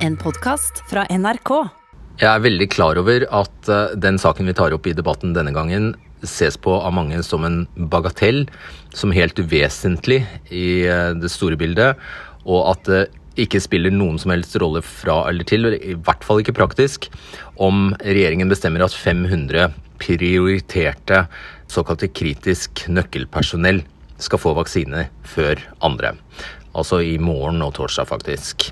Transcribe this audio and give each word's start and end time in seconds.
En 0.00 0.14
podkast 0.16 0.78
fra 0.88 1.02
NRK. 1.12 1.50
Jeg 2.22 2.28
er 2.30 2.40
veldig 2.40 2.66
klar 2.72 2.96
over 2.96 3.26
at 3.36 3.68
eh, 3.68 3.90
den 4.00 4.16
saken 4.20 4.48
vi 4.48 4.54
tar 4.56 4.72
opp 4.72 4.86
i 4.88 4.94
debatten 4.96 5.34
denne 5.36 5.52
gangen, 5.52 5.90
ses 6.24 6.56
på 6.56 6.72
av 6.72 6.94
mange 6.96 7.20
som 7.26 7.44
en 7.44 7.58
bagatell, 7.92 8.46
som 8.96 9.12
helt 9.12 9.36
uvesentlig 9.36 10.22
i 10.48 10.86
eh, 10.88 11.10
det 11.20 11.28
store 11.32 11.60
bildet, 11.60 12.00
og 12.48 12.72
at 12.72 12.88
det 12.88 13.02
ikke 13.44 13.60
spiller 13.60 13.92
noen 13.92 14.16
som 14.20 14.32
helst 14.32 14.56
rolle 14.62 14.80
fra 14.80 15.20
eller 15.28 15.44
til, 15.44 15.68
i 15.68 15.92
hvert 15.92 16.24
fall 16.24 16.40
ikke 16.40 16.56
praktisk, 16.56 17.10
om 17.60 17.92
regjeringen 18.00 18.48
bestemmer 18.48 18.88
at 18.88 18.96
500 18.96 19.68
prioriterte 20.00 21.26
såkalte 21.68 22.08
kritisk 22.08 22.86
nøkkelpersonell 22.88 23.84
skal 24.16 24.40
få 24.40 24.56
vaksine 24.56 25.10
før 25.28 25.60
andre. 25.84 26.16
Altså 26.72 27.04
i 27.04 27.18
morgen 27.20 27.60
og 27.66 27.74
torsdag, 27.76 28.08
faktisk. 28.08 28.70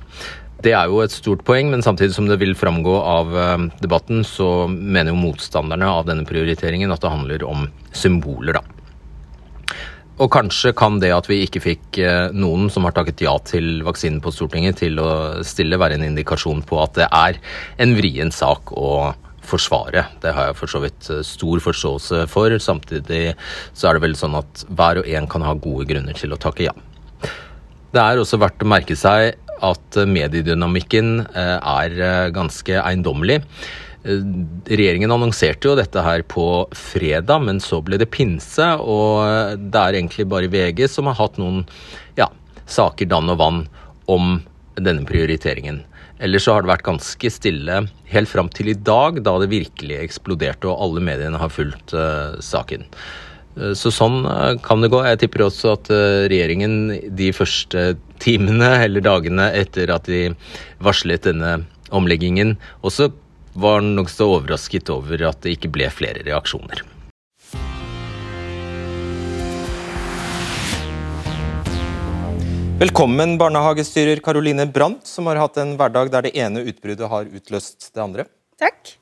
Det 0.59 0.73
er 0.75 0.89
jo 0.91 0.99
et 1.05 1.15
stort 1.15 1.45
poeng, 1.47 1.69
men 1.71 1.85
samtidig 1.87 2.17
som 2.17 2.27
det 2.27 2.41
vil 2.41 2.57
framgå 2.59 2.97
av 2.99 3.37
eh, 3.39 3.69
debatten, 3.79 4.25
så 4.27 4.67
mener 4.67 5.13
jo 5.13 5.21
motstanderne 5.21 5.87
av 5.87 6.09
denne 6.09 6.27
prioriteringen 6.27 6.91
at 6.91 7.05
det 7.05 7.13
handler 7.13 7.45
om 7.47 7.69
symboler, 7.95 8.59
da. 8.59 8.65
Og 10.19 10.33
kanskje 10.35 10.73
kan 10.75 10.97
det 10.99 11.13
at 11.15 11.29
vi 11.31 11.45
ikke 11.45 11.63
fikk 11.63 12.01
eh, 12.03 12.35
noen 12.35 12.67
som 12.75 12.89
har 12.89 12.97
takket 12.97 13.23
ja 13.23 13.37
til 13.47 13.85
vaksinen 13.87 14.19
på 14.25 14.35
Stortinget 14.35 14.81
til 14.83 14.99
å 14.99 15.09
stille, 15.47 15.79
være 15.79 15.95
en 15.95 16.09
indikasjon 16.09 16.65
på 16.67 16.83
at 16.83 16.99
det 16.99 17.07
er 17.07 17.39
en 17.79 17.95
vrien 17.95 18.35
sak 18.35 18.75
å 18.75 19.15
forsvare. 19.49 20.09
Det 20.21 20.35
har 20.35 20.51
jeg 20.51 20.59
for 20.59 20.75
så 20.75 20.83
vidt 20.83 21.07
eh, 21.15 21.23
stor 21.23 21.63
forståelse 21.63 22.27
for. 22.35 22.59
Samtidig 22.59 23.37
så 23.71 23.89
er 23.89 23.95
det 23.95 24.09
vel 24.09 24.19
sånn 24.19 24.35
at 24.43 24.67
hver 24.67 25.05
og 25.05 25.13
en 25.21 25.31
kan 25.31 25.47
ha 25.47 25.55
gode 25.55 25.87
grunner 25.93 26.19
til 26.19 26.35
å 26.35 26.41
takke 26.43 26.67
ja. 26.67 26.75
Det 27.95 28.03
er 28.03 28.19
også 28.21 28.43
verdt 28.43 28.67
å 28.67 28.69
merke 28.69 28.99
seg 28.99 29.39
at 29.65 29.99
mediedynamikken 30.09 31.13
eh, 31.29 31.57
er 31.59 32.33
ganske 32.35 32.81
eiendommelig. 32.83 33.43
Regjeringen 34.09 35.13
annonserte 35.13 35.69
jo 35.69 35.75
dette 35.77 36.01
her 36.05 36.23
på 36.31 36.45
fredag, 36.77 37.43
men 37.45 37.59
så 37.61 37.81
ble 37.85 37.99
det 38.01 38.11
pinse. 38.15 38.69
Og 38.79 39.59
det 39.59 39.83
er 39.83 39.99
egentlig 39.99 40.29
bare 40.31 40.51
VG 40.53 40.87
som 40.89 41.11
har 41.11 41.19
hatt 41.19 41.37
noen 41.43 41.65
ja, 42.17 42.31
saker 42.71 43.11
dann 43.11 43.35
og 43.35 43.41
vann 43.43 43.61
om 44.09 44.39
denne 44.79 45.05
prioriteringen. 45.09 45.83
Ellers 46.19 46.47
så 46.47 46.57
har 46.57 46.65
det 46.65 46.73
vært 46.73 46.87
ganske 46.87 47.31
stille 47.31 47.83
helt 48.11 48.31
fram 48.31 48.49
til 48.51 48.73
i 48.73 48.79
dag, 48.79 49.21
da 49.23 49.37
det 49.39 49.53
virkelig 49.53 50.01
eksploderte 50.03 50.71
og 50.71 50.81
alle 50.87 51.03
mediene 51.05 51.39
har 51.39 51.53
fulgt 51.55 51.95
uh, 51.95 52.39
saken. 52.43 52.89
Uh, 53.59 53.73
så 53.75 53.93
sånn 53.95 54.23
uh, 54.25 54.55
kan 54.65 54.85
det 54.85 54.93
gå. 54.95 55.03
Jeg 55.05 55.23
tipper 55.25 55.49
også 55.49 55.75
at 55.75 55.91
regjeringen 56.31 56.95
de 57.19 57.33
første 57.37 57.91
timene 58.23 58.71
eller 58.85 59.05
dagene 59.05 59.51
etter 59.59 59.91
at 59.95 60.07
de 60.11 60.29
varslet 60.83 61.27
denne 61.27 61.59
omleggingen, 61.95 62.57
også 62.87 63.11
var 63.59 63.83
nokså 63.83 64.27
overrasket 64.39 64.91
over 64.93 65.23
at 65.31 65.43
det 65.43 65.57
ikke 65.57 65.73
ble 65.75 65.91
flere 65.91 66.23
reaksjoner. 66.27 66.85
Velkommen, 72.79 73.33
barnehagestyrer 73.41 74.21
Caroline 74.23 74.69
Brandt, 74.71 75.09
som 75.11 75.27
har 75.27 75.41
hatt 75.41 75.57
en 75.59 75.73
hverdag 75.81 76.13
der 76.13 76.29
det 76.29 76.31
ene 76.39 76.63
utbruddet 76.63 77.09
har 77.11 77.27
utløst 77.27 77.89
det 77.91 78.05
andre. 78.05 78.25
Takk. 78.55 78.93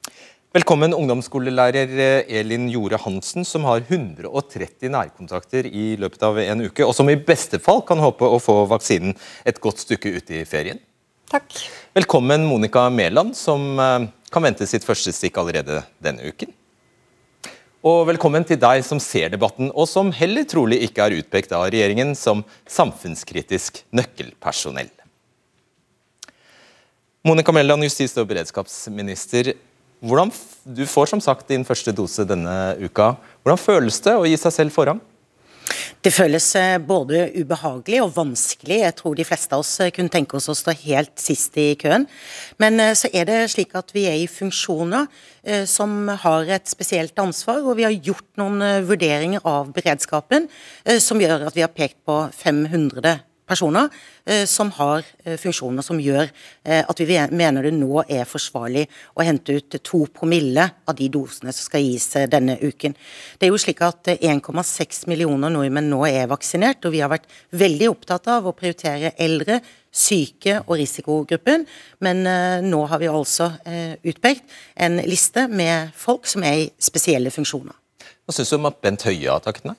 Velkommen, 0.57 0.95
ungdomsskolelærer 0.97 1.91
Elin 2.33 2.71
Jore 2.73 2.97
Hansen, 3.03 3.45
som 3.45 3.67
har 3.69 3.83
130 3.83 4.89
nærkontakter 4.89 5.67
i 5.69 5.98
løpet 6.01 6.23
av 6.25 6.39
en 6.41 6.63
uke, 6.65 6.87
og 6.87 6.95
som 6.97 7.11
i 7.13 7.17
beste 7.21 7.59
fall 7.61 7.83
kan 7.85 8.01
håpe 8.01 8.25
å 8.25 8.39
få 8.41 8.55
vaksinen 8.71 9.13
et 9.45 9.61
godt 9.61 9.83
stykke 9.83 10.15
ut 10.15 10.33
i 10.33 10.41
ferien. 10.48 10.81
Takk. 11.29 11.59
Velkommen, 11.98 12.47
Monica 12.48 12.87
Mæland, 12.89 13.37
som 13.37 13.67
eh, 13.83 14.07
kan 14.33 14.47
vente 14.48 14.71
sitt 14.71 14.87
første 14.87 15.13
stikk 15.13 15.43
allerede 15.43 15.83
denne 16.01 16.33
uken. 16.33 16.57
Og 17.85 18.07
velkommen 18.15 18.48
til 18.48 18.63
deg 18.63 18.81
som 18.87 19.03
ser 19.03 19.35
debatten, 19.37 19.69
og 19.77 19.91
som 19.92 20.14
heller 20.23 20.48
trolig 20.48 20.80
ikke 20.89 21.05
er 21.05 21.20
utpekt 21.20 21.53
av 21.53 21.69
regjeringen 21.69 22.17
som 22.17 22.47
samfunnskritisk 22.64 23.85
nøkkelpersonell. 23.92 24.95
Monica 27.29 27.53
Mæland, 27.53 27.91
justis- 27.91 28.17
og 28.17 28.30
beredskapsminister. 28.33 29.59
Hvordan, 30.05 30.33
du 30.77 30.84
får 30.86 31.12
som 31.12 31.23
sagt 31.24 31.48
din 31.48 31.64
første 31.64 31.92
dose 31.96 32.27
denne 32.29 32.77
uka. 32.83 33.14
Hvordan 33.42 33.61
føles 33.61 34.01
det 34.05 34.17
å 34.17 34.27
gi 34.29 34.36
seg 34.40 34.52
selv 34.52 34.74
forrang? 34.74 35.01
Det 36.05 36.12
føles 36.14 36.45
eh, 36.55 36.77
både 36.79 37.24
ubehagelig 37.34 37.98
og 38.05 38.12
vanskelig. 38.14 38.77
Jeg 38.85 38.95
tror 39.01 39.17
de 39.18 39.24
fleste 39.27 39.56
av 39.56 39.64
oss 39.64 39.73
eh, 39.83 39.90
kunne 39.95 40.12
tenke 40.12 40.36
oss 40.39 40.46
å 40.52 40.55
stå 40.55 40.74
helt 40.85 41.17
sist 41.18 41.56
i 41.58 41.73
køen. 41.80 42.06
Men 42.62 42.79
eh, 42.83 42.92
så 42.98 43.11
er 43.11 43.27
det 43.27 43.39
slik 43.51 43.74
at 43.79 43.90
vi 43.96 44.05
er 44.06 44.20
i 44.20 44.29
funksjoner 44.30 45.08
som 45.70 46.08
har 46.24 46.48
et 46.51 46.67
spesielt 46.67 47.14
ansvar, 47.23 47.61
og 47.62 47.77
vi 47.79 47.85
har 47.86 47.92
gjort 47.95 48.27
noen 48.40 48.83
vurderinger 48.83 49.45
av 49.46 49.68
beredskapen 49.77 50.48
som 50.98 51.20
gjør 51.23 51.45
at 51.46 51.55
vi 51.55 51.62
har 51.62 51.70
pekt 51.70 52.01
på 52.02 52.17
500 52.35 53.12
personer 53.46 53.89
eh, 54.24 54.45
som 54.46 54.70
har 54.77 55.05
eh, 55.24 55.36
funksjoner 55.39 55.84
som 55.86 56.01
gjør 56.02 56.27
eh, 56.27 56.83
at 56.83 57.01
vi 57.01 57.18
mener 57.30 57.67
det 57.67 57.73
nå 57.77 58.02
er 58.02 58.27
forsvarlig 58.29 58.86
å 59.14 59.24
hente 59.27 59.57
ut 59.57 59.79
to 59.86 60.02
promille 60.12 60.67
av 60.86 60.98
de 60.98 61.08
dosene 61.12 61.55
som 61.55 61.68
skal 61.68 61.85
gis 61.86 62.08
denne 62.30 62.58
uken. 62.61 62.96
Det 63.39 63.46
er 63.46 63.55
jo 63.55 63.61
slik 63.61 63.83
at 63.86 64.12
1,6 64.17 65.06
millioner 65.11 65.52
nordmenn 65.52 65.90
nå 65.92 66.02
er 66.08 66.29
vaksinert, 66.30 66.85
og 66.85 66.95
vi 66.95 67.02
har 67.05 67.12
vært 67.12 67.30
veldig 67.56 67.90
opptatt 67.92 68.30
av 68.33 68.48
å 68.48 68.55
prioritere 68.56 69.14
eldre, 69.23 69.61
syke 69.96 70.58
og 70.67 70.77
risikogruppen, 70.77 71.64
men 72.05 72.20
nå 72.67 72.83
har 72.90 73.01
vi 73.01 73.08
altså 73.08 73.48
utpekt 74.05 74.52
en 74.85 74.98
liste 75.08 75.46
med 75.48 75.95
folk 75.96 76.29
som 76.29 76.45
er 76.45 76.67
i 76.67 76.68
spesielle 76.77 77.33
funksjoner. 77.33 77.73
Hva 78.27 78.36
syns 78.36 78.52
du 78.52 78.58
om 78.58 78.68
at 78.68 78.83
Bent 78.85 79.06
Høie 79.08 79.30
har 79.30 79.40
takket 79.45 79.70
nei? 79.70 79.79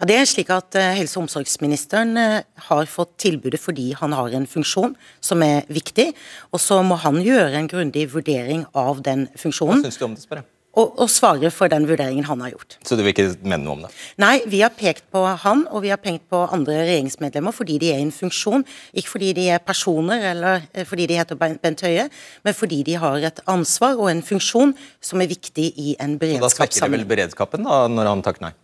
Ja, 0.00 0.08
det 0.10 0.18
er 0.20 0.28
slik 0.30 0.50
at 0.54 0.78
uh, 0.78 0.88
Helse- 0.96 1.18
og 1.18 1.26
omsorgsministeren 1.26 2.16
uh, 2.16 2.40
har 2.70 2.90
fått 2.90 3.16
tilbudet 3.22 3.60
fordi 3.62 3.90
han 3.98 4.16
har 4.16 4.34
en 4.36 4.48
funksjon 4.50 4.96
som 5.24 5.44
er 5.46 5.64
viktig, 5.72 6.12
og 6.52 6.62
så 6.62 6.82
må 6.86 6.98
han 7.04 7.22
gjøre 7.24 7.54
en 7.60 7.70
grundig 7.70 8.08
vurdering 8.14 8.66
av 8.76 9.02
den 9.06 9.28
funksjonen. 9.38 9.82
Hva 9.82 9.90
syns 9.90 10.02
du 10.02 10.06
om 10.08 10.18
det, 10.18 10.26
spør 10.26 10.42
jeg? 10.42 10.50
og, 10.76 10.92
og 11.00 11.08
svare 11.10 11.50
for 11.54 11.72
den 11.72 11.86
vurderingen 11.88 12.26
han 12.28 12.42
har 12.44 12.52
gjort. 12.52 12.76
Så 12.84 12.98
du 12.98 13.02
vil 13.04 13.14
ikke 13.14 13.28
mene 13.40 13.62
noe 13.64 13.76
om 13.78 13.84
det? 13.86 13.90
Nei, 14.20 14.34
vi 14.50 14.60
har 14.60 14.74
pekt 14.76 15.06
på 15.12 15.22
han, 15.24 15.64
og 15.72 15.84
vi 15.86 15.92
har 15.92 16.00
pekt 16.02 16.26
på 16.32 16.42
andre 16.44 16.82
regjeringsmedlemmer 16.82 17.56
fordi 17.56 17.78
de 17.82 17.92
er 17.94 18.02
i 18.02 18.06
en 18.06 18.12
funksjon. 18.14 18.66
Ikke 18.96 19.14
fordi 19.14 19.32
de 19.38 19.48
er 19.56 19.64
personer 19.64 20.28
eller 20.32 20.66
eh, 20.72 20.84
fordi 20.88 21.08
de 21.08 21.18
heter 21.20 21.40
Bent 21.40 21.84
Høie, 21.86 22.08
men 22.44 22.56
fordi 22.56 22.82
de 22.86 22.98
har 23.00 23.28
et 23.30 23.40
ansvar 23.48 23.96
og 23.96 24.10
en 24.12 24.22
funksjon 24.24 24.76
som 25.00 25.24
er 25.24 25.32
viktig 25.32 25.70
i 25.72 25.96
en 25.96 26.18
beredskapssammenheng. 26.20 26.44
Da 26.44 26.52
svekker 26.52 26.84
det 26.84 26.98
vel 26.98 27.10
beredskapen 27.14 27.68
da, 27.68 27.82
når 27.92 28.12
han 28.12 28.24
takker 28.26 28.50
nei? 28.50 28.54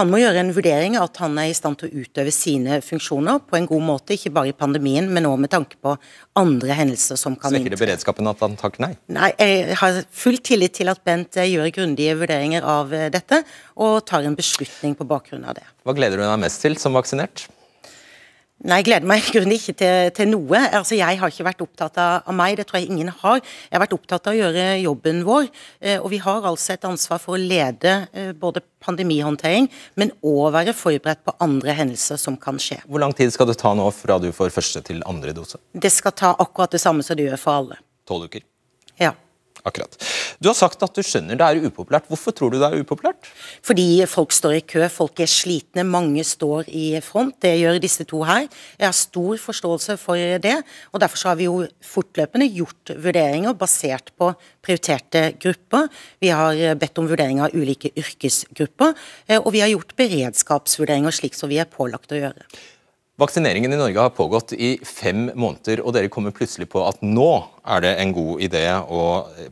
Han 0.00 0.12
må 0.12 0.22
gjøre 0.22 0.44
en 0.44 0.54
vurdering 0.56 0.96
av 0.96 1.10
at 1.10 1.20
han 1.24 1.36
er 1.42 1.50
i 1.50 1.56
stand 1.56 1.80
til 1.80 1.90
å 1.90 2.04
utøve 2.06 2.32
sine 2.34 2.80
funksjoner 2.84 3.42
på 3.44 3.58
en 3.58 3.68
god 3.68 3.86
måte, 3.90 4.16
ikke 4.16 4.32
bare 4.38 4.54
i 4.54 4.56
pandemien, 4.56 5.10
men 5.12 5.28
òg 5.28 5.38
med 5.44 5.52
tanke 5.52 5.76
på 5.82 5.96
andre 6.36 6.78
hendelser 6.78 7.20
som 7.20 7.36
kan 7.36 7.52
Svekker 7.52 7.76
det 7.76 7.80
beredskapen 7.80 8.28
at 8.30 8.40
han 8.44 8.56
takker 8.60 8.86
nei? 8.86 8.92
Nei, 9.12 9.30
jeg 9.40 9.76
har 9.82 10.00
full 10.14 10.40
tillit 10.44 10.76
til 10.80 10.92
at 10.92 11.02
Bent 11.06 11.36
gjør 11.36 11.66
gjør 11.66 11.74
grundige 11.80 12.16
vurderinger 12.20 12.66
av 12.66 12.94
eh, 12.94 13.08
dette, 13.12 13.42
og 13.76 14.04
tar 14.08 14.26
en 14.26 14.36
beslutning 14.38 14.96
på 14.98 15.06
bakgrunn 15.08 15.46
av 15.46 15.58
det. 15.58 15.66
Hva 15.86 15.94
gleder 15.96 16.20
du 16.20 16.26
deg 16.26 16.40
mest 16.42 16.62
til 16.64 16.78
som 16.80 16.96
vaksinert? 16.96 17.46
Nei, 18.64 18.78
Jeg 18.80 18.86
gleder 18.88 19.08
meg 19.08 19.20
i 19.20 19.32
grunnen 19.34 19.52
ikke 19.52 19.74
til, 19.76 20.10
til, 20.16 20.30
noe. 20.32 20.60
Altså, 20.72 20.96
Jeg 20.96 21.18
har 21.20 21.32
ikke 21.32 21.44
vært 21.44 21.60
opptatt 21.60 21.98
av, 22.00 22.30
meg, 22.32 22.56
det 22.56 22.64
tror 22.68 22.80
jeg 22.80 22.88
ingen 22.88 23.10
har. 23.12 23.42
Jeg 23.44 23.74
har 23.76 23.82
vært 23.82 23.96
opptatt 23.98 24.30
av 24.30 24.32
å 24.32 24.38
gjøre 24.38 24.64
jobben 24.80 25.20
vår. 25.26 25.50
Eh, 25.80 25.98
og 26.00 26.08
vi 26.14 26.20
har 26.24 26.48
altså 26.48 26.72
et 26.72 26.86
ansvar 26.88 27.20
for 27.20 27.36
å 27.36 27.42
lede 27.42 27.92
eh, 28.16 28.32
både 28.32 28.64
pandemihåndtering, 28.86 29.68
men 30.00 30.14
òg 30.24 30.54
være 30.56 30.76
forberedt 30.76 31.20
på 31.26 31.36
andre 31.44 31.76
hendelser 31.76 32.16
som 32.20 32.40
kan 32.40 32.56
skje. 32.62 32.80
Hvor 32.88 33.02
lang 33.02 33.12
tid 33.16 33.34
skal 33.34 33.50
det 33.50 33.58
ta 33.60 33.74
nå 33.76 33.90
fra 33.92 34.16
du 34.22 34.30
får 34.32 34.54
første 34.54 34.80
til 34.88 35.04
andre 35.04 35.36
dose? 35.36 35.60
Det 35.76 35.92
skal 35.92 36.16
ta 36.16 36.32
akkurat 36.32 36.72
det 36.72 36.80
samme 36.80 37.04
som 37.04 37.18
det 37.18 37.28
gjør 37.28 37.42
for 37.42 37.60
alle. 37.60 37.80
Tolv 38.08 38.30
uker? 38.30 38.46
Ja. 38.96 39.12
Akkurat. 39.66 39.96
Du 40.38 40.46
har 40.46 40.54
sagt 40.54 40.82
at 40.84 40.94
du 40.94 41.02
skjønner 41.02 41.38
det 41.38 41.46
er 41.46 41.64
upopulært. 41.66 42.06
Hvorfor 42.06 42.34
tror 42.36 42.52
du 42.52 42.60
det 42.60 42.68
er 42.68 42.84
upopulært? 42.84 43.26
Fordi 43.66 44.04
folk 44.06 44.34
står 44.34 44.60
i 44.60 44.62
kø, 44.62 44.84
folk 44.92 45.18
er 45.24 45.30
slitne, 45.30 45.82
mange 45.82 46.22
står 46.26 46.70
i 46.70 47.00
front. 47.02 47.34
Det 47.42 47.50
gjør 47.58 47.80
disse 47.82 48.06
to 48.06 48.22
her. 48.28 48.46
Jeg 48.78 48.86
har 48.86 48.94
stor 48.94 49.40
forståelse 49.42 49.98
for 49.98 50.38
det. 50.44 50.54
og 50.92 51.02
Derfor 51.02 51.32
har 51.32 51.40
vi 51.40 51.48
jo 51.48 51.64
fortløpende 51.82 52.46
gjort 52.54 52.94
vurderinger 52.94 53.58
basert 53.58 54.14
på 54.14 54.30
prioriterte 54.62 55.32
grupper. 55.42 55.90
Vi 56.22 56.30
har 56.30 56.78
bedt 56.78 57.02
om 57.02 57.10
vurderinger 57.10 57.48
av 57.48 57.58
ulike 57.58 57.90
yrkesgrupper, 57.98 58.94
eh, 59.26 59.40
og 59.40 59.50
vi 59.54 59.64
har 59.64 59.74
gjort 59.74 59.96
beredskapsvurderinger 59.98 61.14
slik 61.14 61.34
som 61.34 61.50
vi 61.50 61.58
er 61.58 61.70
pålagt 61.70 62.14
å 62.14 62.22
gjøre. 62.22 62.46
Vaksineringen 63.16 63.72
i 63.72 63.76
Norge 63.80 63.96
har 63.96 64.10
pågått 64.12 64.52
i 64.52 64.74
fem 64.84 65.30
måneder, 65.32 65.80
og 65.80 65.94
dere 65.96 66.10
kommer 66.12 66.34
plutselig 66.36 66.66
på 66.68 66.82
at 66.84 66.98
nå 67.00 67.30
er 67.64 67.80
det 67.80 67.92
en 68.02 68.10
god 68.12 68.42
idé 68.44 68.60
å 68.76 69.04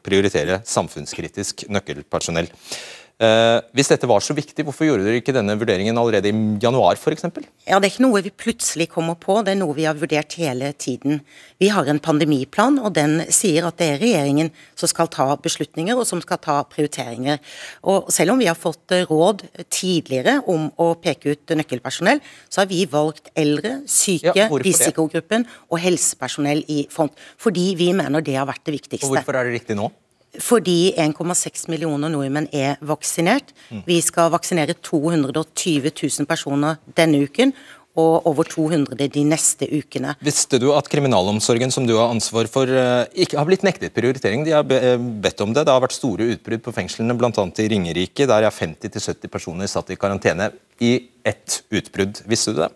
prioritere 0.05 0.59
samfunnskritisk 0.69 1.65
nøkkelpersonell. 1.73 2.51
Eh, 3.23 3.61
hvis 3.79 3.93
dette 3.93 4.09
var 4.11 4.23
så 4.27 4.35
viktig, 4.35 4.65
hvorfor 4.67 4.89
gjorde 4.89 5.05
dere 5.07 5.21
ikke 5.21 5.35
denne 5.37 5.55
vurderingen 5.55 5.95
allerede 6.01 6.33
i 6.33 6.39
januar 6.59 6.99
f.eks.? 6.99 7.23
Ja, 7.63 7.79
Det 7.79 7.87
er 7.87 7.93
ikke 7.93 8.03
noe 8.03 8.23
vi 8.25 8.33
plutselig 8.35 8.89
kommer 8.91 9.15
på, 9.15 9.37
det 9.47 9.55
er 9.55 9.61
noe 9.61 9.77
vi 9.77 9.87
har 9.87 9.95
vurdert 9.95 10.35
hele 10.41 10.73
tiden. 10.75 11.21
Vi 11.63 11.71
har 11.71 11.87
en 11.87 12.03
pandemiplan, 12.03 12.81
og 12.83 12.97
den 12.99 13.21
sier 13.31 13.69
at 13.69 13.79
det 13.79 13.89
er 13.93 14.03
regjeringen 14.03 14.51
som 14.75 14.91
skal 14.91 15.13
ta 15.15 15.29
beslutninger 15.39 15.95
og 15.95 16.09
som 16.11 16.19
skal 16.27 16.43
ta 16.43 16.59
prioriteringer. 16.67 17.39
Og 17.87 18.11
Selv 18.15 18.35
om 18.35 18.43
vi 18.43 18.51
har 18.51 18.59
fått 18.59 18.91
råd 19.07 19.47
tidligere 19.71 20.41
om 20.51 20.67
å 20.83 20.93
peke 20.99 21.37
ut 21.37 21.55
nøkkelpersonell, 21.55 22.19
så 22.51 22.65
har 22.65 22.71
vi 22.71 22.83
valgt 22.91 23.31
eldre, 23.39 23.85
syke, 23.87 24.35
ja, 24.35 24.51
risikogruppen 24.51 25.47
og 25.71 25.79
helsepersonell 25.79 26.67
i 26.67 26.85
front. 26.91 27.15
Fordi 27.39 27.75
vi 27.79 27.93
mener 27.95 28.25
det 28.27 28.41
har 28.41 28.51
vært 28.51 28.67
det 28.67 28.81
viktigste. 28.81 29.07
Og 29.07 29.21
Hvorfor 29.21 29.39
er 29.39 29.47
det 29.47 29.61
riktig 29.61 29.79
nå? 29.79 29.93
Fordi 30.43 30.95
1,6 30.99 31.69
millioner 31.71 32.11
nordmenn 32.11 32.49
er 32.53 32.77
vaksinert. 32.83 33.55
Vi 33.87 34.01
skal 34.03 34.33
vaksinere 34.35 34.75
220 34.75 35.91
000 35.91 36.29
personer 36.29 36.81
denne 36.97 37.23
uken 37.25 37.55
og 37.95 38.27
over 38.27 38.47
200 38.51 39.07
de 39.15 39.23
neste 39.27 39.69
ukene. 39.71 40.17
Visste 40.25 40.59
du 40.59 40.73
at 40.75 40.89
kriminalomsorgen 40.91 41.71
som 41.71 41.87
du 41.87 41.95
har 41.95 42.11
ansvar 42.11 42.49
for, 42.51 42.67
eh, 42.67 43.07
ikke 43.15 43.39
har 43.39 43.47
blitt 43.47 43.63
nektet 43.63 43.95
prioritering? 43.95 44.45
De 44.45 44.51
har 44.51 44.67
eh, 44.67 44.99
bedt 44.99 45.41
om 45.41 45.53
det. 45.55 45.65
Det 45.65 45.73
har 45.73 45.81
vært 45.81 45.95
store 45.95 46.27
utbrudd 46.35 46.63
på 46.65 46.75
fengslene, 46.75 47.15
bl.a. 47.15 47.31
i 47.31 47.69
Ringerike. 47.71 48.27
Der 48.27 48.43
er 48.43 48.51
50-70 48.51 49.31
personer 49.31 49.71
satt 49.71 49.91
i 49.91 49.97
karantene 49.97 50.51
i 50.83 50.97
ett 51.25 51.63
utbrudd. 51.71 52.21
Visste 52.29 52.53
du 52.53 52.63
det? 52.63 52.71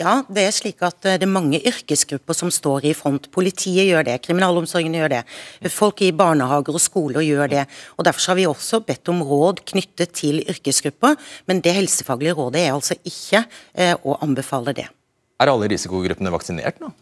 Ja, 0.00 0.22
det 0.32 0.44
er 0.46 0.54
slik 0.54 0.82
at 0.84 1.04
eh, 1.06 1.18
det 1.20 1.26
er 1.26 1.32
mange 1.32 1.60
yrkesgrupper 1.68 2.36
som 2.36 2.50
står 2.52 2.86
i 2.90 2.94
front. 2.96 3.28
Politiet 3.34 3.88
gjør 3.88 4.06
det, 4.08 4.20
kriminalomsorgen 4.24 4.96
gjør 4.96 5.12
det, 5.16 5.20
folk 5.72 6.02
i 6.04 6.12
barnehager 6.16 6.78
og 6.78 6.82
skoler 6.82 7.24
gjør 7.26 7.52
det. 7.52 7.66
og 7.96 8.06
Derfor 8.08 8.32
har 8.32 8.40
vi 8.40 8.48
også 8.50 8.82
bedt 8.86 9.12
om 9.12 9.22
råd 9.26 9.62
knyttet 9.72 10.16
til 10.18 10.42
yrkesgrupper, 10.42 11.18
men 11.46 11.62
det 11.64 11.76
helsefaglige 11.76 12.36
rådet 12.38 12.64
er 12.64 12.74
altså 12.74 12.98
ikke 13.04 13.44
eh, 13.74 13.94
å 14.02 14.18
anbefale 14.24 14.74
det. 14.76 14.88
Er 15.42 15.50
alle 15.50 15.66
risikogruppene 15.72 16.30
vaksinert 16.30 16.78
nå? 16.78 16.92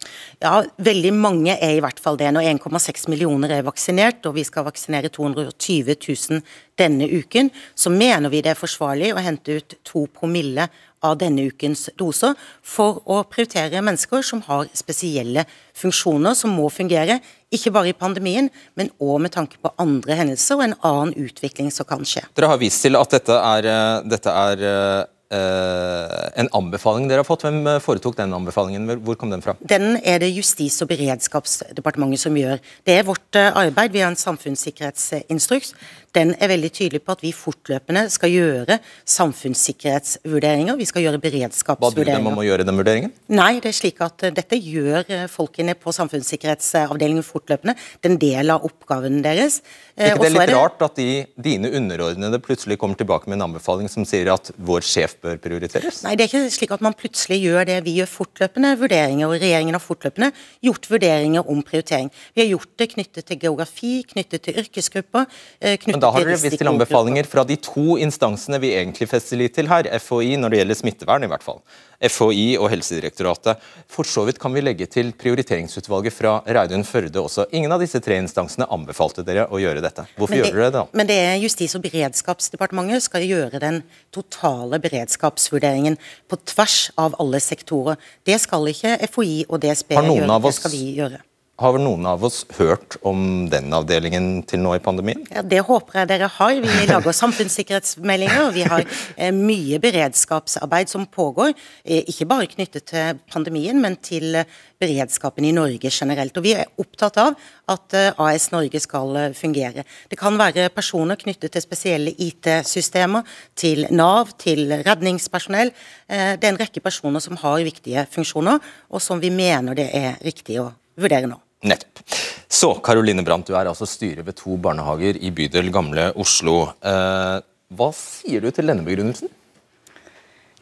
Ja, 0.41 0.63
veldig 0.81 1.11
mange 1.13 1.57
er 1.61 1.75
i 1.77 1.83
hvert 1.85 1.99
fall 2.01 2.17
det. 2.21 2.31
Når 2.33 2.47
1,6 2.55 3.09
millioner 3.13 3.53
er 3.53 3.67
vaksinert, 3.67 4.25
og 4.29 4.39
vi 4.39 4.47
skal 4.49 4.65
vaksinere 4.65 5.11
220 5.13 5.99
000 6.07 6.41
denne 6.81 7.09
uken, 7.11 7.51
så 7.77 7.93
mener 7.93 8.33
vi 8.33 8.41
det 8.45 8.55
er 8.55 8.61
forsvarlig 8.61 9.13
å 9.13 9.21
hente 9.21 9.59
ut 9.61 9.77
to 9.85 10.07
promille 10.15 10.71
av 11.07 11.19
denne 11.21 11.47
ukens 11.49 11.89
doser 11.99 12.35
for 12.63 13.01
å 13.09 13.23
prioritere 13.29 13.83
mennesker 13.85 14.25
som 14.27 14.43
har 14.47 14.69
spesielle 14.77 15.47
funksjoner 15.79 16.37
som 16.37 16.53
må 16.57 16.69
fungere, 16.73 17.21
ikke 17.51 17.73
bare 17.75 17.93
i 17.93 17.97
pandemien, 17.97 18.51
men 18.79 18.93
òg 19.03 19.23
med 19.25 19.35
tanke 19.35 19.59
på 19.63 19.73
andre 19.81 20.19
hendelser 20.19 20.59
og 20.59 20.67
en 20.67 20.77
annen 20.87 21.15
utvikling 21.19 21.71
som 21.75 21.89
kan 21.89 22.05
skje. 22.07 22.27
Dere 22.37 22.53
har 22.53 22.61
vist 22.61 22.85
til 22.85 22.99
at 22.99 23.17
dette 23.17 23.39
er, 23.39 23.71
eh, 23.71 24.03
dette 24.11 24.37
er 24.45 24.67
eh, 24.71 25.09
en 25.31 26.49
anbefaling 26.59 27.07
dere 27.07 27.23
har 27.23 27.29
fått. 27.29 27.45
Hvem 27.47 27.63
eh, 27.71 27.79
foretok 27.83 28.17
den 28.19 28.35
anbefalingen? 28.35 28.89
Hvor 29.05 29.19
kom 29.21 29.31
den 29.31 29.45
fra? 29.45 29.55
Den 29.61 29.95
er 30.03 30.19
det 30.23 30.33
Justis- 30.35 30.81
og 30.83 30.91
beredskapsdepartementet 30.91 32.25
som 32.25 32.37
gjør. 32.37 32.59
Det 32.87 32.99
er 32.99 33.07
vårt 33.07 33.39
eh, 33.39 33.51
arbeid. 33.55 33.95
Vi 33.95 34.03
har 34.03 34.11
en 34.11 34.19
samfunnssikkerhetsinstruks. 34.19 35.75
Den 36.17 36.33
er 36.43 36.51
veldig 36.51 36.73
tydelig 36.75 37.03
på 37.07 37.15
at 37.15 37.21
vi 37.23 37.31
fortløpende 37.31 38.09
skal 38.11 38.33
gjøre 38.35 38.81
samfunnssikkerhetsvurderinger. 39.07 40.75
Vi 40.81 40.89
skal 40.89 41.05
gjøre 41.07 41.21
beredskapsvurderinger. 41.23 42.19
Hva 42.19 42.19
du 42.19 42.27
dem 42.27 42.33
om 42.33 42.43
å 42.43 42.47
gjøre 42.49 42.67
den 42.67 42.81
vurderingen? 42.81 43.15
Nei, 43.31 43.61
det 43.63 43.71
er 43.71 43.79
slik 43.79 44.03
at 44.03 44.27
dette 44.35 44.59
gjør 44.59 45.07
folkene 45.31 45.77
på 45.79 45.95
samfunnssikkerhetsavdelingen 45.95 47.23
fortløpende. 47.27 47.77
Det 48.01 48.11
er 48.11 48.17
en 48.17 48.23
del 48.27 48.55
av 48.57 48.67
oppgaven 48.67 49.23
deres. 49.23 49.61
Er 49.95 50.17
ikke 50.17 50.27
det 50.27 50.33
litt 50.35 50.51
det... 50.51 50.59
rart 50.59 50.83
at 50.83 50.99
de, 50.99 51.09
dine 51.39 51.71
underordnede 51.79 52.43
plutselig 52.43 52.81
kommer 52.83 52.99
tilbake 52.99 53.31
med 53.31 53.39
en 53.39 53.47
anbefaling 53.53 53.87
som 53.93 54.03
sier 54.09 54.33
at 54.35 54.51
vår 54.59 54.83
sjef 54.83 55.20
bør 55.23 55.39
prioriteres? 55.43 56.03
Nei, 56.07 56.15
det 56.19 56.27
er 56.27 56.31
ikke 56.31 56.55
slik 56.55 56.75
at 56.75 56.85
man 56.85 56.97
plutselig 56.99 57.41
gjør 57.43 57.69
det. 57.69 57.79
Vi 57.87 57.97
gjør 57.99 58.11
fortløpende 58.11 58.73
vurderinger, 58.81 59.29
og 59.29 59.37
regjeringen 59.37 59.77
har 59.77 59.85
fortløpende 59.85 60.31
gjort 60.67 60.89
vurderinger 60.91 61.51
om 61.53 61.63
prioritering. 61.67 62.11
Vi 62.35 62.45
har 62.45 62.51
gjort 62.53 62.73
det 62.81 62.91
knyttet 62.95 63.29
til 63.29 63.41
geografi, 63.45 63.93
knyttet 64.11 64.47
til 64.47 64.61
yrkesgrupper, 64.65 65.29
knyttet 65.29 65.85
knyttet 65.85 65.95
Men 65.97 66.05
da 66.05 66.13
har 66.15 66.27
dere 66.27 66.41
vist 66.41 66.59
til 66.61 66.73
anbefalinger 66.73 67.29
fra 67.31 67.45
de 67.49 67.59
to 67.61 67.99
instansene 68.01 68.61
vi 68.63 68.75
egentlig 68.79 69.11
fester 69.11 69.41
lit 69.41 69.57
til 69.59 69.71
her, 69.71 69.89
FHI 70.01 70.37
når 70.41 70.55
det 70.55 70.63
gjelder 70.63 70.81
smittevern 70.83 71.27
i 71.27 71.31
hvert 71.31 71.45
fall. 71.47 71.61
FHI 72.01 72.57
og 72.61 72.71
Helsedirektoratet. 72.73 73.61
For 73.91 74.09
så 74.09 74.25
vidt 74.29 74.41
kan 74.41 74.55
vi 74.55 74.63
legge 74.65 74.89
til 74.91 75.13
prioriteringsutvalget 75.21 76.15
fra 76.17 76.39
Reidun 76.47 76.85
Førde 76.89 77.21
også. 77.21 77.47
Ingen 77.53 77.73
av 77.75 77.83
disse 77.83 78.01
tre 78.03 78.17
instansene 78.23 78.69
anbefalte 78.73 79.25
dere 79.27 79.47
å 79.53 79.61
gjøre 79.61 79.85
dette. 79.85 80.07
Hvorfor 80.17 80.37
det, 80.37 80.43
gjør 80.43 80.57
dere 80.57 80.69
det 80.71 80.77
da? 80.79 80.85
Men 80.97 81.11
det 81.11 81.19
er 81.29 81.41
Justis- 81.45 81.77
og 81.77 81.85
beredskapsdepartementet 81.85 83.07
skal 83.07 83.27
gjøre 83.29 83.63
den 83.63 83.83
totale 84.15 84.81
beredskapsvurderingen 84.83 85.99
på 86.31 86.41
tvers 86.55 86.79
av 87.01 87.19
alle 87.21 87.43
sektorer. 87.45 88.01
Det 88.25 88.41
skal 88.43 88.71
ikke 88.73 88.97
FHI 89.11 89.43
og 89.49 89.61
DSB 89.63 89.99
gjøre, 89.99 90.41
det 90.47 90.57
skal 90.57 90.75
vi 90.77 90.87
gjøre. 91.01 91.25
Har 91.61 91.75
vel 91.77 91.83
noen 91.85 92.07
av 92.09 92.23
oss 92.25 92.39
hørt 92.57 92.95
om 93.05 93.49
den 93.53 93.75
avdelingen 93.77 94.29
til 94.49 94.63
nå 94.65 94.71
i 94.79 94.81
pandemien? 94.81 95.27
Ja, 95.29 95.43
Det 95.45 95.59
håper 95.69 95.99
jeg 95.99 96.09
dere 96.09 96.31
har. 96.33 96.53
Vi 96.57 96.87
lager 96.89 97.13
samfunnssikkerhetsmeldinger. 97.19 98.47
Vi 98.55 98.63
har 98.65 98.85
eh, 98.87 99.29
mye 99.37 99.77
beredskapsarbeid 99.83 100.89
som 100.89 101.05
pågår, 101.05 101.53
eh, 101.85 102.09
ikke 102.09 102.29
bare 102.31 102.49
knyttet 102.49 102.87
til 102.89 103.21
pandemien, 103.29 103.77
men 103.77 103.99
til 104.01 104.39
eh, 104.41 104.55
beredskapen 104.81 105.45
i 105.45 105.53
Norge 105.53 105.93
generelt. 105.93 106.41
Og 106.41 106.47
Vi 106.49 106.55
er 106.57 106.73
opptatt 106.81 107.21
av 107.21 107.37
at 107.69 107.99
AS 108.17 108.49
Norge 108.55 108.81
skal 108.81 109.21
fungere. 109.37 109.85
Det 110.09 110.17
kan 110.19 110.41
være 110.41 110.71
personer 110.73 111.21
knyttet 111.21 111.53
til 111.53 111.67
spesielle 111.67 112.17
IT-systemer, 112.17 113.29
til 113.53 113.85
Nav, 113.93 114.33
til 114.41 114.73
redningspersonell. 114.81 115.75
Det 116.09 116.41
er 116.41 116.55
en 116.55 116.63
rekke 116.65 116.81
personer 116.81 117.21
som 117.21 117.37
har 117.45 117.61
viktige 117.69 118.09
funksjoner, 118.17 118.65
og 118.89 119.05
som 119.05 119.21
vi 119.21 119.29
mener 119.29 119.77
det 119.77 119.91
er 119.93 120.17
riktig 120.25 120.57
å 120.65 120.71
vurdere 120.97 121.29
nå. 121.29 121.37
Nettopp. 121.61 122.01
Så 122.49 122.73
Karoline 122.83 123.23
Brandt, 123.23 123.51
du 123.51 123.55
er 123.55 123.69
altså 123.69 123.87
styret 123.89 124.25
ved 124.27 124.37
to 124.39 124.57
barnehager 124.61 125.19
i 125.21 125.31
bydel 125.35 125.69
Gamle 125.75 126.09
Oslo. 126.19 126.73
Eh, 126.81 127.37
hva 127.77 127.91
sier 127.95 128.43
du 128.43 128.49
til 128.51 128.71
denne 128.71 128.87
begrunnelsen? 128.87 129.31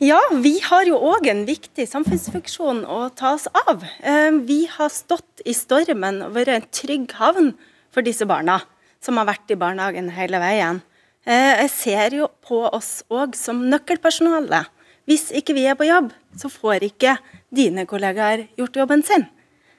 Ja, 0.03 0.19
vi 0.43 0.59
har 0.63 0.87
jo 0.87 0.99
òg 1.11 1.27
en 1.31 1.41
viktig 1.47 1.89
samfunnsfunksjon 1.91 2.85
å 2.87 2.99
ta 3.19 3.33
oss 3.35 3.49
av. 3.65 3.87
Eh, 4.03 4.31
vi 4.47 4.61
har 4.71 4.93
stått 4.95 5.43
i 5.47 5.55
stormen 5.57 6.21
og 6.27 6.37
vært 6.37 6.53
en 6.55 6.69
trygg 6.71 7.17
havn 7.19 7.55
for 7.95 8.07
disse 8.07 8.27
barna, 8.29 8.61
som 9.03 9.19
har 9.19 9.31
vært 9.31 9.55
i 9.55 9.59
barnehagen 9.59 10.13
hele 10.19 10.43
veien. 10.43 10.83
Eh, 11.27 11.65
jeg 11.65 11.73
ser 11.75 12.19
jo 12.21 12.29
på 12.47 12.61
oss 12.69 13.01
òg 13.11 13.35
som 13.39 13.65
nøkkelpersonale. 13.71 14.67
Hvis 15.09 15.31
ikke 15.35 15.57
vi 15.57 15.67
er 15.67 15.79
på 15.79 15.89
jobb, 15.89 16.13
så 16.37 16.51
får 16.53 16.91
ikke 16.91 17.17
dine 17.55 17.87
kollegaer 17.89 18.47
gjort 18.61 18.79
jobben 18.83 19.03
sin. 19.03 19.27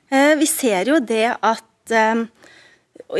Eh, 0.09 0.35
vi 0.39 0.47
ser 0.50 0.89
jo 0.89 0.97
det 1.00 1.27
at 1.38 1.94
eh, 1.94 2.25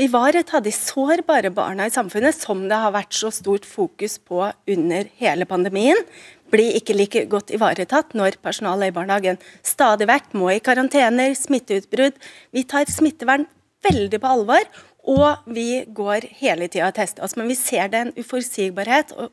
ivareta 0.02 0.62
de 0.64 0.74
sårbare 0.74 1.52
barna 1.54 1.88
i 1.88 1.94
samfunnet, 1.94 2.38
som 2.38 2.66
det 2.70 2.82
har 2.82 2.94
vært 2.96 3.16
så 3.18 3.32
stort 3.34 3.68
fokus 3.68 4.18
på 4.20 4.42
under 4.50 5.10
hele 5.22 5.48
pandemien, 5.50 6.02
blir 6.50 6.74
ikke 6.80 6.98
like 6.98 7.26
godt 7.30 7.54
ivaretatt 7.54 8.16
når 8.18 8.40
personalet 8.42 8.90
i 8.90 8.96
barnehagen 8.96 9.38
stadig 9.66 10.10
vekk 10.10 10.34
må 10.38 10.50
i 10.56 10.62
karantener, 10.66 11.36
smitteutbrudd. 11.38 12.18
Vi 12.56 12.66
tar 12.66 12.90
smittevern 12.90 13.46
veldig 13.86 14.20
på 14.22 14.32
alvor, 14.34 14.66
og 15.10 15.46
vi 15.50 15.86
går 15.86 16.26
hele 16.42 16.68
tida 16.68 16.90
og 16.90 16.98
tester 16.98 17.26
oss. 17.26 17.38
Men 17.38 17.50
vi 17.50 17.58
ser 17.58 17.92
det 17.94 18.02
en 18.02 18.16
uforutsigbarhet 18.18 19.14
og 19.18 19.30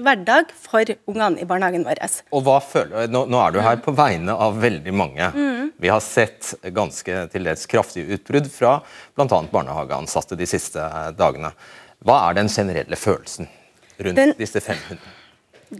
hverdag 0.00 0.52
for 0.56 0.88
ungene 1.10 1.42
i 1.42 1.46
barnehagen 1.48 1.84
vår. 1.84 2.00
Og 2.32 2.44
hva 2.46 2.56
føler 2.64 3.06
du, 3.06 3.12
nå, 3.12 3.24
nå, 3.28 3.40
er 3.42 3.52
du 3.52 3.60
her 3.64 3.80
på 3.84 3.92
vegne 3.96 4.34
av 4.34 4.56
veldig 4.62 4.94
mange. 4.96 5.28
Mm. 5.34 5.72
Vi 5.82 5.90
har 5.92 6.00
sett 6.04 6.54
ganske 6.72 7.26
til 7.32 7.48
dels 7.48 7.66
kraftige 7.68 8.16
utbrudd 8.16 8.48
fra 8.52 8.78
bl.a. 9.16 9.26
barnehageansatte 9.28 10.38
de 10.38 10.48
siste 10.48 10.86
dagene. 11.18 11.52
Hva 12.02 12.22
er 12.28 12.40
den 12.40 12.50
generelle 12.52 12.98
følelsen 12.98 13.50
rundt 14.02 14.18
den, 14.18 14.34
disse 14.40 14.62
500? 14.64 14.98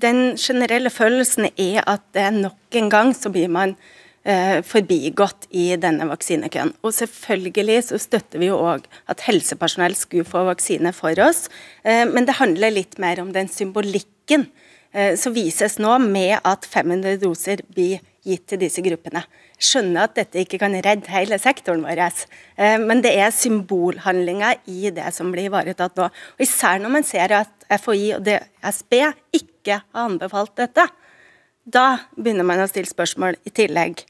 Den 0.02 0.22
generelle 0.40 0.92
følelsen 0.92 1.50
er 1.56 1.82
at 1.88 2.22
nok 2.36 2.78
en 2.78 2.92
gang 2.92 3.16
så 3.16 3.32
blir 3.32 3.50
man 3.52 3.74
eh, 3.76 4.01
forbigått 4.22 5.48
i 5.50 5.64
denne 5.82 6.06
vaksinekøen. 6.06 6.72
Og 6.86 6.94
selvfølgelig 6.94 7.80
så 7.88 7.98
støtter 7.98 8.38
vi 8.38 8.50
jo 8.52 8.60
òg 8.62 8.84
at 9.10 9.24
helsepersonell 9.26 9.96
skulle 9.98 10.28
få 10.28 10.44
vaksine 10.46 10.92
for 10.94 11.18
oss, 11.24 11.48
eh, 11.82 12.04
men 12.06 12.28
det 12.28 12.38
handler 12.38 12.74
litt 12.74 12.98
mer 13.02 13.20
om 13.22 13.32
den 13.34 13.50
symbolikken 13.50 14.46
eh, 14.92 15.16
som 15.18 15.34
vises 15.34 15.78
nå 15.82 15.98
med 16.04 16.38
at 16.44 16.68
500 16.68 17.18
doser 17.22 17.64
blir 17.74 18.00
gitt 18.22 18.46
til 18.50 18.60
disse 18.62 18.82
gruppene. 18.84 19.24
Skjønner 19.62 20.06
at 20.06 20.14
dette 20.18 20.42
ikke 20.42 20.60
kan 20.62 20.74
redde 20.74 21.10
hele 21.10 21.38
sektoren 21.42 21.82
vår, 21.86 22.02
eh, 22.56 22.78
men 22.78 23.02
det 23.02 23.14
er 23.18 23.34
symbolhandlinger 23.34 24.62
i 24.70 24.92
det 24.94 25.10
som 25.14 25.32
blir 25.34 25.50
ivaretatt 25.50 25.98
nå. 25.98 26.08
Og 26.08 26.46
Især 26.46 26.82
når 26.82 26.96
man 26.98 27.06
ser 27.06 27.34
at 27.42 27.68
FHI 27.72 28.12
og 28.18 28.26
DSB 28.28 28.98
ikke 29.42 29.82
har 29.82 30.06
anbefalt 30.06 30.54
dette. 30.60 30.86
Da 31.64 31.86
begynner 32.16 32.46
man 32.46 32.62
å 32.62 32.70
stille 32.70 32.90
spørsmål 32.90 33.38
i 33.46 33.54
tillegg. 33.54 34.02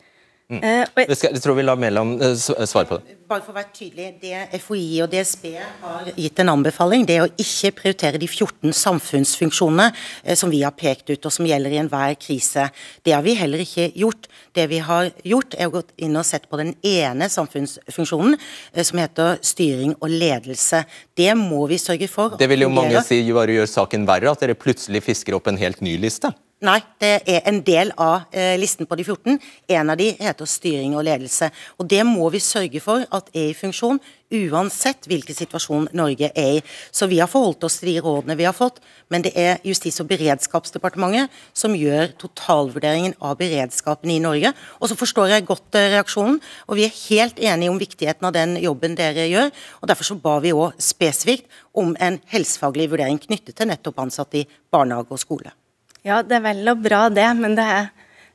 Mm. 0.52 0.60
Jeg, 0.60 1.16
skal, 1.16 1.30
jeg, 1.32 1.40
tror 1.40 1.56
vi 1.56 1.62
lar 1.64 1.78
uh, 1.80 2.24
svare 2.36 2.84
på 2.84 2.98
det. 3.00 3.14
Bare 3.30 3.40
for 3.40 3.54
å 3.54 3.56
være 3.56 3.70
tydelig, 3.72 4.08
Det 4.20 4.60
FHI 4.60 4.98
og 5.00 5.08
DSB 5.14 5.46
har 5.56 6.10
gitt 6.12 6.42
en 6.42 6.52
anbefaling, 6.52 7.06
det 7.08 7.16
er 7.16 7.24
å 7.24 7.30
ikke 7.40 7.70
prioritere 7.78 8.20
de 8.20 8.28
14 8.28 8.74
samfunnsfunksjonene 8.76 10.34
som 10.36 10.52
vi 10.52 10.60
har 10.66 10.74
pekt 10.76 11.08
ut, 11.08 11.24
og 11.24 11.32
som 11.32 11.48
gjelder 11.48 11.72
i 11.72 11.80
enhver 11.80 12.18
krise. 12.20 12.66
Det 13.00 13.16
har 13.16 13.24
vi 13.24 13.38
heller 13.38 13.64
ikke 13.64 13.88
gjort. 13.96 14.28
Det 14.52 14.68
vi 14.68 14.82
har 14.84 15.08
gjort, 15.24 15.56
er 15.56 15.70
å 15.70 15.76
gå 15.78 15.84
inn 16.04 16.20
og 16.20 16.28
sett 16.28 16.50
på 16.52 16.60
den 16.60 16.74
ene 16.84 17.30
samfunnsfunksjonen, 17.32 18.36
som 18.76 19.00
heter 19.00 19.40
styring 19.40 19.96
og 20.02 20.12
ledelse. 20.12 20.84
Det 21.16 21.32
må 21.38 21.64
vi 21.72 21.80
sørge 21.80 22.12
for. 22.12 22.36
Det 22.36 22.50
vil 22.52 22.66
jo 22.66 22.72
mange 22.74 23.00
si 23.08 23.24
bare 23.32 23.56
gjør 23.56 23.76
saken 23.78 24.08
verre, 24.10 24.36
at 24.36 24.44
dere 24.44 24.58
plutselig 24.58 25.06
fisker 25.08 25.38
opp 25.38 25.48
en 25.48 25.60
helt 25.60 25.80
ny 25.80 25.96
liste? 26.02 26.34
Nei, 26.62 26.78
det 27.02 27.24
er 27.26 27.40
en 27.50 27.56
del 27.66 27.88
av 27.98 28.28
eh, 28.30 28.52
listen 28.54 28.86
på 28.86 28.94
de 28.94 29.02
14. 29.02 29.34
En 29.74 29.88
av 29.90 29.96
de 29.98 30.12
heter 30.14 30.46
styring 30.46 30.92
og 30.94 31.02
ledelse. 31.08 31.48
Og 31.82 31.88
Det 31.90 32.04
må 32.06 32.28
vi 32.30 32.38
sørge 32.38 32.78
for 32.78 33.02
at 33.02 33.30
er 33.34 33.48
i 33.50 33.56
funksjon, 33.58 33.98
uansett 34.30 35.08
hvilken 35.10 35.34
situasjon 35.34 35.88
Norge 35.98 36.28
er 36.30 36.60
i. 36.60 36.60
Så 36.94 37.08
vi 37.10 37.18
har 37.18 37.26
forholdt 37.26 37.66
oss 37.66 37.80
til 37.80 37.90
de 37.90 38.04
rådene 38.04 38.36
vi 38.38 38.46
har 38.46 38.54
fått, 38.54 38.78
men 39.10 39.24
det 39.26 39.32
er 39.34 39.58
Justis- 39.66 39.98
og 40.04 40.06
beredskapsdepartementet 40.12 41.34
som 41.50 41.74
gjør 41.74 42.14
totalvurderingen 42.22 43.16
av 43.18 43.40
beredskapen 43.40 44.12
i 44.14 44.20
Norge. 44.22 44.52
Og 44.78 44.92
så 44.92 44.98
forstår 45.00 45.34
jeg 45.34 45.48
godt 45.48 45.80
eh, 45.80 45.88
reaksjonen, 45.96 46.38
og 46.68 46.78
vi 46.78 46.84
er 46.86 47.00
helt 47.08 47.42
enige 47.42 47.72
om 47.72 47.80
viktigheten 47.82 48.28
av 48.28 48.36
den 48.36 48.54
jobben 48.62 48.94
dere 48.94 49.26
gjør. 49.26 49.50
og 49.80 49.90
Derfor 49.90 50.12
så 50.12 50.18
ba 50.28 50.38
vi 50.46 50.54
òg 50.54 50.78
spesifikt 50.78 51.50
om 51.74 51.96
en 51.98 52.20
helsefaglig 52.30 52.86
vurdering 52.94 53.18
knyttet 53.18 53.58
til 53.58 53.72
nettopp 53.72 53.98
ansatte 54.06 54.44
i 54.44 54.46
barnehage 54.70 55.10
og 55.10 55.24
skole. 55.24 55.56
Ja, 56.06 56.22
det 56.26 56.38
er 56.38 56.46
vel 56.48 56.72
og 56.72 56.80
bra 56.82 57.04
det, 57.14 57.28
men 57.38 57.54
det 57.58 57.66
er, 57.76 57.92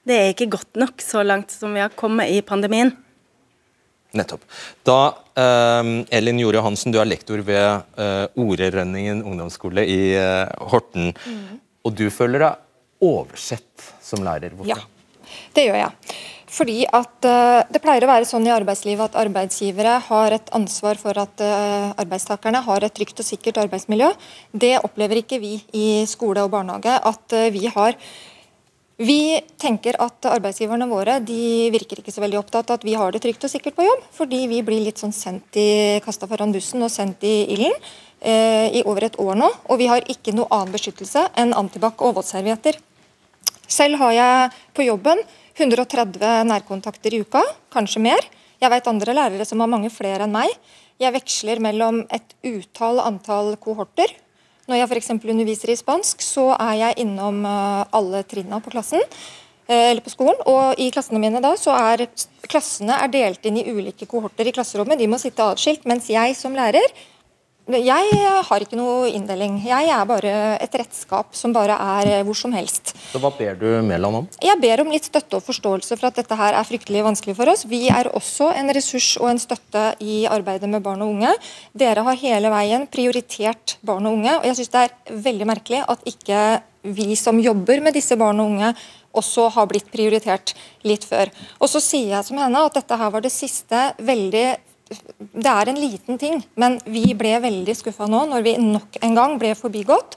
det 0.08 0.18
er 0.18 0.30
ikke 0.32 0.50
godt 0.56 0.80
nok 0.80 1.04
så 1.04 1.24
langt 1.26 1.52
som 1.52 1.76
vi 1.76 1.84
har 1.84 1.92
kommet 2.00 2.32
i 2.32 2.40
pandemien. 2.46 2.94
Nettopp. 4.16 4.46
Da, 4.88 5.18
eh, 5.36 5.90
Elin 6.18 6.40
Jorde 6.40 6.64
Hansen, 6.64 6.94
du 6.96 7.00
er 7.02 7.10
lektor 7.10 7.44
ved 7.46 8.00
eh, 8.00 8.24
Orerønningen 8.40 9.20
ungdomsskole 9.28 9.84
i 9.84 10.00
eh, 10.16 10.48
Horten. 10.72 11.12
Mm. 11.28 11.60
Og 11.84 11.96
du 12.00 12.08
føler 12.14 12.46
deg 12.46 13.04
oversett 13.04 13.92
som 14.02 14.24
lærer. 14.26 14.56
Hvorfor? 14.56 14.80
Ja, 14.80 15.36
det 15.56 15.68
gjør 15.68 15.82
jeg. 15.84 16.18
Fordi 16.48 16.86
at 16.96 17.28
uh, 17.28 17.66
Det 17.68 17.82
pleier 17.84 18.06
å 18.06 18.10
være 18.10 18.28
sånn 18.28 18.48
i 18.48 18.54
arbeidslivet 18.56 19.10
at 19.10 19.20
arbeidsgivere 19.20 19.98
har 20.08 20.36
et 20.38 20.54
ansvar 20.56 21.00
for 21.00 21.20
at 21.20 21.44
uh, 21.44 21.92
arbeidstakerne 22.00 22.64
har 22.64 22.86
et 22.88 22.96
trygt 22.96 23.20
og 23.20 23.28
sikkert 23.28 23.60
arbeidsmiljø. 23.66 24.14
Det 24.56 24.78
opplever 24.80 25.22
ikke 25.22 25.42
vi 25.44 25.58
i 25.76 26.06
skole 26.08 26.46
og 26.46 26.54
barnehage 26.56 26.96
at 26.96 27.36
uh, 27.36 27.50
vi 27.52 27.68
har. 27.74 28.00
Vi 28.98 29.20
tenker 29.60 30.00
at 30.02 30.26
arbeidsgiverne 30.32 30.88
våre 30.90 31.20
de 31.22 31.68
virker 31.74 32.00
ikke 32.00 32.16
så 32.16 32.24
veldig 32.24 32.40
opptatt 32.40 32.72
av 32.72 32.80
at 32.80 32.88
vi 32.88 32.96
har 32.98 33.12
det 33.14 33.22
trygt 33.28 33.44
og 33.46 33.52
sikkert 33.52 33.76
på 33.78 33.86
jobb, 33.86 34.08
fordi 34.16 34.46
vi 34.50 34.64
blir 34.66 34.88
litt 34.88 35.04
sånn 35.04 35.14
sendt 35.14 35.60
i, 35.60 36.00
kasta 36.02 36.32
foran 36.32 36.56
bussen 36.56 36.82
og 36.82 36.90
sendt 36.90 37.28
i 37.28 37.36
ilden 37.54 37.76
i 38.18 38.82
over 38.90 39.06
et 39.06 39.20
år 39.22 39.38
nå. 39.38 39.52
Og 39.70 39.78
vi 39.78 39.92
har 39.92 40.02
ikke 40.10 40.34
noe 40.34 40.50
annen 40.50 40.74
beskyttelse 40.74 41.28
enn 41.38 41.54
antibac 41.54 42.02
og 42.02 42.16
våtservietter. 42.18 42.80
Selv 43.70 44.00
har 44.02 44.16
jeg 44.16 44.58
på 44.74 44.88
jobben 44.88 45.22
130 45.58 46.46
nærkontakter 46.46 47.16
i 47.18 47.24
uka, 47.26 47.42
kanskje 47.74 48.02
mer. 48.06 48.26
Jeg 48.62 48.70
vet 48.74 48.90
andre 48.90 49.16
lærere 49.18 49.46
som 49.46 49.62
har 49.62 49.70
mange 49.70 49.90
flere 49.94 50.28
enn 50.28 50.36
meg. 50.36 50.54
Jeg 51.02 51.14
veksler 51.14 51.62
mellom 51.62 52.04
et 52.14 52.36
utall 52.46 53.02
antall 53.02 53.56
kohorter. 53.62 54.14
Når 54.70 54.82
jeg 54.82 54.90
f.eks. 54.90 55.12
underviser 55.18 55.72
i 55.74 55.78
spansk, 55.80 56.22
så 56.22 56.52
er 56.58 56.74
jeg 56.82 56.98
innom 57.06 57.44
eh, 57.48 57.84
alle 57.98 58.24
trinna 58.30 58.60
på 58.62 58.74
klassen. 58.74 59.02
Eh, 59.68 59.92
eller 59.92 60.04
på 60.06 60.14
skolen, 60.14 60.38
og 60.46 60.78
I 60.82 60.90
klassene 60.94 61.22
mine 61.24 61.42
da, 61.42 61.54
så 61.58 61.74
er 61.74 62.06
klassene 62.48 62.98
er 63.02 63.14
delt 63.14 63.46
inn 63.48 63.62
i 63.62 63.66
ulike 63.70 64.10
kohorter 64.10 64.50
i 64.50 64.54
klasserommet. 64.54 65.00
De 65.00 65.10
må 65.10 65.22
sitte 65.22 65.46
atskilt, 65.46 65.88
mens 65.90 66.10
jeg 66.12 66.36
som 66.38 66.58
lærer 66.58 66.86
jeg 67.76 68.44
har 68.48 68.64
ikke 68.64 68.78
noe 68.80 69.10
inndeling. 69.12 69.58
Jeg 69.66 69.90
er 69.92 70.06
bare 70.08 70.34
et 70.64 70.76
redskap 70.80 71.36
som 71.36 71.52
bare 71.52 71.76
er 71.76 72.24
hvor 72.24 72.36
som 72.36 72.54
helst. 72.56 72.94
Så 73.12 73.20
Hva 73.20 73.32
ber 73.36 73.56
du 73.60 73.68
Mæland 73.84 74.16
om? 74.22 74.28
Jeg 74.42 74.60
ber 74.62 74.82
om 74.82 74.92
litt 74.92 75.10
støtte 75.10 75.36
og 75.36 75.44
forståelse 75.44 75.98
for 75.98 76.08
at 76.08 76.16
dette 76.16 76.36
her 76.36 76.56
er 76.56 76.68
fryktelig 76.68 77.04
vanskelig 77.04 77.36
for 77.36 77.52
oss. 77.52 77.66
Vi 77.68 77.90
er 77.90 78.08
også 78.16 78.54
en 78.56 78.72
ressurs 78.72 79.18
og 79.20 79.32
en 79.32 79.42
støtte 79.42 79.96
i 80.00 80.26
arbeidet 80.26 80.70
med 80.70 80.84
barn 80.86 81.04
og 81.04 81.18
unge. 81.18 81.34
Dere 81.74 82.06
har 82.08 82.22
hele 82.22 82.52
veien 82.54 82.88
prioritert 82.88 83.78
barn 83.82 84.08
og 84.08 84.20
unge, 84.20 84.38
og 84.40 84.48
jeg 84.48 84.62
syns 84.62 84.74
det 84.74 84.86
er 84.86 85.20
veldig 85.28 85.50
merkelig 85.50 85.84
at 85.88 86.08
ikke 86.08 86.46
vi 86.88 87.16
som 87.20 87.40
jobber 87.42 87.82
med 87.84 87.98
disse 87.98 88.16
barn 88.16 88.40
og 88.40 88.54
unge, 88.54 88.72
også 89.18 89.50
har 89.56 89.68
blitt 89.68 89.90
prioritert 89.92 90.54
litt 90.88 91.04
før. 91.08 91.32
Og 91.60 91.72
så 91.72 91.82
sier 91.84 92.16
jeg 92.16 92.28
som 92.28 92.40
henne 92.40 92.64
at 92.64 92.78
dette 92.78 93.00
her 93.00 93.12
var 93.12 93.24
det 93.26 93.34
siste 93.34 93.90
veldig 93.98 94.46
det 94.88 95.52
er 95.52 95.70
en 95.70 95.80
liten 95.80 96.20
ting, 96.22 96.42
men 96.56 96.78
vi 96.88 97.12
ble 97.18 97.36
veldig 97.44 97.76
skuffa 97.76 98.08
nå 98.10 98.26
når 98.32 98.46
vi 98.46 98.54
nok 98.62 99.00
en 99.04 99.18
gang 99.18 99.36
ble 99.42 99.54
forbigått. 99.58 100.16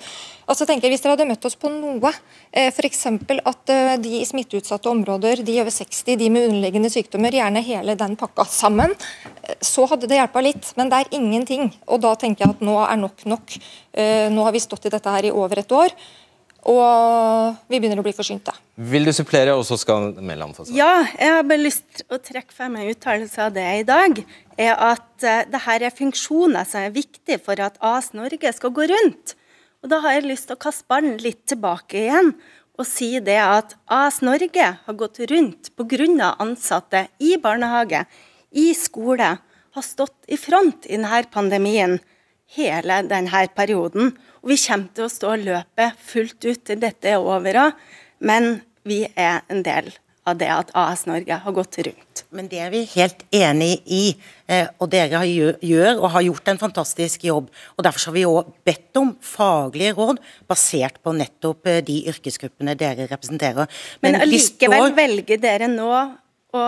Og 0.50 0.56
så 0.58 0.66
tenker 0.66 0.88
jeg 0.88 0.96
Hvis 0.96 1.04
dere 1.04 1.14
hadde 1.14 1.28
møtt 1.30 1.46
oss 1.46 1.56
på 1.58 1.70
noe, 1.70 2.10
eh, 2.50 2.72
f.eks. 2.72 3.04
at 3.46 3.70
eh, 3.70 3.96
de 4.02 4.16
i 4.18 4.26
smitteutsatte 4.26 4.90
områder, 4.90 5.44
de 5.46 5.58
over 5.62 5.70
60, 5.70 6.16
de 6.18 6.30
med 6.32 6.48
underliggende 6.48 6.90
sykdommer, 6.90 7.36
gjerne 7.38 7.62
hele 7.62 7.94
den 7.98 8.16
pakka 8.18 8.48
sammen, 8.50 8.96
eh, 9.44 9.54
så 9.62 9.86
hadde 9.90 10.10
det 10.10 10.18
hjelpa 10.18 10.42
litt. 10.42 10.72
Men 10.80 10.90
det 10.90 11.04
er 11.04 11.18
ingenting. 11.20 11.70
Og 11.86 12.02
da 12.02 12.16
tenker 12.18 12.46
jeg 12.46 12.56
at 12.56 12.64
nå 12.66 12.80
er 12.82 12.98
nok 12.98 13.22
nok. 13.30 13.60
Nå 14.30 14.42
har 14.46 14.54
vi 14.54 14.62
stått 14.62 14.86
i 14.86 14.92
dette 14.92 15.12
her 15.12 15.26
i 15.26 15.32
over 15.34 15.60
et 15.60 15.72
år. 15.74 15.94
Og 16.68 17.56
vi 17.72 17.78
begynner 17.80 18.02
å 18.02 18.04
bli 18.04 18.12
forsynte. 18.12 18.52
Vil 18.90 19.08
du 19.08 19.12
supplere, 19.16 19.54
og 19.56 19.64
så 19.64 19.78
skal 19.80 20.10
Mæland 20.20 20.56
få 20.56 20.66
svar? 20.66 20.76
Ja, 20.76 20.92
jeg 21.16 21.32
har 21.36 21.46
bare 21.48 21.62
lyst 21.62 21.86
til 21.96 22.04
å 22.12 22.20
trekke 22.20 22.52
frem 22.52 22.76
en 22.76 22.90
uttalelse 22.92 23.46
av 23.46 23.54
det 23.56 23.64
i 23.80 23.86
dag. 23.88 24.20
Er 24.60 24.76
At 24.76 25.06
dette 25.20 25.50
det 25.52 25.62
her 25.64 25.82
er 25.88 25.94
funksjoner 25.96 26.68
som 26.68 26.84
er 26.84 26.94
viktige 26.94 27.40
for 27.42 27.60
at 27.60 27.78
AS 27.80 28.12
Norge 28.16 28.52
skal 28.56 28.72
gå 28.76 28.86
rundt. 28.90 29.34
Og 29.82 29.88
Da 29.88 30.00
har 30.04 30.18
jeg 30.18 30.28
lyst 30.28 30.48
til 30.48 30.56
å 30.58 30.64
kaste 30.64 30.88
ballen 30.88 31.16
litt 31.22 31.46
tilbake 31.48 32.04
igjen 32.04 32.34
og 32.80 32.86
si 32.88 33.10
det 33.20 33.36
at 33.36 33.74
AS 33.92 34.22
Norge 34.24 34.66
har 34.86 34.96
gått 34.96 35.20
rundt 35.30 35.70
pga. 35.76 36.36
ansatte 36.38 37.08
i 37.18 37.36
barnehage, 37.36 38.06
i 38.50 38.72
skole, 38.74 39.38
har 39.72 39.82
stått 39.82 40.24
i 40.28 40.36
front 40.36 40.86
i 40.86 40.96
denne 40.96 41.22
pandemien 41.30 42.00
hele 42.56 43.02
denne 43.06 43.46
perioden. 43.54 44.16
Og 44.42 44.48
vi 44.48 44.56
kommer 44.56 44.88
til 44.94 45.04
å 45.04 45.12
stå 45.12 45.36
løpet 45.36 46.00
fullt 46.00 46.44
ut 46.44 46.64
til 46.64 46.80
dette 46.80 47.08
er 47.08 47.20
over 47.20 47.56
men 48.18 48.62
vi 48.82 49.04
er 49.14 49.42
en 49.48 49.62
del 49.62 49.92
av 50.26 50.40
det 50.40 50.50
at 50.50 50.72
AS 50.74 51.06
Norge 51.06 51.36
har 51.44 51.52
gått 51.52 51.78
rundt. 51.84 52.09
Men 52.30 52.46
det 52.46 52.60
er 52.62 52.70
vi 52.70 52.84
helt 52.92 53.24
enig 53.34 53.80
i, 53.90 54.14
eh, 54.46 54.68
og 54.78 54.90
dere 54.92 55.24
gjør 55.26 55.98
og 55.98 56.12
har 56.14 56.24
gjort 56.28 56.50
en 56.52 56.60
fantastisk 56.60 57.24
jobb. 57.26 57.48
og 57.76 57.84
Derfor 57.84 58.10
har 58.10 58.14
vi 58.14 58.24
òg 58.28 58.52
bedt 58.64 59.00
om 59.00 59.16
faglige 59.20 59.96
råd 59.98 60.20
basert 60.46 61.00
på 61.02 61.14
nettopp 61.16 61.66
eh, 61.66 61.80
de 61.82 62.04
yrkesgruppene 62.12 62.76
dere 62.78 63.08
representerer. 63.10 63.66
Men, 64.00 64.12
Men 64.12 64.20
allikevel 64.22 64.86
står... 64.86 64.96
velger 65.00 65.42
dere 65.42 65.70
nå 65.72 65.90
å 66.54 66.64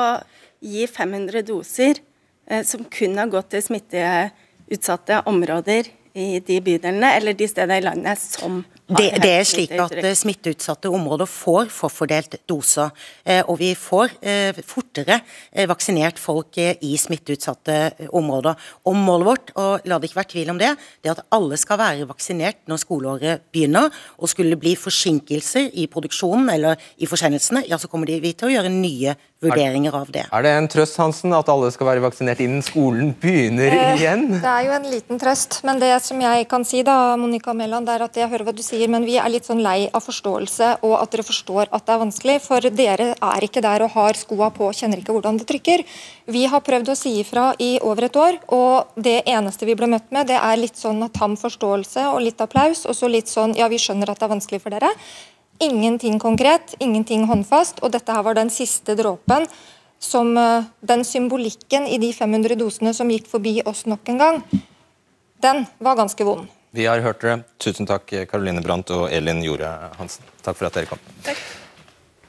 gi 0.63 0.87
500 0.91 1.47
doser 1.47 2.03
eh, 2.51 2.65
som 2.67 2.83
kun 2.91 3.19
har 3.23 3.31
gått 3.31 3.53
til 3.55 3.63
smitteutsatte 3.63 5.23
områder 5.31 5.95
i 6.19 6.41
de 6.45 6.59
bydelene 6.61 7.15
eller 7.17 7.39
de 7.39 7.47
stedene 7.49 7.79
i 7.79 7.87
landet 7.87 8.19
som 8.21 8.65
det, 8.91 9.13
det, 9.23 9.31
er 9.31 9.45
slik 9.47 9.73
at 9.79 9.95
eh, 9.95 10.13
smitteutsatte 10.19 10.91
områder 10.91 11.29
får 11.31 11.71
forfordelt 11.73 12.35
doser. 12.51 12.91
Eh, 13.25 13.41
og 13.47 13.61
vi 13.61 13.71
får 13.79 14.17
eh, 14.21 14.59
fortere 14.67 15.21
vaksinert 15.71 16.19
folk 16.21 16.59
i 16.59 16.93
smitteutsatte 16.99 18.09
områder. 18.11 18.59
Og 18.91 18.99
målet 18.99 19.29
vårt, 19.29 19.53
og 19.57 19.89
la 19.89 19.99
det 20.01 20.11
ikke 20.11 20.21
være 20.21 20.33
tvil 20.35 20.53
om 20.53 20.61
det, 20.61 20.73
det 21.01 21.13
er 21.13 21.17
at 21.17 21.27
alle 21.33 21.59
skal 21.61 21.81
være 21.81 22.09
vaksinert 22.11 22.63
når 22.71 22.83
skoleåret 22.83 23.47
begynner. 23.55 23.93
Og 24.19 24.33
skulle 24.33 24.57
det 24.57 24.63
bli 24.65 24.75
forsinkelser 24.77 25.71
i 25.79 25.87
produksjonen 25.93 26.51
eller 26.53 26.81
i 26.99 27.09
forsendelsene, 27.09 27.65
ja 27.71 27.79
så 27.81 27.91
kommer 27.91 28.11
de 28.11 28.21
vi 28.23 28.35
til 28.37 28.51
å 28.51 28.57
gjøre 28.57 28.73
nye 28.73 29.15
vurderinger 29.43 29.95
av 29.97 30.11
det. 30.15 30.25
Er 30.31 30.45
det 30.45 30.53
en 30.55 30.69
trøst 30.71 30.99
Hansen, 31.01 31.33
at 31.35 31.49
alle 31.51 31.71
skal 31.75 31.89
være 31.89 32.05
vaksinert 32.05 32.43
innen 32.45 32.63
skolen 32.65 33.13
begynner 33.19 33.75
igjen? 33.97 34.29
Det 34.37 34.53
er 34.53 34.67
jo 34.69 34.75
en 34.77 34.89
liten 34.91 35.21
trøst, 35.23 35.61
men 35.67 35.81
det 35.83 35.91
som 36.05 36.21
jeg 36.23 36.47
kan 36.51 36.67
si 36.67 36.85
da, 36.87 37.17
Monica 37.21 37.55
Mæland, 37.57 37.91
er 37.91 38.07
at 38.07 38.19
jeg 38.19 38.31
hører 38.31 38.47
hva 38.49 38.55
du 38.55 38.63
sier, 38.63 38.72
men 38.89 39.05
vi 39.05 39.19
er 39.21 39.31
litt 39.33 39.47
sånn 39.47 39.63
lei 39.65 39.89
av 39.93 40.05
forståelse 40.05 40.69
og 40.87 40.95
at 40.99 41.13
dere 41.13 41.25
forstår 41.27 41.69
at 41.69 41.85
det 41.87 41.95
er 41.95 42.01
vanskelig. 42.03 42.37
For 42.45 42.69
dere 42.73 43.09
er 43.15 43.47
ikke 43.47 43.63
der 43.65 43.85
og 43.87 43.93
har 43.97 44.19
skoa 44.19 44.49
på, 44.55 44.69
og 44.71 44.79
kjenner 44.79 45.03
ikke 45.03 45.15
hvordan 45.17 45.41
det 45.41 45.49
trykker. 45.51 45.85
Vi 46.33 46.45
har 46.49 46.65
prøvd 46.65 46.93
å 46.93 46.97
si 46.99 47.15
ifra 47.21 47.51
i 47.63 47.75
over 47.83 48.09
et 48.09 48.17
år, 48.17 48.39
og 48.55 48.95
det 48.97 49.21
eneste 49.29 49.69
vi 49.69 49.77
ble 49.79 49.91
møtt 49.93 50.09
med, 50.15 50.31
det 50.31 50.39
er 50.39 50.61
litt 50.61 50.81
sånn 50.81 51.05
tam 51.13 51.37
forståelse 51.41 52.09
og 52.15 52.23
litt 52.25 52.41
applaus, 52.41 52.87
og 52.87 52.97
så 52.97 53.11
litt 53.11 53.29
sånn 53.31 53.57
ja, 53.59 53.69
vi 53.69 53.81
skjønner 53.83 54.11
at 54.11 54.23
det 54.23 54.29
er 54.29 54.35
vanskelig 54.37 54.63
for 54.65 54.75
dere. 54.75 54.91
Ingenting 55.63 56.19
konkret, 56.19 56.75
ingenting 56.81 57.29
håndfast. 57.29 57.85
Og 57.85 57.93
dette 57.95 58.15
her 58.15 58.25
var 58.27 58.39
den 58.39 58.51
siste 58.51 58.97
dråpen 58.99 59.47
som 60.03 60.37
eh, 60.37 60.65
Den 60.81 61.05
symbolikken 61.07 61.87
i 61.87 61.99
de 62.03 62.11
500 62.13 62.59
dosene 62.59 62.91
som 62.95 63.11
gikk 63.11 63.29
forbi 63.31 63.61
oss 63.65 63.85
nok 63.87 64.09
en 64.11 64.19
gang, 64.19 64.43
den 65.43 65.67
var 65.79 66.01
ganske 66.01 66.27
vond. 66.27 66.49
Vi 66.73 66.87
har 66.89 67.03
hørt 67.05 67.21
dere. 67.21 67.43
Tusen 67.61 67.89
takk, 67.89 68.07
Karoline 68.31 68.63
Brandt 68.65 68.91
og 68.97 69.11
Elin 69.13 69.43
Jorde 69.45 69.69
Hansen. 69.99 70.25
Takk 70.41 70.57
for 70.57 70.71
at 70.71 70.79
dere 70.79 70.89
kom. 70.89 71.03
Takk. 71.27 71.43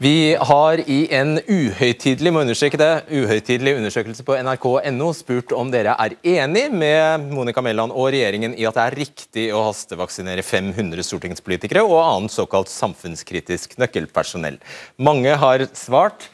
Vi 0.04 0.34
har 0.36 0.82
i 0.90 1.06
en 1.16 1.38
uhøytidelig 1.38 2.32
må 2.34 2.42
understreke 2.44 2.80
det, 2.82 3.06
uhøytidelig 3.14 3.76
undersøkelse 3.78 4.26
på 4.28 4.36
nrk.no 4.42 5.12
spurt 5.16 5.54
om 5.56 5.70
dere 5.72 5.94
er 6.02 6.16
enig 6.28 6.66
med 6.74 7.30
Monica 7.30 7.62
Mæland 7.64 7.94
og 7.94 8.10
regjeringen 8.10 8.58
i 8.58 8.66
at 8.68 8.76
det 8.76 8.84
er 8.84 8.98
riktig 9.00 9.46
å 9.56 9.62
hastevaksinere 9.70 10.44
500 10.44 11.08
stortingspolitikere 11.08 11.86
og 11.86 12.02
annet 12.02 12.36
såkalt 12.36 12.74
samfunnskritisk 12.74 13.78
nøkkelpersonell. 13.80 14.58
Mange 14.98 15.38
har 15.40 15.64
svart, 15.78 16.28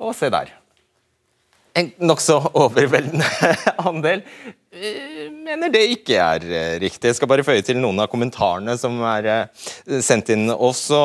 og 0.00 0.14
se 0.16 0.30
der. 0.32 0.54
En 1.76 1.92
nokså 2.00 2.38
overveldende 2.54 3.28
andel 3.90 4.24
mener 4.70 5.72
det 5.74 5.80
ikke 5.96 6.14
er 6.14 6.44
eh, 6.46 6.74
riktig. 6.78 7.08
Jeg 7.08 7.16
skal 7.18 7.28
bare 7.30 7.42
føye 7.42 7.62
til 7.66 7.80
noen 7.82 7.98
av 7.98 8.06
kommentarene 8.12 8.76
som 8.78 9.00
er 9.02 9.26
eh, 9.26 9.96
sendt 9.98 10.30
inn 10.30 10.46
også. 10.52 11.00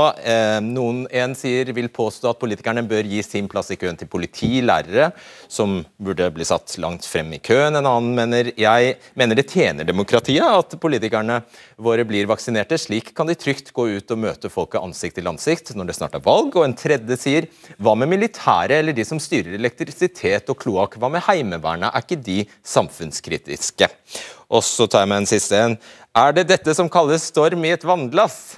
Noen 0.62 1.06
En 1.10 1.34
sier 1.38 1.72
vil 1.74 1.90
påstå 1.90 2.30
at 2.30 2.42
politikerne 2.42 2.86
bør 2.86 3.10
gi 3.10 3.24
sin 3.26 3.50
plass 3.50 3.74
i 3.74 3.80
køen 3.82 3.98
til 3.98 4.10
politi, 4.12 4.60
lærere, 4.62 5.10
som 5.50 5.80
burde 5.98 6.30
bli 6.36 6.46
satt 6.46 6.78
langt 6.78 7.08
frem 7.10 7.34
i 7.34 7.42
køen. 7.42 7.74
En 7.74 7.90
annen 7.90 8.14
mener 8.14 8.52
jeg 8.54 9.00
mener 9.18 9.40
det 9.40 9.48
tjener 9.50 9.88
demokratiet 9.88 10.46
at 10.46 10.78
politikerne 10.82 11.42
våre 11.82 12.06
blir 12.08 12.28
vaksinerte. 12.30 12.78
Slik 12.80 13.12
kan 13.16 13.28
de 13.28 13.36
trygt 13.40 13.72
gå 13.76 13.88
ut 13.98 14.14
og 14.14 14.22
møte 14.22 14.52
folket 14.52 14.84
ansikt 14.84 15.18
til 15.20 15.30
ansikt 15.32 15.74
når 15.76 15.90
det 15.90 15.98
snart 15.98 16.16
er 16.18 16.24
valg. 16.26 16.56
Og 16.56 16.68
en 16.68 16.78
tredje 16.78 17.18
sier 17.20 17.50
hva 17.78 17.96
med 18.00 18.12
militæret 18.12 18.78
eller 18.80 18.96
de 18.96 19.06
som 19.08 19.22
styrer 19.22 19.58
elektrisitet 19.58 20.52
og 20.52 20.60
kloakk? 20.62 21.00
Hva 21.02 21.12
med 21.12 21.26
Heimevernet? 21.28 21.92
Er 21.92 22.06
ikke 22.06 22.22
de 22.22 22.44
samfunnskritiske? 22.66 23.90
Og 24.50 24.64
så 24.66 24.88
tar 24.88 25.06
jeg 25.06 25.12
med 25.12 25.24
en 25.24 25.30
siste 25.30 25.60
en. 25.60 25.78
Er 26.16 26.36
det 26.36 26.48
dette 26.54 26.76
som 26.78 26.92
kalles 26.92 27.28
storm 27.32 27.66
i 27.68 27.74
et 27.76 27.86
vannglass? 27.88 28.56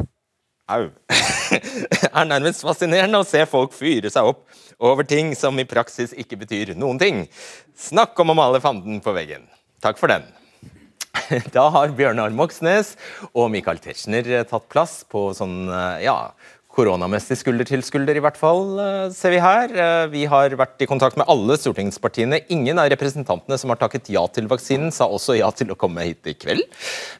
Au. 0.67 0.89
er 2.17 2.25
nærmest 2.27 2.65
fascinerende 2.65 3.21
å 3.21 3.27
se 3.27 3.45
folk 3.47 3.71
fyre 3.71 4.11
seg 4.11 4.27
opp 4.27 4.43
over 4.83 5.07
ting 5.07 5.31
som 5.35 5.55
i 5.57 5.65
praksis 5.65 6.11
ikke 6.11 6.41
betyr 6.43 6.73
noen 6.75 6.99
ting. 7.01 7.23
Snakk 7.77 8.19
om 8.19 8.33
å 8.33 8.37
male 8.37 8.59
fanden 8.61 8.99
på 9.01 9.15
veggen. 9.15 9.47
Takk 9.81 9.97
for 10.01 10.11
den. 10.11 10.27
Da 11.55 11.67
har 11.73 11.93
Bjørnar 11.97 12.33
Moxnes 12.35 12.95
og 13.33 13.49
Michael 13.53 13.81
Tetzschner 13.83 14.27
tatt 14.49 14.67
plass 14.71 15.01
på 15.09 15.29
sånn, 15.37 15.67
ja, 16.03 16.17
koronamessig 16.77 17.39
skulder 17.39 17.65
til 17.65 17.81
skulder, 17.85 18.17
i 18.19 18.21
hvert 18.21 18.37
fall, 18.37 18.77
eh, 18.77 19.09
ser 19.15 19.33
vi 19.33 19.39
her. 19.41 19.71
Eh, 19.73 20.07
vi 20.13 20.25
har 20.29 20.53
vært 20.59 20.83
i 20.83 20.85
kontakt 20.85 21.17
med 21.17 21.25
alle 21.27 21.57
stortingspartiene. 21.57 22.43
Ingen 22.53 22.77
av 22.77 22.89
representantene 22.93 23.57
som 23.57 23.71
har 23.73 23.79
takket 23.81 24.11
ja 24.13 24.25
til 24.27 24.47
vaksinen, 24.47 24.91
sa 24.93 25.07
også 25.09 25.39
ja 25.39 25.49
til 25.49 25.73
å 25.73 25.77
komme 25.77 26.05
hit 26.05 26.21
i 26.27 26.35
kveld. 26.37 26.61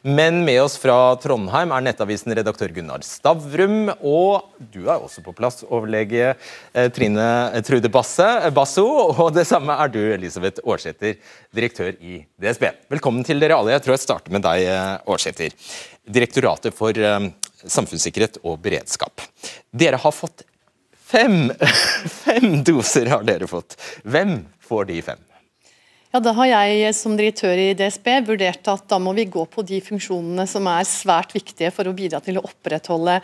Men 0.04 0.44
med 0.44 0.62
oss 0.62 0.76
fra 0.78 1.16
Trondheim 1.16 1.72
er 1.74 1.82
Nettavisen 1.82 2.34
redaktør 2.38 2.72
Gunnar 2.72 3.02
Stavrum, 3.02 3.90
og 3.98 4.46
du 4.70 4.86
er 4.86 5.02
også 5.02 5.24
på 5.24 5.34
plass, 5.34 5.64
overlege 5.64 6.36
eh, 6.74 6.88
Trine 6.94 7.60
Trude 7.66 7.90
Basse, 7.90 8.28
Basso, 8.54 8.86
og 9.18 9.34
det 9.34 9.46
samme 9.46 9.74
er 9.74 9.88
du, 9.88 10.00
Elisabeth 10.14 10.62
Aarsæter, 10.64 11.18
direktør 11.52 11.98
i 11.98 12.22
DSB. 12.38 12.70
Velkommen 12.94 13.26
til 13.26 13.40
dere 13.40 13.58
alle. 13.58 13.74
Jeg 13.74 13.82
tror 13.82 13.96
jeg 13.96 14.06
starter 14.06 14.30
med 14.30 14.46
deg, 14.46 14.70
Aarsæter. 15.02 15.50
Direktoratet 16.08 16.72
for 16.72 16.94
samfunnssikkerhet 17.64 18.40
og 18.44 18.60
beredskap. 18.64 19.22
Dere 19.70 20.00
har 20.00 20.14
fått 20.14 20.44
fem, 20.92 21.50
fem 22.24 22.60
doser 22.66 23.10
har 23.12 23.24
dere 23.26 23.48
fått. 23.50 23.78
Hvem 24.04 24.42
får 24.68 24.90
de 24.92 25.00
fem? 25.02 25.24
Ja, 26.12 26.20
Da 26.24 26.32
har 26.32 26.48
jeg 26.48 26.94
som 26.96 27.18
direktør 27.18 27.60
i 27.60 27.74
DSB 27.76 28.08
vurdert 28.30 28.68
at 28.72 28.86
da 28.88 28.98
må 29.02 29.12
vi 29.16 29.26
gå 29.28 29.44
på 29.44 29.64
de 29.66 29.80
funksjonene 29.84 30.46
som 30.48 30.68
er 30.70 30.88
svært 30.88 31.34
viktige 31.36 31.72
for 31.74 31.88
å 31.88 31.96
bidra 31.96 32.22
til 32.24 32.40
å 32.40 32.46
opprettholde 32.48 33.18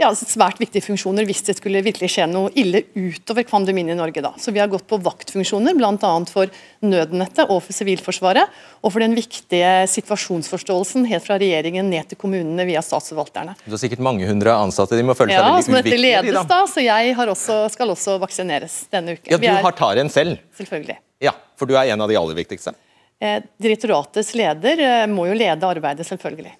ja, 0.00 0.08
svært 0.18 0.58
viktige 0.58 0.82
funksjoner 0.82 1.26
hvis 1.28 1.44
det 1.46 1.54
skulle 1.58 1.82
virkelig 1.86 2.08
skje 2.16 2.26
noe 2.26 2.50
ille 2.58 2.82
utover 2.96 3.46
pandemien 3.46 3.92
i 3.92 3.96
Norge. 3.96 4.22
da. 4.24 4.32
Så 4.38 4.50
Vi 4.52 4.58
har 4.58 4.70
gått 4.72 4.86
på 4.90 4.98
vaktfunksjoner, 4.98 5.76
bl.a. 5.78 6.12
for 6.30 6.50
nødnettet 6.82 7.46
og 7.46 7.62
for 7.62 7.76
Sivilforsvaret. 7.76 8.50
Og 8.82 8.92
for 8.92 9.04
den 9.04 9.14
viktige 9.14 9.70
situasjonsforståelsen 9.92 11.06
helt 11.10 11.26
fra 11.26 11.38
regjeringen 11.38 11.86
ned 11.90 12.10
til 12.10 12.18
kommunene 12.18 12.66
via 12.66 12.82
statsforvalterne. 12.82 13.54
Du 13.64 13.76
har 13.76 13.82
sikkert 13.84 14.02
mange 14.04 14.26
hundre 14.28 14.56
ansatte, 14.58 14.98
de 14.98 15.06
må 15.06 15.14
føle 15.14 15.36
ja, 15.36 15.44
seg 15.62 15.70
veldig 15.70 15.92
uviktige. 15.94 16.10
Ja, 16.10 16.22
dette 16.22 16.34
ledes 16.34 16.50
da, 16.50 16.60
så 16.74 16.84
jeg 16.84 17.14
også, 17.14 17.60
skal 17.76 17.94
også 17.94 18.18
vaksineres 18.22 18.80
denne 18.90 19.14
uken. 19.14 19.30
Ja, 19.30 19.38
Du 19.38 19.48
har 19.68 19.78
tar 19.78 20.02
en 20.02 20.10
selv? 20.10 20.42
Selvfølgelig. 20.58 20.98
Ja, 21.22 21.36
For 21.56 21.70
du 21.70 21.78
er 21.78 21.94
en 21.94 22.02
av 22.02 22.10
de 22.10 22.18
aller 22.18 22.34
viktigste? 22.42 22.74
Eh, 23.22 23.40
direktoratets 23.62 24.34
leder 24.34 24.80
eh, 24.82 25.06
må 25.08 25.28
jo 25.30 25.38
lede 25.38 25.70
arbeidet, 25.70 26.06
selvfølgelig. 26.06 26.52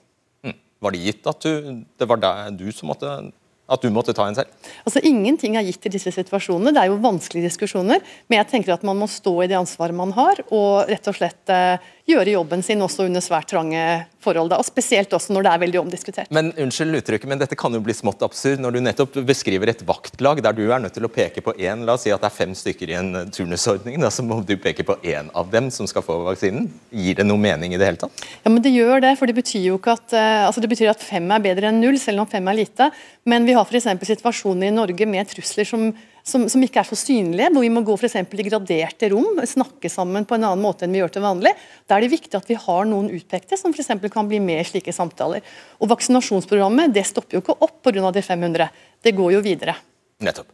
Var 0.84 0.94
det 0.94 1.06
gitt 1.06 1.30
at 1.30 1.46
du, 1.46 1.80
det 1.98 2.10
var 2.10 2.20
du 2.52 2.68
som 2.74 2.92
måtte 2.92 3.16
at 3.64 3.80
du 3.80 3.88
måtte 3.92 4.12
ta 4.12 4.26
en 4.28 4.36
selv? 4.36 4.50
Altså 4.84 5.00
Ingenting 5.08 5.56
er 5.56 5.64
gitt 5.64 5.86
i 5.88 5.92
disse 5.94 6.12
situasjonene. 6.12 6.74
Det 6.76 6.82
er 6.82 6.90
jo 6.92 7.00
vanskelige 7.00 7.48
diskusjoner. 7.48 8.02
Men 8.28 8.42
jeg 8.42 8.50
tenker 8.50 8.74
at 8.74 8.84
man 8.84 8.98
må 9.00 9.08
stå 9.08 9.32
i 9.40 9.48
det 9.48 9.56
ansvaret 9.56 9.96
man 9.96 10.12
har, 10.16 10.42
og 10.50 10.90
rett 10.90 11.08
og 11.08 11.16
slett 11.16 11.52
eh, 11.52 11.92
gjøre 12.08 12.34
jobben 12.34 12.62
sin 12.64 12.82
også 12.84 13.06
under 13.06 13.22
svært 13.24 13.48
trange 13.48 13.80
forhold. 14.24 14.50
Da, 14.52 14.58
og 14.60 14.66
Spesielt 14.66 15.12
også 15.16 15.32
når 15.34 15.46
det 15.46 15.52
er 15.52 15.62
veldig 15.62 15.80
omdiskutert. 15.80 16.32
Men 16.34 16.50
unnskyld 16.60 16.98
uttrykket, 17.00 17.28
men 17.30 17.40
dette 17.40 17.56
kan 17.58 17.72
jo 17.72 17.80
bli 17.84 17.94
smått 17.96 18.24
absurd 18.26 18.60
når 18.62 18.76
du 18.76 18.80
nettopp 18.84 19.18
beskriver 19.28 19.72
et 19.72 19.84
vaktlag 19.88 20.42
der 20.44 20.56
du 20.56 20.64
er 20.66 20.82
nødt 20.84 20.96
til 20.96 21.06
å 21.06 21.12
peke 21.12 21.44
på 21.44 21.54
én. 21.56 21.86
La 21.88 21.96
oss 21.96 22.04
si 22.04 22.12
at 22.12 22.22
det 22.22 22.28
er 22.28 22.36
fem 22.36 22.54
stykker 22.56 22.92
i 22.92 22.98
en 23.00 23.10
eh, 23.22 23.28
turnusordning, 23.32 23.98
da, 24.02 24.12
så 24.12 24.24
må 24.26 24.40
du 24.44 24.56
peke 24.60 24.86
på 24.86 24.98
én 25.00 25.30
av 25.32 25.50
dem 25.52 25.70
som 25.74 25.88
skal 25.90 26.04
få 26.04 26.20
vaksinen. 26.28 26.68
Gir 26.92 27.20
det 27.20 27.28
noe 27.28 27.40
mening 27.40 27.74
i 27.74 27.80
det 27.80 27.88
hele 27.88 28.02
tatt? 28.04 28.24
Ja, 28.44 28.52
men 28.52 28.62
det 28.64 28.74
gjør 28.74 29.04
det. 29.04 29.14
For 29.20 29.30
det 29.30 29.38
betyr 29.40 29.68
jo 29.70 29.80
ikke 29.80 29.96
at, 29.96 30.08
uh, 30.12 30.46
altså 30.48 30.64
det 30.64 30.72
betyr 30.72 30.92
at 30.92 31.04
fem 31.04 31.30
er 31.32 31.44
bedre 31.44 31.70
enn 31.70 31.80
null, 31.80 32.00
selv 32.00 32.24
om 32.24 32.30
fem 32.30 32.52
er 32.52 32.60
lite. 32.60 32.90
Men 33.28 33.48
vi 33.48 33.56
har 33.56 33.64
f.eks. 33.64 33.88
situasjoner 34.12 34.68
i 34.68 34.74
Norge 34.76 35.08
med 35.08 35.32
trusler 35.32 35.68
som 35.68 35.88
som, 36.24 36.46
som, 36.48 36.62
ikke 36.64 36.80
er 36.80 36.88
så 36.88 36.96
synlige, 36.96 37.50
hvor 37.52 37.64
vi 37.64 37.70
må 37.72 37.82
gå 37.84 37.96
for 38.00 38.08
i 38.08 38.46
graderte 38.46 39.10
rom, 39.12 39.42
snakke 39.44 39.90
sammen 39.92 40.24
på 40.24 40.38
en 40.38 40.46
annen 40.48 40.64
måte 40.64 40.86
enn 40.86 40.94
vi 40.94 41.02
gjør 41.02 41.12
til 41.18 41.24
vanlig. 41.26 41.52
Da 41.84 41.98
er 41.98 42.06
det 42.06 42.14
viktig 42.14 42.38
at 42.38 42.48
vi 42.48 42.56
har 42.56 42.88
noen 42.88 43.10
utpekte 43.12 43.58
som 43.60 43.74
f.eks. 43.76 43.92
kan 44.12 44.30
bli 44.30 44.40
med 44.40 44.62
i 44.62 44.64
slike 44.64 44.94
samtaler. 44.96 45.44
Og 45.84 45.92
Vaksinasjonsprogrammet 45.92 46.96
det 46.96 47.04
stopper 47.10 47.36
jo 47.36 47.44
ikke 47.44 47.58
opp 47.60 47.76
pga. 47.84 48.10
de 48.16 48.24
500, 48.24 48.72
det 49.04 49.14
går 49.20 49.36
jo 49.36 49.44
videre. 49.44 49.76
Nettopp. 50.24 50.48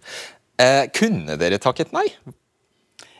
Eh, 0.60 0.90
kunne 0.92 1.38
dere 1.38 1.62
takket 1.62 1.94
nei? 1.94 2.08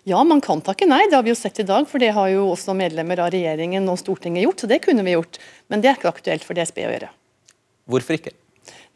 Ja, 0.08 0.24
man 0.24 0.40
kan 0.42 0.62
takke 0.64 0.88
nei, 0.88 1.04
det 1.06 1.14
har 1.14 1.22
vi 1.22 1.30
jo 1.30 1.38
sett 1.38 1.60
i 1.62 1.68
dag. 1.68 1.86
For 1.88 2.02
det 2.02 2.10
har 2.16 2.32
jo 2.32 2.48
også 2.50 2.74
medlemmer 2.74 3.20
av 3.22 3.30
regjeringen 3.34 3.86
og 3.92 4.00
Stortinget 4.00 4.46
gjort, 4.46 4.64
så 4.64 4.70
det 4.70 4.82
kunne 4.84 5.06
vi 5.06 5.14
gjort. 5.14 5.38
Men 5.70 5.84
det 5.84 5.92
er 5.92 6.00
ikke 6.00 6.10
aktuelt 6.10 6.46
for 6.46 6.58
DSB 6.58 6.82
å 6.82 6.92
gjøre. 6.96 7.10
Hvorfor 7.90 8.18
ikke? 8.18 8.34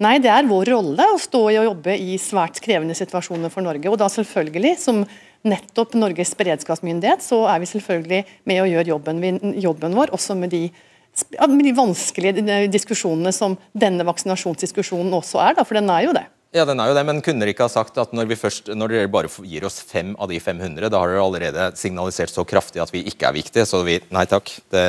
Nei, 0.02 0.16
det 0.18 0.30
er 0.32 0.48
vår 0.50 0.72
rolle 0.72 1.04
å 1.12 1.20
stå 1.22 1.40
i 1.52 1.58
og 1.60 1.68
jobbe 1.68 1.94
i 1.94 2.16
svært 2.18 2.58
krevende 2.62 2.96
situasjoner 2.98 3.52
for 3.52 3.62
Norge. 3.62 3.86
Og 3.92 3.98
da 4.00 4.08
selvfølgelig, 4.10 4.74
som 4.82 5.04
nettopp 5.46 5.94
Norges 5.94 6.32
beredskapsmyndighet, 6.38 7.22
så 7.22 7.44
er 7.52 7.60
vi 7.62 7.70
selvfølgelig 7.70 8.20
med 8.50 8.62
å 8.62 8.66
gjøre 8.66 8.90
jobben, 8.90 9.22
jobben 9.62 9.94
vår, 9.94 10.10
også 10.16 10.34
med 10.40 10.50
de, 10.54 10.64
med 11.46 11.66
de 11.68 11.74
vanskelige 11.76 12.64
diskusjonene 12.72 13.30
som 13.36 13.54
denne 13.70 14.06
vaksinasjonsdiskusjonen 14.08 15.14
også 15.14 15.42
er, 15.44 15.58
da, 15.60 15.66
for 15.68 15.78
den 15.78 15.92
er 15.94 16.08
jo 16.08 16.16
det. 16.16 16.26
Ja, 16.54 16.62
den 16.62 16.78
er 16.78 16.86
jo 16.86 16.94
det, 16.94 17.02
men 17.02 17.18
kunne 17.18 17.42
dere 17.42 17.50
ikke 17.50 17.66
ha 17.66 17.72
sagt 17.72 17.96
at 17.98 18.12
når, 18.14 18.28
vi 18.30 18.36
først, 18.38 18.68
når 18.78 18.92
dere 18.92 19.10
bare 19.10 19.30
gir 19.42 19.64
oss 19.66 19.80
fem 19.82 20.12
av 20.22 20.30
de 20.30 20.36
500, 20.38 20.86
da 20.86 21.00
har 21.02 21.10
dere 21.10 21.24
allerede 21.24 21.64
signalisert 21.74 22.30
så 22.30 22.44
kraftig 22.46 22.78
at 22.84 22.92
vi 22.94 23.02
ikke 23.10 23.26
er 23.26 23.34
viktige, 23.34 23.64
så 23.66 23.80
vi 23.82 23.96
Nei 24.14 24.22
takk, 24.30 24.52
det, 24.70 24.84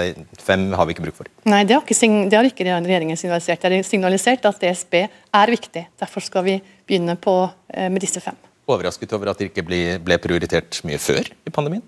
fem 0.45 0.67
har 0.77 0.85
vi 0.85 0.93
ikke 0.93 1.07
bruk 1.07 1.17
for. 1.17 1.29
Nei, 1.49 1.63
det 1.65 1.73
har 1.73 1.81
ikke, 1.81 2.11
det 2.29 2.37
har 2.37 2.45
ikke 2.45 2.67
regjeringen 2.67 3.17
signalisert. 3.17 3.63
Det 3.63 3.79
har 3.79 3.87
signalisert 3.87 4.45
at 4.45 4.61
DSB 4.61 4.93
er 5.01 5.53
viktig. 5.55 5.87
Derfor 6.03 6.25
skal 6.27 6.45
vi 6.45 6.59
begynne 6.85 7.17
på, 7.17 7.33
eh, 7.73 7.89
med 7.89 8.05
disse 8.05 8.21
fem. 8.21 8.37
Overrasket 8.69 9.17
over 9.17 9.33
at 9.33 9.41
det 9.41 9.49
ikke 9.49 9.65
ble, 9.65 9.81
ble 10.05 10.19
prioritert 10.21 10.83
mye 10.85 11.01
før 11.01 11.25
i 11.25 11.53
pandemien? 11.53 11.81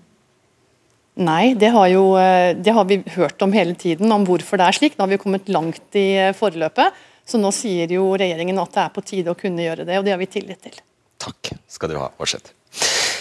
Nei, 1.18 1.54
det 1.58 1.70
har, 1.74 1.86
jo, 1.90 2.16
eh, 2.18 2.54
det 2.58 2.74
har 2.74 2.86
vi 2.86 2.98
hørt 3.14 3.42
om 3.46 3.54
hele 3.54 3.78
tiden, 3.78 4.10
om 4.10 4.26
hvorfor 4.26 4.58
det 4.58 4.66
er 4.66 4.76
slik. 4.80 4.98
Nå 4.98 5.06
har 5.06 5.14
vi 5.14 5.22
kommet 5.22 5.50
langt 5.50 5.98
i 5.98 6.08
eh, 6.18 6.34
forløpet. 6.34 6.98
Så 7.28 7.40
nå 7.40 7.50
sier 7.52 7.90
jo 7.92 8.06
regjeringen 8.16 8.58
at 8.62 8.72
det 8.72 8.84
er 8.86 8.94
på 8.94 9.04
tide 9.04 9.32
å 9.34 9.36
kunne 9.36 9.64
gjøre 9.64 9.84
det, 9.84 9.98
og 10.00 10.06
det 10.06 10.14
har 10.14 10.20
vi 10.20 10.30
tillit 10.32 10.62
til. 10.64 10.78
Takk 11.20 11.50
skal 11.68 11.92
du 11.92 11.98
ha, 12.00 12.08
Aarseth. 12.16 12.54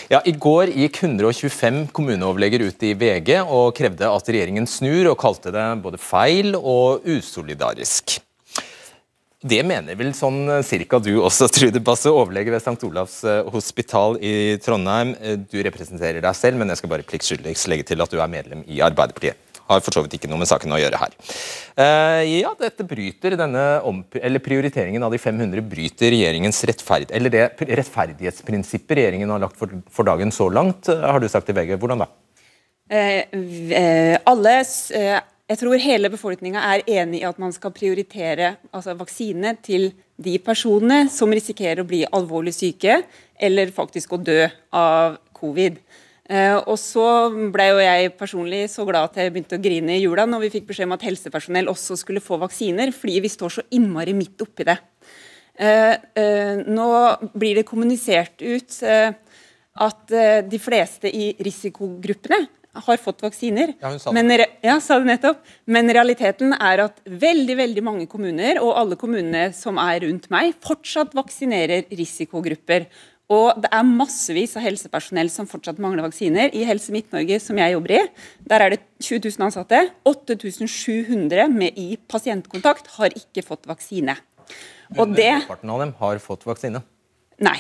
Ja, 0.08 0.22
I 0.24 0.32
går 0.32 0.72
gikk 0.72 1.02
125 1.04 1.90
kommuneoverleger 1.96 2.64
ut 2.70 2.84
i 2.88 2.94
VG 2.96 3.42
og 3.42 3.74
krevde 3.76 4.08
at 4.08 4.30
regjeringen 4.32 4.70
snur, 4.70 5.10
og 5.12 5.20
kalte 5.20 5.52
det 5.52 5.66
både 5.84 6.00
feil 6.00 6.56
og 6.56 7.04
usolidarisk. 7.04 8.22
Det 9.48 9.60
mener 9.68 10.00
vel 10.00 10.14
sånn 10.18 10.64
cirka 10.66 11.02
du 11.04 11.12
også, 11.20 11.50
Trude 11.56 11.84
Basse, 11.84 12.08
overlege 12.08 12.54
ved 12.54 12.64
St. 12.64 12.80
Olavs 12.88 13.20
eh, 13.28 13.44
hospital 13.52 14.16
i 14.24 14.56
Trondheim. 14.64 15.12
Eh, 15.20 15.36
du 15.36 15.60
representerer 15.68 16.24
deg 16.24 16.40
selv, 16.40 16.62
men 16.62 16.72
jeg 16.72 16.80
skal 16.80 16.96
bare 16.96 17.06
pliktskyldigst 17.12 17.68
legge 17.68 17.90
til 17.92 18.02
at 18.02 18.16
du 18.16 18.24
er 18.24 18.32
medlem 18.32 18.64
i 18.72 18.80
Arbeiderpartiet 18.88 19.47
har 19.68 19.84
for 19.86 19.96
så 19.96 20.04
vidt 20.06 20.18
ikke 20.18 20.30
noe 20.32 20.42
med 20.42 20.50
saken 20.50 20.76
å 20.76 20.80
gjøre 20.82 21.02
her. 21.02 21.16
Uh, 21.78 22.24
ja, 22.26 22.54
dette 22.60 22.88
bryter 22.88 23.38
denne 23.40 23.66
eller 24.22 24.44
Prioriteringen 24.44 25.04
av 25.04 25.14
de 25.14 25.22
500 25.22 25.64
bryter 25.70 26.14
regjeringens 26.16 26.64
rettferd, 26.70 27.12
eller 27.16 27.34
det 27.34 27.46
rettferdighetsprinsippet 27.62 28.98
regjeringen 29.02 29.34
har 29.34 29.44
lagt 29.44 29.60
for, 29.60 29.74
for 29.92 30.08
dagen 30.08 30.34
så 30.34 30.50
langt, 30.54 30.90
uh, 30.92 31.08
har 31.12 31.24
du 31.24 31.30
sagt 31.32 31.50
til 31.50 31.58
VG. 31.58 31.76
Hvordan 31.82 32.06
da? 32.06 32.12
Uh, 32.88 34.16
alle 34.28 34.62
jeg 35.48 35.62
tror 35.62 35.80
hele 35.80 36.10
befolkninga 36.12 36.60
er 36.74 36.82
enig 37.00 37.22
i 37.22 37.28
at 37.28 37.38
man 37.40 37.54
skal 37.56 37.72
prioritere 37.72 38.58
altså 38.76 38.98
vaksine 39.00 39.54
til 39.64 39.94
de 40.20 40.34
personene 40.44 41.06
som 41.14 41.32
risikerer 41.32 41.86
å 41.86 41.88
bli 41.88 42.02
alvorlig 42.04 42.52
syke 42.58 42.98
eller 43.40 43.72
faktisk 43.72 44.18
å 44.18 44.20
dø 44.20 44.42
av 44.76 45.16
covid. 45.38 45.78
Eh, 46.28 46.58
og 46.58 46.76
så 46.76 47.06
ble 47.54 47.70
jo 47.70 47.80
jeg 47.80 48.12
personlig 48.20 48.66
så 48.74 48.84
glad 48.88 49.08
at 49.08 49.22
jeg 49.22 49.32
begynte 49.32 49.56
å 49.56 49.64
grine 49.64 49.96
i 49.96 50.02
jula 50.02 50.26
når 50.28 50.44
vi 50.44 50.52
fikk 50.58 50.68
beskjed 50.68 50.90
om 50.90 50.98
at 50.98 51.06
helsepersonell 51.08 51.72
også 51.72 51.96
skulle 52.02 52.24
få 52.24 52.40
vaksiner, 52.42 52.92
fordi 52.92 53.22
vi 53.24 53.32
står 53.32 53.58
så 53.58 53.66
innmari 53.78 54.16
midt 54.18 54.44
oppi 54.44 54.68
det. 54.68 54.76
Eh, 55.56 55.96
eh, 56.20 56.60
nå 56.68 56.90
blir 57.32 57.62
det 57.62 57.68
kommunisert 57.70 58.44
ut 58.44 58.82
at 59.78 60.10
de 60.50 60.58
fleste 60.58 61.06
i 61.06 61.36
risikogruppene 61.46 62.40
har 62.86 62.98
fått 63.02 63.22
vaksiner. 63.26 63.74
Ja, 63.82 63.92
hun 63.92 64.00
sa 64.00 64.12
det. 64.12 64.24
Men, 64.24 64.46
ja, 64.66 64.78
sa 64.82 64.98
det 65.00 65.10
nettopp. 65.10 65.44
Men 65.66 65.92
realiteten 65.94 66.54
er 66.54 66.84
at 66.88 66.98
veldig 67.06 67.58
veldig 67.60 67.84
mange 67.86 68.08
kommuner, 68.10 68.62
og 68.62 68.76
alle 68.78 68.98
kommunene 69.00 69.52
som 69.58 69.80
er 69.82 70.02
rundt 70.06 70.30
meg, 70.34 70.56
fortsatt 70.66 71.16
vaksinerer 71.18 71.88
risikogrupper. 71.98 72.88
Og 73.34 73.60
det 73.60 73.68
er 73.76 73.84
massevis 73.84 74.56
av 74.56 74.64
helsepersonell 74.64 75.30
som 75.32 75.48
fortsatt 75.50 75.82
mangler 75.84 76.06
vaksiner. 76.06 76.54
I 76.56 76.64
Helse 76.68 76.94
Midt-Norge, 76.96 77.42
som 77.44 77.60
jeg 77.60 77.74
jobber 77.76 77.98
i, 77.98 78.04
der 78.48 78.64
er 78.64 78.76
det 78.76 78.82
20 79.04 79.34
000 79.36 79.48
ansatte. 79.50 79.82
8700 80.08 81.50
med 81.52 81.76
i 81.76 81.98
pasientkontakt 82.08 82.88
har 82.96 83.16
ikke 83.20 83.44
fått 83.44 83.68
vaksine. 83.68 84.16
Og 84.96 85.12
det 85.12 85.34
Halvparten 85.34 85.74
av 85.74 85.84
dem 85.84 85.92
har 86.00 86.22
fått 86.24 86.48
vaksine? 86.48 86.80
Nei. 87.44 87.58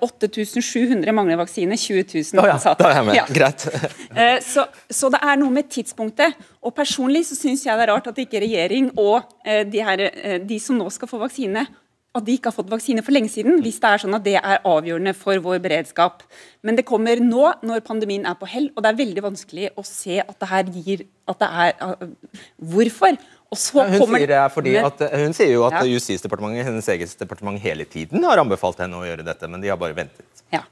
8700 0.00 1.06
eh, 1.06 1.14
mangler 1.14 1.38
vaksine, 1.38 1.76
20 1.78 2.08
000 2.34 2.48
ansatte. 2.50 2.82
Oh, 2.82 2.88
ja, 2.88 2.88
da 2.88 2.88
er 2.88 2.96
jeg 2.96 3.06
med. 3.06 3.18
Ja. 3.20 3.26
Greit. 3.28 3.68
Eh, 4.10 4.40
så, 4.42 4.64
så, 4.90 5.06
det 5.12 5.20
er 5.22 5.36
noe 5.38 5.54
med 5.54 5.68
tidspunktet. 5.70 6.34
Og 6.66 6.74
Personlig 6.74 7.22
så 7.28 7.36
syns 7.38 7.62
jeg 7.62 7.78
det 7.78 7.84
er 7.84 7.92
rart 7.92 8.08
at 8.10 8.18
ikke 8.18 8.40
regjering 8.42 8.90
og 8.98 9.20
eh, 9.44 9.62
de, 9.68 9.84
her, 9.86 10.02
de 10.42 10.58
som 10.60 10.80
nå 10.80 10.88
skal 10.90 11.12
få 11.12 11.20
vaksine, 11.20 11.62
at 12.10 12.24
de 12.26 12.34
ikke 12.34 12.50
har 12.50 12.56
fått 12.56 12.70
vaksine 12.72 13.02
for 13.06 13.14
lenge 13.14 13.30
siden, 13.30 13.60
hvis 13.62 13.78
det 13.82 13.86
er 13.86 14.00
sånn 14.02 14.16
at 14.16 14.24
det 14.24 14.34
er 14.40 14.64
avgjørende 14.66 15.12
for 15.14 15.38
vår 15.44 15.60
beredskap. 15.62 16.24
Men 16.66 16.78
det 16.78 16.82
kommer 16.88 17.22
nå, 17.22 17.44
når 17.62 17.84
pandemien 17.86 18.26
er 18.26 18.34
på 18.38 18.48
hell, 18.50 18.66
og 18.74 18.82
det 18.82 18.90
er 18.90 18.98
veldig 18.98 19.24
vanskelig 19.28 19.70
å 19.78 19.84
se 19.86 20.18
at 20.24 20.34
det 20.42 20.48
her 20.50 20.72
gir 20.74 21.04
at 21.30 21.38
det 21.38 21.50
er 21.64 21.76
uh, 21.78 22.34
Hvorfor? 22.72 23.14
Og 23.50 23.58
så 23.58 23.86
hun, 23.86 24.02
sier 24.14 24.34
at, 24.38 25.06
hun 25.22 25.34
sier 25.34 25.54
jo 25.54 25.64
at 25.66 25.80
ja. 25.80 25.86
Justisdepartementet 25.90 26.66
hennes 26.66 26.90
eget 26.94 27.14
departement 27.18 27.58
hele 27.62 27.86
tiden 27.86 28.22
har 28.26 28.42
anbefalt 28.42 28.82
henne 28.82 28.98
å 28.98 29.06
gjøre 29.06 29.26
dette, 29.26 29.50
men 29.50 29.62
de 29.62 29.70
har 29.70 29.78
bare 29.78 29.96
ventet. 29.96 30.44
Ja. 30.54 30.62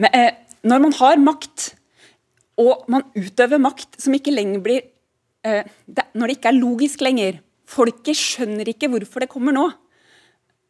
Men, 0.00 0.12
eh, 0.16 0.58
når 0.64 0.84
man 0.84 0.96
har 0.96 1.20
makt, 1.20 1.70
og 2.60 2.84
man 2.92 3.04
utøver 3.16 3.60
makt 3.60 4.00
som 4.00 4.16
ikke 4.16 4.32
lenger 4.32 4.64
blir 4.64 4.84
eh, 5.44 5.64
det, 5.84 6.08
Når 6.16 6.30
det 6.30 6.36
ikke 6.38 6.48
er 6.48 6.56
logisk 6.56 7.02
lenger 7.04 7.42
Folket 7.68 8.16
skjønner 8.16 8.70
ikke 8.72 8.88
hvorfor 8.88 9.20
det 9.20 9.28
kommer 9.28 9.52
nå 9.52 9.66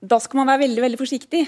da 0.00 0.18
skal 0.22 0.42
man 0.42 0.52
være 0.52 0.66
veldig 0.66 0.84
veldig 0.84 1.00
forsiktig. 1.00 1.46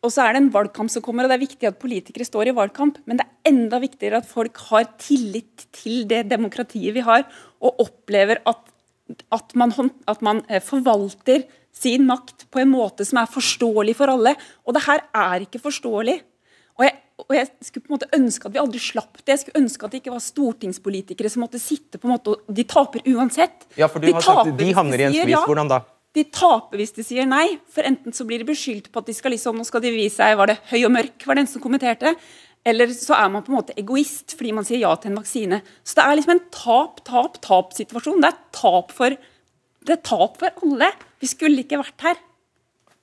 Og 0.00 0.12
så 0.14 0.24
er 0.24 0.32
det 0.32 0.40
en 0.40 0.52
valgkamp 0.54 0.88
som 0.92 1.04
kommer, 1.04 1.26
og 1.26 1.32
det 1.32 1.36
er 1.36 1.44
viktig 1.44 1.68
at 1.68 1.80
politikere 1.80 2.24
står 2.24 2.50
i 2.50 2.56
valgkamp. 2.56 3.02
Men 3.08 3.20
det 3.20 3.26
er 3.26 3.50
enda 3.52 3.80
viktigere 3.82 4.22
at 4.22 4.28
folk 4.28 4.56
har 4.70 4.88
tillit 5.00 5.66
til 5.76 6.06
det 6.08 6.24
demokratiet 6.30 6.96
vi 6.96 7.04
har, 7.04 7.26
og 7.60 7.82
opplever 7.84 8.40
at, 8.48 8.62
at, 9.36 9.52
man, 9.60 9.74
at 10.08 10.24
man, 10.24 10.40
eh, 10.48 10.62
forvalter 10.64 11.44
sin 11.76 12.08
makt 12.08 12.48
på 12.50 12.62
en 12.62 12.72
måte 12.72 13.04
som 13.06 13.20
er 13.20 13.30
forståelig 13.30 13.98
for 14.00 14.12
alle. 14.14 14.34
Og 14.64 14.76
det 14.76 14.86
her 14.88 15.04
er 15.12 15.44
ikke 15.44 15.60
forståelig. 15.68 16.16
Og 16.80 16.86
jeg, 16.86 16.96
og 17.20 17.36
jeg 17.36 17.48
skulle 17.60 17.84
på 17.84 17.92
en 17.92 17.98
måte 17.98 18.10
ønske 18.16 18.48
at 18.48 18.56
vi 18.56 18.64
aldri 18.64 18.80
slapp 18.80 19.20
det. 19.20 19.28
Jeg 19.34 19.44
skulle 19.44 19.60
ønske 19.60 19.84
at 19.84 19.92
det 19.92 20.00
ikke 20.00 20.16
var 20.16 20.24
stortingspolitikere 20.24 21.28
som 21.28 21.44
måtte 21.44 21.60
sitte 21.60 22.00
på 22.00 22.08
en 22.08 22.16
måte, 22.16 22.38
og 22.40 22.56
De 22.56 22.64
taper 22.64 23.04
uansett. 23.12 23.68
Ja, 23.76 23.90
for 23.92 24.00
du 24.00 24.08
de 24.08 24.16
har 24.16 24.24
sagt 24.24 24.56
de 24.56 24.72
havner 24.72 25.04
i 25.04 25.10
en 25.10 25.18
skvis. 25.18 25.36
Ja. 25.36 25.44
Hvordan 25.44 25.68
da? 25.68 25.84
De 26.16 26.24
taper 26.26 26.80
hvis 26.80 26.94
de 26.96 27.04
sier 27.06 27.26
nei, 27.28 27.60
for 27.70 27.86
enten 27.86 28.14
så 28.14 28.26
blir 28.26 28.42
de 28.42 28.48
beskyldt 28.48 28.88
på 28.90 29.02
at 29.02 29.10
de 29.10 29.14
skal 29.14 29.34
liksom, 29.34 29.58
nå 29.58 29.66
skal 29.66 29.82
de 29.84 29.92
vise 29.94 30.18
seg 30.18 30.38
Var 30.40 30.50
det 30.50 30.56
høy 30.72 30.80
og 30.88 30.94
mørk, 30.96 31.26
var 31.26 31.38
det 31.38 31.44
en 31.44 31.52
som 31.52 31.62
kommenterte? 31.62 32.16
Eller 32.66 32.90
så 32.92 33.14
er 33.16 33.30
man 33.32 33.44
på 33.44 33.52
en 33.52 33.60
måte 33.60 33.76
egoist 33.80 34.34
fordi 34.36 34.52
man 34.56 34.66
sier 34.68 34.82
ja 34.82 34.90
til 35.00 35.12
en 35.12 35.20
vaksine. 35.20 35.60
Så 35.86 35.96
det 35.96 36.04
er 36.04 36.18
liksom 36.18 36.34
en 36.34 36.42
tap-tap-tap-situasjon. 36.52 38.20
Det 38.20 38.34
det 39.86 39.94
er 39.96 40.02
tap 40.04 40.36
for 40.42 40.50
alle. 40.66 40.90
Vi 41.22 41.30
skulle 41.30 41.64
ikke 41.64 41.80
vært 41.80 42.04
her. 42.04 42.18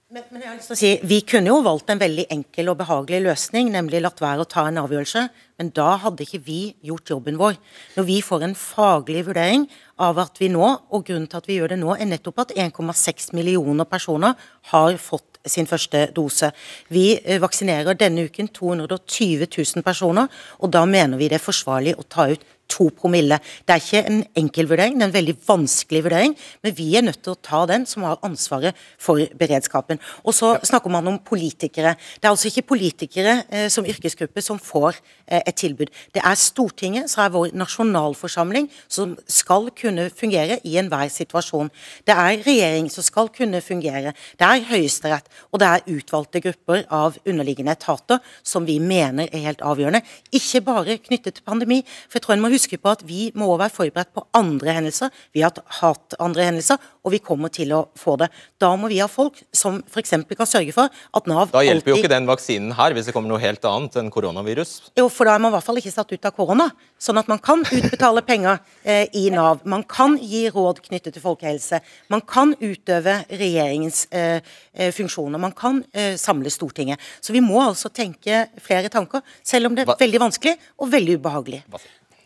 Men, 0.08 0.24
men, 0.32 0.40
jeg 0.40 0.48
har 0.48 0.56
lyst 0.56 0.70
til 0.72 0.76
å 0.76 0.80
si, 0.80 0.90
Vi 1.04 1.16
kunne 1.28 1.52
jo 1.52 1.58
valgt 1.66 1.90
en 1.92 2.00
veldig 2.00 2.24
enkel 2.32 2.70
og 2.72 2.78
behagelig 2.80 3.26
løsning, 3.26 3.74
nemlig 3.74 4.00
latt 4.00 4.22
være 4.24 4.46
å 4.46 4.48
ta 4.48 4.64
en 4.70 4.80
avgjørelse. 4.80 5.24
Men 5.60 5.72
da 5.76 5.98
hadde 6.00 6.24
ikke 6.24 6.40
vi 6.46 6.60
gjort 6.88 7.12
jobben 7.12 7.36
vår. 7.36 7.58
Når 7.98 8.08
vi 8.08 8.16
får 8.24 8.46
en 8.48 8.56
faglig 8.56 9.26
vurdering 9.28 9.66
av 10.00 10.22
at 10.24 10.40
vi 10.40 10.48
nå, 10.54 10.64
og 10.64 11.04
grunnen 11.10 11.28
til 11.28 11.42
at 11.42 11.52
vi 11.52 11.58
gjør 11.58 11.74
det 11.74 11.80
nå, 11.82 11.92
er 11.98 12.08
nettopp 12.08 12.40
at 12.46 12.56
1,6 12.56 13.34
millioner 13.36 13.90
personer 13.92 14.40
har 14.72 14.96
fått 14.96 15.42
sin 15.44 15.68
første 15.68 16.06
dose. 16.16 16.54
Vi 16.88 17.10
eh, 17.18 17.42
vaksinerer 17.44 18.00
denne 18.00 18.30
uken 18.32 18.48
220 18.56 19.44
000 19.44 19.84
personer, 19.84 20.32
og 20.64 20.72
da 20.72 20.86
mener 20.88 21.20
vi 21.20 21.28
det 21.28 21.42
er 21.42 21.50
forsvarlig 21.50 21.98
å 22.00 22.08
ta 22.08 22.30
ut 22.32 22.48
to 22.70 22.90
promille. 22.96 23.40
Det 23.66 23.76
er 23.76 23.82
ikke 23.82 24.04
en 24.10 24.24
enkel 24.38 24.70
vurdering, 24.70 24.98
det 24.98 25.06
er 25.06 25.12
en 25.12 25.16
veldig 25.16 25.36
vanskelig 25.48 26.04
vurdering, 26.06 26.36
men 26.64 26.76
vi 26.78 26.88
er 26.98 27.06
nødt 27.08 27.22
til 27.24 27.34
å 27.34 27.42
ta 27.44 27.64
den 27.70 27.86
som 27.90 28.06
har 28.08 28.20
ansvaret 28.26 28.78
for 29.02 29.22
beredskapen. 29.40 30.02
Og 30.24 30.36
så 30.36 30.54
snakker 30.68 30.92
man 30.94 31.08
om 31.10 31.20
politikere. 31.20 31.96
Det 32.18 32.28
er 32.28 32.34
altså 32.34 32.52
ikke 32.52 32.68
politikere 32.74 33.40
eh, 33.50 33.68
som 33.74 33.88
yrkesgruppe 33.88 34.44
som 34.44 34.60
får 34.62 35.00
eh, 35.26 35.42
et 35.42 35.58
tilbud. 35.58 35.92
Det 36.16 36.24
er 36.24 36.40
Stortinget, 36.40 37.10
som 37.12 37.24
er 37.26 37.34
vår 37.34 37.56
nasjonalforsamling, 37.58 38.70
som 38.88 39.16
skal 39.32 39.70
kunne 39.78 40.10
fungere 40.14 40.60
i 40.68 40.78
enhver 40.80 41.10
situasjon. 41.14 41.72
Det 42.08 42.16
er 42.16 42.44
regjering 42.46 42.92
som 42.94 43.06
skal 43.06 43.32
kunne 43.34 43.62
fungere. 43.64 44.14
Det 44.40 44.48
er 44.48 44.66
Høyesterett, 44.68 45.28
og 45.52 45.62
det 45.62 45.72
er 45.72 45.88
utvalgte 45.98 46.44
grupper 46.44 46.86
av 46.94 47.18
underliggende 47.28 47.74
etater 47.78 48.22
som 48.44 48.68
vi 48.68 48.78
mener 48.84 49.30
er 49.32 49.46
helt 49.48 49.64
avgjørende. 49.66 50.04
Ikke 50.36 50.64
bare 50.66 50.98
knyttet 51.02 51.40
til 51.40 51.44
pandemi. 51.48 51.84
for 52.10 52.18
jeg 52.18 52.22
tror 52.26 52.34
en 52.36 52.42
må 52.42 52.50
huske 52.58 52.80
på 52.82 52.92
at 52.92 53.04
vi 53.08 53.30
må 53.38 53.50
være 53.56 53.74
forberedt 53.74 54.14
på 54.16 54.26
andre 54.38 54.76
hendelser. 54.80 55.14
Vi 55.36 55.44
har 55.46 55.56
hatt 55.80 56.18
andre 56.24 56.50
hendelser, 56.50 56.82
og 57.06 57.14
vi 57.14 57.22
kommer 57.24 57.52
til 57.54 57.72
å 57.76 57.86
få 57.98 58.18
det. 58.20 58.28
Da 58.60 58.74
må 58.80 58.90
vi 58.92 59.00
ha 59.00 59.08
folk 59.12 59.40
som 59.56 59.80
f.eks. 59.88 60.16
kan 60.34 60.50
sørge 60.50 60.76
for 60.76 60.92
at 60.92 61.30
Nav 61.30 61.54
Da 61.54 61.64
hjelper 61.64 61.94
alltid... 61.94 61.94
jo 61.94 62.04
ikke 62.04 62.14
den 62.14 62.30
vaksinen 62.30 62.76
her, 62.78 62.96
hvis 62.96 63.08
det 63.08 63.16
kommer 63.16 63.32
noe 63.32 63.42
helt 63.42 63.64
annet 63.70 63.96
enn 64.02 64.12
koronavirus. 64.14 64.74
Jo, 65.00 65.08
for 65.14 65.30
da 65.30 65.38
er 65.38 65.44
man 65.44 65.54
i 65.54 65.58
hvert 65.58 65.68
fall 65.68 65.82
ikke 65.82 65.94
satt 65.94 66.14
ut 66.14 66.28
av 66.28 66.36
korona. 66.36 66.70
Sånn 67.02 67.20
at 67.22 67.30
man 67.32 67.42
kan 67.44 67.64
utbetale 67.64 68.24
penger 68.28 68.60
eh, 68.84 69.06
i 69.18 69.28
Nav. 69.34 69.64
Man 69.70 69.86
kan 69.88 70.18
gi 70.20 70.48
råd 70.54 70.82
knyttet 70.88 71.16
til 71.16 71.24
folkehelse. 71.24 71.82
Man 72.14 72.26
kan 72.28 72.56
utøve 72.60 73.20
regjeringens 73.30 74.06
eh, 74.12 74.42
eh 74.74 74.92
funksjoner. 74.98 75.42
Man 75.42 75.56
kan 75.58 75.84
eh, 75.94 76.16
samle 76.20 76.52
Stortinget. 76.54 77.02
Så 77.22 77.36
vi 77.36 77.44
må 77.44 77.62
altså 77.64 77.92
tenke 77.94 78.48
flere 78.64 78.90
tanker, 78.94 79.24
selv 79.46 79.70
om 79.70 79.78
det 79.78 79.86
er 79.86 80.00
veldig 80.00 80.24
vanskelig 80.28 80.58
og 80.82 80.92
veldig 80.92 81.20
ubehagelig 81.22 81.64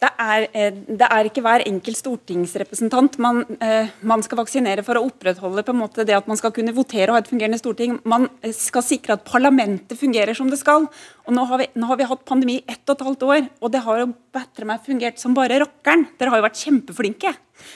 det 0.02 0.10
er, 0.18 0.48
eh, 0.58 0.72
det 0.74 1.06
er, 1.06 1.28
ikke 1.30 1.44
hver 1.46 1.62
enkelt 1.70 1.98
stortingsrepresentant 2.00 3.20
man, 3.22 3.44
eh, 3.62 3.92
man, 4.02 4.24
skal 4.26 4.40
vaksinere 4.40 4.82
for 4.86 4.98
å 4.98 5.04
opprettholde 5.06 5.62
på 5.62 5.76
en 5.76 5.82
måte 5.84 6.06
det 6.08 6.16
at 6.18 6.28
man 6.28 6.40
skal 6.40 6.54
kunne 6.56 6.74
votere 6.74 7.12
og 7.12 7.20
ha 7.20 7.22
et 7.22 7.30
fungerende 7.30 7.60
storting. 7.62 8.00
Man 8.04 8.26
eh, 8.42 8.50
skal 8.56 8.82
sikre 8.82 9.14
at 9.14 9.28
parlamentet 9.30 10.00
fungerer 10.00 10.34
som 10.34 10.50
det 10.50 10.58
skal. 10.58 10.90
Og 11.28 11.36
Nå 11.36 11.46
har 11.50 11.62
vi, 11.62 11.68
nå 11.78 11.88
har 11.90 12.00
vi 12.00 12.10
hatt 12.10 12.26
pandemi 12.28 12.58
i 12.60 12.66
ett 12.66 12.82
og 12.90 12.96
et 12.96 13.06
halvt 13.08 13.24
år, 13.28 13.48
og 13.62 13.72
det 13.74 13.84
har 13.86 14.02
jo 14.02 14.10
meg 14.66 14.84
fungert 14.86 15.20
som 15.22 15.36
bare 15.38 15.60
rockeren. 15.62 16.08
Dere 16.18 16.34
har 16.34 16.42
jo 16.42 16.48
vært 16.48 16.62
kjempeflinke. 16.62 17.34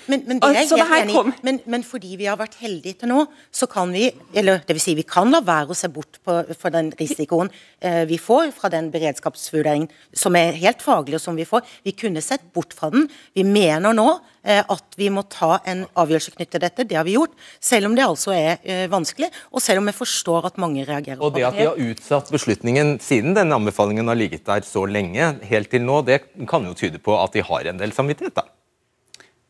Men, 0.09 0.23
men 0.27 0.39
det 0.41 0.49
er 0.49 0.65
jeg 0.65 0.69
helt 0.71 1.09
enig 1.09 1.15
i. 1.15 1.33
Men, 1.45 1.59
men, 1.69 1.83
fordi 1.85 2.15
vi 2.19 2.27
har 2.29 2.37
vært 2.39 2.57
heldige 2.61 3.01
til 3.01 3.11
nå, 3.11 3.25
så 3.53 3.67
kan 3.69 3.91
vi 3.93 4.07
eller 4.37 4.61
det 4.65 4.77
vil 4.77 4.83
si, 4.83 4.95
vi 4.97 5.05
kan 5.07 5.31
la 5.33 5.41
være 5.45 5.73
å 5.73 5.77
se 5.77 5.89
bort 5.93 6.19
på, 6.25 6.37
for 6.57 6.73
den 6.73 6.91
risikoen 6.99 7.51
eh, 7.79 8.03
vi 8.09 8.19
får 8.21 8.53
fra 8.55 8.71
den 8.73 8.91
beredskapsvurderingen, 8.93 9.89
som 10.15 10.37
er 10.39 10.57
helt 10.61 10.83
faglig, 10.85 11.19
og 11.19 11.23
som 11.23 11.37
vi 11.37 11.47
får. 11.47 11.65
Vi 11.85 11.95
kunne 11.97 12.23
sett 12.25 12.45
bort 12.55 12.75
fra 12.77 12.91
den. 12.93 13.07
Vi 13.35 13.45
mener 13.47 13.95
nå 13.97 14.07
eh, 14.45 14.61
at 14.61 14.97
vi 14.99 15.09
må 15.13 15.25
ta 15.31 15.59
en 15.67 15.85
avgjørelse 15.93 16.35
knyttet 16.35 16.55
til 16.57 16.65
dette. 16.65 16.87
Det 16.87 16.99
har 16.99 17.07
vi 17.07 17.17
gjort, 17.17 17.35
selv 17.63 17.89
om 17.89 17.97
det 17.97 18.05
altså 18.05 18.35
er 18.35 18.61
eh, 18.63 18.85
vanskelig, 18.91 19.31
og 19.51 19.63
selv 19.63 19.83
om 19.83 19.91
jeg 19.91 19.99
forstår 19.99 20.51
at 20.51 20.61
mange 20.61 20.85
reagerer. 20.87 21.21
Og 21.21 21.35
det 21.37 21.45
at 21.47 21.57
vi 21.57 21.69
har 21.69 21.81
utsatt 21.89 22.31
beslutningen 22.33 22.97
siden 23.03 23.34
denne 23.35 23.57
anbefalingen 23.59 24.07
har 24.09 24.17
ligget 24.17 24.45
der 24.47 24.65
så 24.67 24.85
lenge, 24.89 25.33
helt 25.49 25.71
til 25.71 25.85
nå, 25.85 26.01
det 26.07 26.21
kan 26.49 26.65
jo 26.65 26.75
tyde 26.77 27.01
på 27.03 27.15
at 27.19 27.35
de 27.35 27.43
har 27.45 27.71
en 27.71 27.81
del 27.81 27.93
samvittighet, 27.95 28.37
da? 28.39 28.47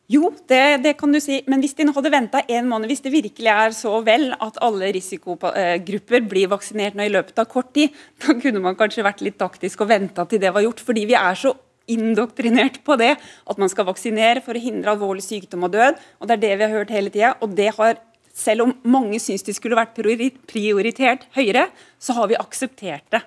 Jo, 0.06 0.30
det, 0.46 0.84
det, 0.84 0.94
kan 1.00 1.10
du 1.10 1.18
si. 1.22 1.40
Men 1.50 1.64
hvis 1.64 1.74
de 1.78 1.88
nå 1.88 1.94
hadde 1.96 2.12
venta 2.14 2.44
en 2.46 2.68
måned, 2.70 2.86
hvis 2.92 3.02
det 3.02 3.14
virkelig 3.14 3.50
er 3.50 3.74
så 3.74 3.98
vel 4.06 4.28
at 4.38 4.60
alle 4.62 4.92
risikogrupper 4.94 6.28
blir 6.30 6.52
vaksinert 6.52 6.98
nå 6.98 7.08
i 7.08 7.14
løpet 7.14 7.42
av 7.42 7.50
kort 7.50 7.72
tid, 7.74 7.96
da 8.22 8.36
kunne 8.38 8.62
man 8.62 8.78
kanskje 8.78 9.06
vært 9.06 9.24
litt 9.26 9.40
taktisk 9.42 9.82
og 9.82 9.90
venta 9.90 10.28
til 10.30 10.44
det 10.44 10.54
var 10.54 10.66
gjort. 10.66 10.84
Fordi 10.86 11.08
vi 11.10 11.18
er 11.18 11.42
så 11.42 11.56
indoktrinert 11.90 12.84
på 12.86 12.98
det 13.02 13.16
at 13.18 13.62
man 13.62 13.70
skal 13.70 13.90
vaksinere 13.90 14.46
for 14.46 14.58
å 14.58 14.62
hindre 14.62 14.94
alvorlig 14.94 15.26
sykdom 15.26 15.66
og 15.66 15.74
død. 15.74 15.98
og 16.22 16.30
Det 16.30 16.38
er 16.38 16.44
det 16.44 16.54
vi 16.54 16.68
har 16.68 16.78
hørt 16.78 16.94
hele 16.94 17.14
tida. 17.14 17.34
Og 17.42 17.58
det 17.58 17.72
har, 17.80 17.98
selv 18.30 18.68
om 18.68 18.76
mange 18.86 19.18
syns 19.24 19.46
de 19.48 19.58
skulle 19.58 19.80
vært 19.80 19.98
prioritert 19.98 21.26
høyere, 21.34 21.72
så 21.98 22.14
har 22.14 22.30
vi 22.30 22.38
akseptert 22.38 23.10
det. 23.10 23.26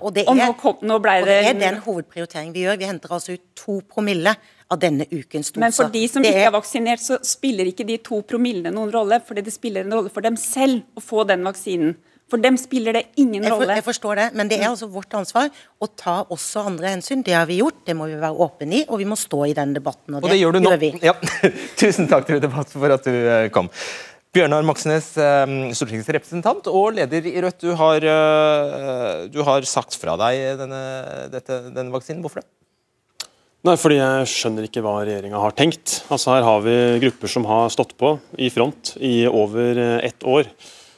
Og 0.00 0.12
det, 0.14 0.24
er, 0.24 0.30
og 0.30 0.36
nå, 0.38 0.48
kom, 0.60 0.76
nå 0.82 0.98
det, 1.02 1.14
og 1.22 1.28
det 1.30 1.38
er 1.50 1.58
den 1.60 1.78
hovedprioriteringen 1.84 2.54
vi 2.54 2.66
gjør. 2.66 2.80
Vi 2.80 2.88
henter 2.90 3.14
altså 3.16 3.36
ut 3.36 3.44
to 3.58 3.78
promille 3.88 4.34
av 4.70 4.80
denne 4.82 5.06
ukens 5.12 5.52
doser. 5.52 5.62
Men 5.62 5.74
for 5.76 5.92
de 5.94 6.02
som 6.10 6.24
Det 6.24 6.32
ikke 6.34 6.48
er 6.48 6.52
vaksinert, 6.56 7.02
så 7.04 7.20
spiller 7.24 7.70
ikke 7.70 7.86
de 7.86 7.96
to 8.04 8.20
promillene 8.26 8.74
noen 8.74 8.92
rolle. 8.94 9.20
Fordi 9.24 9.44
det 9.46 9.54
spiller 9.54 9.86
en 9.86 9.96
rolle 9.98 10.12
for 10.12 10.26
dem 10.26 10.36
selv 10.40 10.82
å 10.98 11.04
få 11.04 11.24
den 11.28 11.46
vaksinen. 11.46 11.96
For 12.26 12.42
dem 12.42 12.56
spiller 12.58 12.96
det 12.96 13.04
ingen 13.22 13.44
Jeg, 13.44 13.52
for, 13.52 13.60
rolle. 13.62 13.74
jeg 13.78 13.84
forstår 13.86 14.18
det, 14.18 14.24
men 14.34 14.48
det 14.50 14.56
er 14.58 14.66
altså 14.72 14.88
vårt 14.90 15.14
ansvar 15.14 15.46
å 15.78 15.86
ta 15.94 16.16
også 16.34 16.64
andre 16.66 16.90
hensyn. 16.96 17.22
Det 17.22 17.36
har 17.36 17.46
vi 17.46 17.60
gjort, 17.60 17.84
det 17.86 17.94
må 17.94 18.08
vi 18.10 18.16
være 18.18 18.34
åpne 18.34 18.80
i, 18.80 18.82
og 18.90 18.98
vi 18.98 19.06
må 19.06 19.14
stå 19.20 19.44
i 19.46 19.54
den 19.54 19.76
debatten. 19.76 20.16
Og, 20.18 20.24
Og 20.24 20.32
det 20.32 20.40
gjør 20.40 20.56
du 20.58 20.60
nå. 20.64 20.72
vi. 20.82 20.90
Ja. 21.06 21.14
Tusen 21.80 22.10
takk 22.10 22.26
til 22.26 22.42
debatt 22.42 22.74
for 22.74 22.96
at 22.96 23.06
du 23.06 23.14
eh, 23.14 23.46
kom. 23.54 23.70
Bjørnar 24.36 24.66
Moxnes, 24.68 25.14
eh, 25.16 25.52
stortingsrepresentant 25.72 26.66
og 26.68 26.90
leder 26.98 27.24
i 27.24 27.38
Rødt. 27.40 27.62
Du 27.62 27.70
har, 27.72 28.04
eh, 28.04 29.28
du 29.32 29.38
har 29.42 29.62
sagt 29.64 29.96
fra 29.96 30.12
deg 30.20 30.58
denne, 30.58 31.30
dette, 31.32 31.72
denne 31.72 31.88
vaksinen. 31.88 32.20
Hvorfor 32.20 32.42
det? 32.42 32.48
Nei, 33.64 33.76
fordi 33.80 33.96
jeg 33.96 34.26
skjønner 34.28 34.66
ikke 34.68 34.82
hva 34.84 34.98
regjeringa 35.00 35.40
har 35.40 35.54
tenkt. 35.56 36.02
Altså 36.12 36.34
Her 36.34 36.44
har 36.44 36.60
vi 36.60 37.00
grupper 37.06 37.32
som 37.32 37.46
har 37.48 37.70
stått 37.72 37.96
på 37.96 38.18
i 38.36 38.50
front 38.52 38.92
i 39.00 39.26
over 39.26 39.80
eh, 39.80 40.04
ett 40.04 40.20
år. 40.20 40.44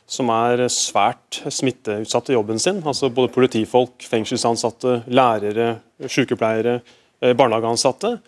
Som 0.08 0.32
er 0.34 0.66
svært 0.66 1.38
smitteutsatte 1.46 2.34
i 2.34 2.34
jobben 2.34 2.58
sin. 2.58 2.82
Altså 2.82 3.06
Både 3.08 3.30
politifolk, 3.30 4.02
fengselsansatte, 4.02 5.04
lærere, 5.06 5.78
sykepleiere, 6.02 6.80
eh, 7.22 7.38
barnehageansatte. 7.38 8.18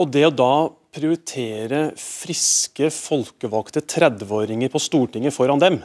Og 0.00 0.10
det 0.10 0.24
å 0.24 0.34
da 0.34 0.70
prioritere 0.96 1.90
friske, 2.00 2.88
folkevalgte 2.94 3.84
30-åringer 3.84 4.72
på 4.72 4.80
Stortinget 4.80 5.36
foran 5.36 5.60
dem, 5.60 5.78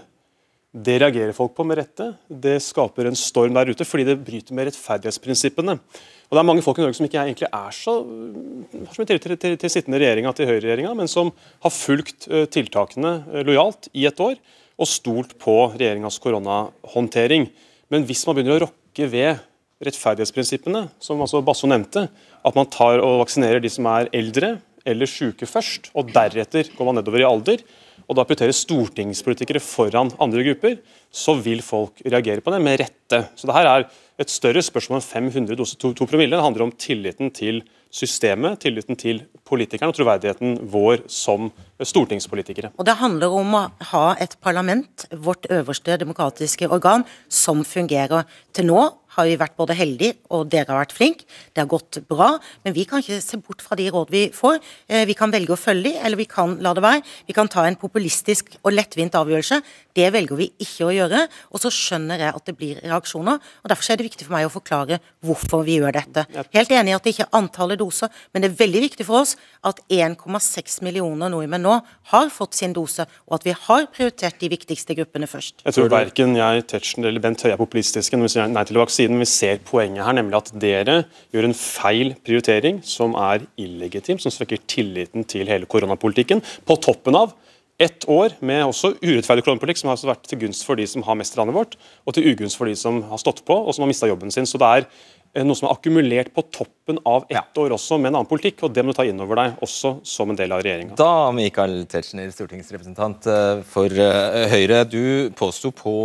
det 0.72 1.02
reagerer 1.02 1.36
folk 1.36 1.52
på 1.58 1.66
med 1.68 1.82
rette. 1.82 2.14
Det 2.32 2.56
skaper 2.64 3.10
en 3.10 3.18
storm 3.20 3.58
der 3.58 3.74
ute, 3.74 3.84
fordi 3.84 4.06
det 4.08 4.22
bryter 4.24 4.56
med 4.56 4.70
rettferdighetsprinsippene. 4.70 5.76
Og 5.76 6.38
Det 6.38 6.40
er 6.40 6.48
mange 6.48 6.64
folk 6.64 6.80
i 6.80 6.86
Norge 6.86 6.96
som 6.96 7.08
ikke 7.10 7.20
egentlig 7.20 7.50
er 7.52 7.74
så 7.76 7.98
har 8.08 8.96
så 8.96 9.04
til, 9.04 9.20
til, 9.20 9.36
til, 9.36 9.58
til 9.60 9.74
sittende 9.74 10.00
regjeringa, 10.00 10.32
til 10.32 10.48
høyreregjeringa, 10.48 10.94
men 10.96 11.12
som 11.12 11.34
har 11.60 11.76
fulgt 11.76 12.30
uh, 12.32 12.46
tiltakene 12.48 13.18
uh, 13.28 13.42
lojalt 13.44 13.92
i 13.92 14.08
et 14.08 14.24
år 14.24 14.40
og 14.80 14.88
stolt 14.88 15.36
på 15.44 15.58
regjeringas 15.76 16.22
koronahåndtering. 16.24 17.50
Men 17.92 18.08
hvis 18.08 18.24
man 18.24 18.40
begynner 18.40 18.62
å 18.62 18.70
rokke 18.70 19.12
ved 19.12 19.44
rettferdighetsprinsippene, 19.84 20.86
som 21.04 21.20
altså 21.20 21.44
Basso 21.44 21.68
nevnte, 21.68 22.08
at 22.48 22.56
man 22.56 22.72
tar 22.72 23.04
og 23.04 23.26
vaksinerer 23.26 23.60
de 23.60 23.70
som 23.76 23.92
er 23.92 24.08
eldre 24.16 24.56
eller 24.86 25.10
syke 25.10 25.48
først, 25.50 25.92
og 25.96 26.12
deretter 26.14 26.72
går 26.76 26.88
man 26.88 27.00
nedover 27.02 27.24
i 27.24 27.28
alder, 27.28 27.64
og 28.10 28.18
da 28.18 28.26
prioriterer 28.28 28.56
stortingspolitikere 28.56 29.62
foran 29.64 30.10
andre 30.20 30.44
grupper, 30.50 30.80
så 31.12 31.36
vil 31.40 31.62
folk 31.64 32.02
reagere 32.04 32.44
på 32.44 32.52
det, 32.52 32.62
med 32.64 32.82
rette. 32.82 33.22
Så 33.40 33.48
det 33.48 33.56
her 33.56 33.70
er 33.70 33.86
et 34.20 34.32
større 34.32 34.64
spørsmål 34.64 35.00
enn 35.00 35.06
500 35.06 35.60
doser 35.60 35.80
2 35.80 36.08
promille. 36.10 36.36
Det 36.36 36.44
handler 36.44 36.66
om 36.66 36.74
tilliten 36.76 37.32
til 37.36 37.62
systemet, 37.92 38.60
tilliten 38.64 39.00
til 39.00 39.22
politikerne 39.48 39.92
og 39.92 39.98
troverdigheten 39.98 40.58
vår 40.72 41.06
som 41.12 41.50
stortingspolitikere. 41.80 42.72
Og 42.80 42.88
det 42.88 42.98
handler 43.00 43.34
om 43.36 43.58
å 43.58 43.64
ha 43.92 44.06
et 44.20 44.38
parlament, 44.44 45.08
vårt 45.12 45.48
øverste 45.52 46.00
demokratiske 46.02 46.70
organ, 46.72 47.06
som 47.28 47.66
fungerer. 47.68 48.28
Til 48.56 48.70
nå 48.72 48.86
har 49.16 49.28
vi 49.28 49.36
vært 49.40 49.58
både 49.60 49.76
heldige, 49.76 50.16
og 50.32 50.50
dere 50.52 50.72
har 50.72 50.82
vært 50.86 50.96
flinke. 50.96 51.26
Det 51.52 51.62
har 51.64 51.70
gått 51.72 52.00
bra, 52.08 52.34
men 52.64 52.76
vi 52.76 52.86
kan 52.88 53.04
ikke 53.04 53.20
se 53.24 53.40
bort 53.44 53.62
fra 53.64 53.76
de 53.80 53.90
råd 53.92 54.12
vi 54.14 54.24
får. 54.36 54.60
Eh, 54.88 55.06
Vi 55.06 55.16
kan 55.18 55.32
velge 55.32 55.52
å 55.52 55.60
følge 55.60 55.84
de, 55.90 55.94
eller 56.00 56.16
vi 56.18 56.26
kan 56.30 56.58
la 56.64 56.74
det 56.74 56.84
være. 56.84 57.04
Vi 57.28 57.34
kan 57.34 57.48
ta 57.52 57.66
en 57.68 57.76
populistisk 57.76 58.56
og 58.64 58.72
lettvint 58.72 59.12
avgjørelse. 59.12 59.62
Det 59.94 60.08
velger 60.14 60.38
vi 60.40 60.48
ikke 60.64 60.88
å 60.88 60.94
gjøre. 60.96 61.26
Og 61.52 61.60
så 61.60 61.72
skjønner 61.74 62.20
jeg 62.20 62.36
at 62.36 62.46
det 62.46 62.56
blir 62.58 62.80
reaksjoner, 62.86 63.40
og 63.64 63.68
derfor 63.70 63.92
er 63.92 63.98
det 63.98 64.08
viktig 64.08 64.28
for 64.28 64.36
meg 64.38 64.48
å 64.48 64.54
forklare 64.54 65.00
hvorfor 65.26 65.66
vi 65.68 65.80
gjør 65.80 65.92
dette. 65.98 66.26
Helt 66.54 66.72
enig 66.72 66.94
i 66.94 66.96
at 66.96 67.04
det 67.04 67.16
ikke 67.16 67.28
er 67.28 67.38
antallet 67.42 67.80
doser, 67.82 68.10
men 68.32 68.42
det 68.44 68.52
er 68.52 68.60
veldig 68.64 68.82
viktig 68.88 69.06
for 69.06 69.22
oss 69.26 69.36
at 69.68 69.82
1,6 69.92 70.82
millioner 70.86 71.30
nordmenn 71.32 71.62
nå 71.66 71.76
har 72.14 72.30
fått 72.34 72.56
sin 72.58 72.74
dose, 72.74 73.06
og 73.28 73.40
at 73.40 73.46
vi 73.48 73.54
har 73.68 73.88
prioritert 73.94 74.40
de 74.42 74.50
viktigste 74.52 74.96
gruppene 74.98 75.28
først. 75.30 75.62
Jeg 75.66 75.76
tror 75.76 75.92
verken 75.92 76.36
jeg, 76.38 76.66
Tetzschner 76.72 77.12
eller 77.12 77.24
Bent 77.24 77.44
Høie 77.46 77.54
er 77.56 77.62
populistiske 77.62 78.18
når 78.18 78.30
vi 78.30 78.34
sier 78.36 78.48
nei 78.52 78.64
til 78.68 78.80
vaksinen. 79.02 79.20
Vi 79.20 79.26
ser 79.26 79.60
poenget 79.66 80.06
her, 80.06 80.14
nemlig 80.14 80.38
at 80.38 80.52
dere 80.60 81.06
gjør 81.34 81.48
en 81.48 81.56
feil 81.56 82.16
prioritering 82.24 82.82
som 82.84 83.16
er 83.16 83.46
illegitim, 83.58 84.20
som 84.20 84.32
svekker 84.32 84.62
tilliten 84.68 85.26
til 85.26 85.48
hele 85.48 85.66
koronapolitikken. 85.66 86.42
På 86.66 86.78
toppen 86.78 87.16
av 87.16 87.34
ett 87.82 88.06
år 88.10 88.36
med 88.46 88.64
også 88.68 88.94
urettferdig 89.02 89.46
kronepolitikk, 89.46 89.82
som 89.82 89.90
har 89.90 89.98
altså 89.98 90.12
vært 90.12 90.28
til 90.30 90.44
gunst 90.44 90.66
for 90.68 90.78
de 90.78 90.86
som 90.90 91.06
har 91.08 91.18
mest 91.18 91.34
i 91.36 91.40
landet 91.40 91.58
vårt, 91.58 91.80
og 92.06 92.16
til 92.16 92.30
ugunst 92.30 92.60
for 92.60 92.70
de 92.70 92.76
som 92.78 93.02
har 93.10 93.22
stått 93.22 93.42
på 93.48 93.58
og 93.58 93.74
som 93.74 93.86
har 93.86 93.92
mista 93.92 94.10
jobben 94.10 94.34
sin. 94.34 94.48
Så 94.50 94.62
det 94.62 94.70
er 94.70 94.86
eh, 94.86 95.46
noe 95.48 95.58
som 95.58 95.68
er 95.68 95.74
akkumulert 95.74 96.30
på 96.36 96.44
toppen 96.54 97.02
av 97.10 97.26
ett 97.32 97.58
år 97.58 97.74
også 97.78 97.98
med 97.98 98.12
en 98.12 98.20
annen 98.20 98.30
politikk, 98.30 98.62
og 98.68 98.76
det 98.76 98.86
må 98.86 98.94
du 98.94 99.00
ta 99.00 99.08
inn 99.10 99.22
over 99.24 99.42
deg 99.42 99.66
også 99.66 99.96
som 100.08 100.30
en 100.30 100.38
del 100.38 100.54
av 100.54 100.62
regjeringa. 100.62 101.00
Da, 101.00 101.32
Michael 101.36 101.82
Tetzschner, 101.90 102.30
stortingsrepresentant 102.36 103.30
eh, 103.34 103.66
for 103.74 104.06
eh, 104.06 104.46
Høyre. 104.54 104.84
Du 104.86 105.34
påsto 105.38 105.74
på 105.74 105.98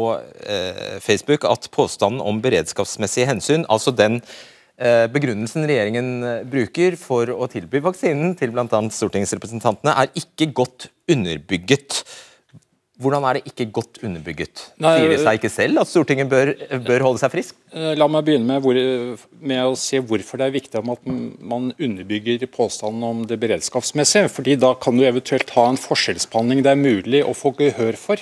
Facebook 1.03 1.45
at 1.49 1.69
påstanden 1.75 2.23
om 2.25 2.39
beredskapsmessige 2.43 3.29
hensyn, 3.29 3.67
altså 3.69 3.93
den 3.95 4.21
begrunnelsen 4.77 5.65
regjeringen 5.65 6.09
bruker 6.53 6.99
for 7.01 7.31
å 7.33 7.47
tilby 7.49 7.81
vaksinen 7.81 8.35
til 8.37 8.53
bl.a. 8.53 8.81
stortingsrepresentantene, 8.93 9.95
er 9.97 10.11
ikke 10.21 10.51
godt 10.59 10.91
underbygget. 11.11 12.03
Hvordan 12.97 13.27
er 13.29 13.37
det 13.37 13.51
ikke 13.51 13.67
godt 13.77 13.99
underbygget? 14.07 14.61
Nei, 14.81 14.95
Sier 14.97 15.11
det 15.13 15.19
seg 15.21 15.37
ikke 15.37 15.51
selv 15.53 15.83
at 15.83 15.91
Stortinget 15.91 16.31
bør, 16.33 16.53
bør 16.87 17.03
holde 17.05 17.21
seg 17.21 17.33
frisk? 17.35 17.59
Eh, 17.77 17.91
La 18.01 18.07
meg 18.09 18.25
begynne 18.25 18.49
med, 18.49 18.63
hvor, 18.65 18.79
med 19.37 19.61
å 19.69 19.75
se 19.77 20.01
hvorfor 20.01 20.41
det 20.41 20.47
er 20.47 20.55
viktig 20.55 20.81
om 20.81 20.95
at 20.95 21.05
man 21.05 21.67
underbygger 21.77 22.47
påstanden 22.49 23.05
om 23.05 23.21
det 23.29 23.37
beredskapsmessige. 23.43 24.31
fordi 24.33 24.57
Da 24.57 24.73
kan 24.81 24.97
du 24.97 25.05
eventuelt 25.05 25.53
ha 25.59 25.67
en 25.69 25.77
forskjellsbehandling 25.81 26.65
det 26.65 26.73
er 26.73 26.81
mulig 26.81 27.21
å 27.27 27.37
få 27.37 27.53
gehør 27.61 28.01
for. 28.01 28.17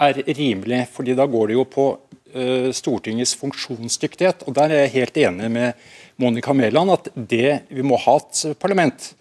er 0.00 0.20
rimelig, 0.36 0.86
fordi 0.92 1.16
Da 1.16 1.24
går 1.24 1.48
det 1.48 1.56
jo 1.56 1.64
på 1.64 1.88
eh, 2.34 2.68
Stortingets 2.76 3.34
funksjonsdyktighet. 3.40 4.44
og 4.46 4.52
Der 4.54 4.68
er 4.68 4.84
jeg 4.84 4.96
helt 5.00 5.16
enig 5.16 5.50
med 5.50 5.74
Monica 6.20 6.52
Mæland 6.52 6.92
at 6.92 7.08
det, 7.16 7.62
vi 7.72 7.80
må 7.80 7.96
ha 7.96 8.16
et 8.20 8.58
parlament 8.60 9.14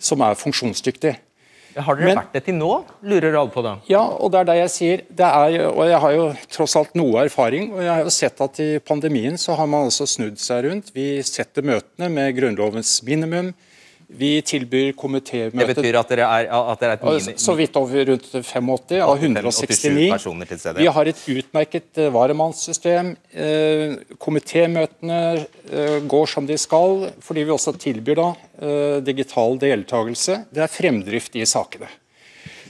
som 0.00 0.20
er 0.26 0.34
funksjonsdyktig. 0.34 1.14
Har 1.76 1.94
dere 1.96 2.04
Men- 2.06 2.16
vært 2.18 2.32
det 2.32 2.44
til 2.44 2.54
nå, 2.54 2.84
lurer 3.02 3.36
alle 3.38 3.50
på 3.50 3.62
da? 3.62 3.76
Ja, 3.88 4.02
og 4.02 4.32
det 4.32 4.40
er 4.40 4.44
det 4.44 4.56
jeg 4.56 4.70
sier. 4.70 5.02
Det 5.14 5.26
er, 5.26 5.68
og 5.70 5.84
jeg 5.86 6.00
har 6.00 6.12
jo 6.12 6.24
tross 6.50 6.76
alt 6.76 6.94
noe 6.94 7.24
erfaring. 7.24 7.72
og 7.72 7.80
Jeg 7.80 7.88
har 7.94 8.02
jo 8.02 8.10
sett 8.10 8.40
at 8.40 8.58
i 8.60 8.78
pandemien 8.80 9.34
så 9.38 9.54
har 9.56 9.66
man 9.66 9.86
altså 9.86 10.06
snudd 10.06 10.36
seg 10.38 10.64
rundt. 10.64 10.90
Vi 10.94 11.22
setter 11.22 11.62
møtene 11.62 12.10
med 12.10 12.34
Grunnlovens 12.36 13.02
minimum. 13.04 13.54
Vi 14.10 14.30
tilbyr 14.42 14.90
Det 14.92 15.66
betyr 15.70 15.96
at 16.00 16.08
dere 16.10 16.26
er, 16.26 16.48
at 16.50 16.80
dere 16.80 16.96
er 16.96 16.98
et 16.98 17.04
mini... 17.06 17.34
så 17.38 17.54
vidt 17.54 17.76
over 17.78 18.08
rundt 18.08 18.26
85 18.26 18.98
av 19.06 19.14
169. 19.22 20.10
personer 20.10 20.50
til 20.50 20.58
stede. 20.58 20.82
Vi 20.82 20.90
har 20.90 21.10
et 21.12 21.22
utmerket 21.30 22.02
eh, 22.02 22.10
varemannssystem. 22.12 23.14
Eh, 23.30 23.94
Komitémøtene 24.18 25.22
eh, 25.38 25.96
går 26.10 26.26
som 26.34 26.48
de 26.48 26.58
skal, 26.58 27.06
fordi 27.22 27.46
vi 27.46 27.54
også 27.54 27.76
tilbyr 27.78 28.18
da 28.20 28.30
digital 29.00 29.54
deltakelse. 29.56 30.42
Det 30.52 30.60
er 30.60 30.68
fremdrift 30.68 31.38
i 31.40 31.46
sakene. 31.48 31.88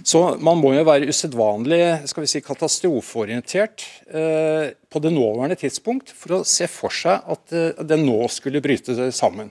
Så 0.07 0.21
man 0.41 0.59
må 0.61 0.73
jo 0.75 0.85
være 0.87 1.09
usedvanlig 1.11 2.09
skal 2.09 2.25
vi 2.25 2.31
si, 2.31 2.43
katastrofeorientert 2.45 3.85
eh, 4.09 4.73
på 4.91 5.03
det 5.03 5.13
nåværende 5.13 5.59
tidspunkt 5.61 6.13
for 6.17 6.39
å 6.39 6.45
se 6.49 6.69
for 6.71 6.95
seg 6.95 7.27
at 7.35 7.57
eh, 7.57 7.83
det 7.85 7.99
nå 8.01 8.23
skulle 8.33 8.63
bryte 8.65 9.11
sammen. 9.17 9.51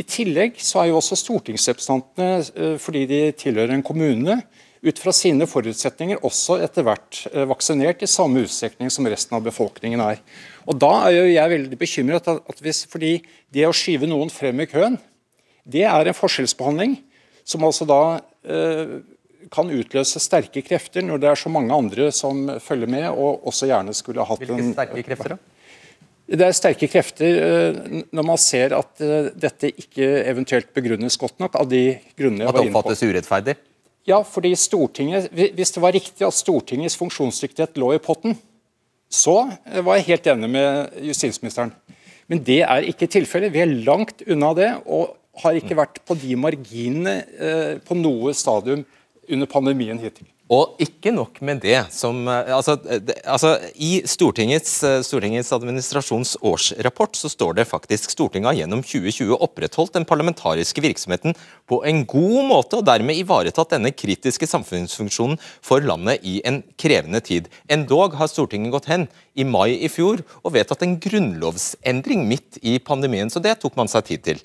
I 0.00 0.06
tillegg 0.08 0.60
så 0.64 0.82
er 0.82 0.90
jo 0.90 0.98
også 1.00 1.18
stortingsrepresentantene, 1.18 2.40
eh, 2.56 2.76
fordi 2.80 3.04
de 3.10 3.20
tilhører 3.36 3.74
en 3.76 3.84
kommune, 3.86 4.40
ut 4.80 4.96
fra 4.96 5.12
sine 5.12 5.44
forutsetninger 5.44 6.22
også 6.24 6.56
etter 6.64 6.86
hvert 6.86 7.18
eh, 7.34 7.44
vaksinert 7.50 8.00
i 8.00 8.08
samme 8.08 8.46
utstrekning 8.46 8.88
som 8.92 9.08
resten 9.12 9.36
av 9.36 9.44
befolkningen 9.44 10.00
er. 10.00 10.22
Og 10.64 10.78
Da 10.80 10.92
er 11.08 11.18
jo 11.18 11.26
jeg 11.28 11.52
veldig 11.52 11.78
bekymret, 11.80 12.28
at, 12.32 12.64
hvis, 12.64 12.86
fordi 12.88 13.18
det 13.52 13.66
å 13.68 13.76
skyve 13.76 14.08
noen 14.08 14.32
frem 14.32 14.64
i 14.64 14.68
køen, 14.70 14.96
det 15.68 15.84
er 15.84 16.08
en 16.08 16.16
forskjellsbehandling 16.16 16.96
som 17.44 17.66
altså 17.66 17.84
da 17.88 18.02
eh, 18.48 19.00
kan 19.52 19.72
utløse 19.74 20.20
sterke 20.22 20.62
krefter 20.64 21.04
når 21.04 21.20
det 21.20 21.30
er 21.30 21.40
så 21.42 21.52
mange 21.52 21.76
andre 21.76 22.08
som 22.14 22.46
følger 22.62 22.88
med 22.90 23.08
og 23.10 23.46
også 23.50 23.68
gjerne 23.68 23.94
skulle 23.96 24.24
hatt 24.24 24.40
Hvilke 24.40 24.60
en 24.62 24.72
sterke 24.72 25.04
krefter, 25.04 25.36
da? 25.36 25.59
Det 26.30 26.46
er 26.46 26.54
sterke 26.54 26.86
krefter 26.90 27.38
eh, 27.42 27.78
når 28.14 28.26
man 28.26 28.38
ser 28.40 28.74
at 28.76 29.02
eh, 29.02 29.30
dette 29.34 29.72
ikke 29.82 30.06
eventuelt 30.30 30.70
begrunnes 30.76 31.18
godt 31.18 31.40
nok 31.42 31.58
av 31.58 31.66
de 31.70 31.96
grunnene 32.18 32.44
jeg 32.44 32.50
At 32.50 32.54
det 32.54 32.60
var 32.60 32.68
inne 32.68 32.74
på. 32.74 32.82
oppfattes 32.82 33.02
urettferdig? 33.02 33.56
Ja, 34.08 34.20
fordi 34.26 34.52
Stortinget, 34.56 35.28
Hvis 35.34 35.74
det 35.74 35.82
var 35.82 35.94
riktig 35.94 36.26
at 36.26 36.36
Stortingets 36.36 36.96
funksjonsdyktighet 36.98 37.76
lå 37.82 37.92
i 37.96 38.02
potten, 38.02 38.38
så 39.10 39.50
eh, 39.66 39.82
var 39.82 39.98
jeg 39.98 40.08
helt 40.12 40.30
enig 40.30 40.52
med 40.54 41.00
justisministeren. 41.10 41.74
Men 42.30 42.44
det 42.46 42.60
er 42.62 42.86
ikke 42.86 43.10
tilfellet. 43.10 43.50
Vi 43.50 43.64
er 43.64 43.78
langt 43.82 44.22
unna 44.22 44.52
det, 44.54 44.70
og 44.86 45.16
har 45.42 45.58
ikke 45.58 45.78
vært 45.78 45.98
på 46.06 46.14
de 46.20 46.36
marginene 46.38 47.14
på 47.86 47.96
noe 47.96 48.34
stadium 48.36 48.82
under 49.30 49.48
pandemien 49.50 49.98
hittil. 49.98 50.26
Og 50.50 50.80
ikke 50.82 51.12
nok 51.14 51.36
med 51.46 51.60
det. 51.62 51.78
Som, 51.94 52.24
eh, 52.26 52.50
altså, 52.50 52.74
det, 52.74 53.20
altså, 53.24 53.52
I 53.78 54.02
Stortingets, 54.02 54.82
eh, 54.82 54.98
Stortingets 55.06 55.52
administrasjons 55.54 56.36
årsrapport 56.42 57.14
så 57.14 57.30
står 57.30 57.54
det 57.54 57.68
faktisk 57.70 58.10
Stortinget 58.10 58.50
har 58.50 58.58
gjennom 58.58 58.82
2020 58.82 59.38
opprettholdt 59.38 59.94
den 59.94 60.04
parlamentariske 60.04 60.82
virksomheten 60.82 61.38
på 61.70 61.84
en 61.86 62.02
god 62.04 62.48
måte, 62.50 62.80
og 62.80 62.84
dermed 62.88 63.14
ivaretatt 63.14 63.76
denne 63.76 63.94
kritiske 63.94 64.48
samfunnsfunksjonen 64.50 65.38
for 65.62 65.86
landet 65.86 66.26
i 66.26 66.40
en 66.44 66.64
krevende 66.76 67.22
tid. 67.22 67.46
Endog 67.70 68.18
har 68.18 68.26
Stortinget 68.26 68.74
gått 68.74 68.90
hen 68.90 69.06
i 69.38 69.46
mai 69.46 69.78
i 69.78 69.88
fjor 69.88 70.24
og 70.42 70.54
vedtatt 70.58 70.82
en 70.82 70.98
grunnlovsendring 70.98 72.26
midt 72.26 72.58
i 72.66 72.80
pandemien, 72.82 73.30
så 73.30 73.38
det 73.38 73.60
tok 73.62 73.78
man 73.78 73.86
seg 73.86 74.02
tid 74.10 74.26
til. 74.26 74.42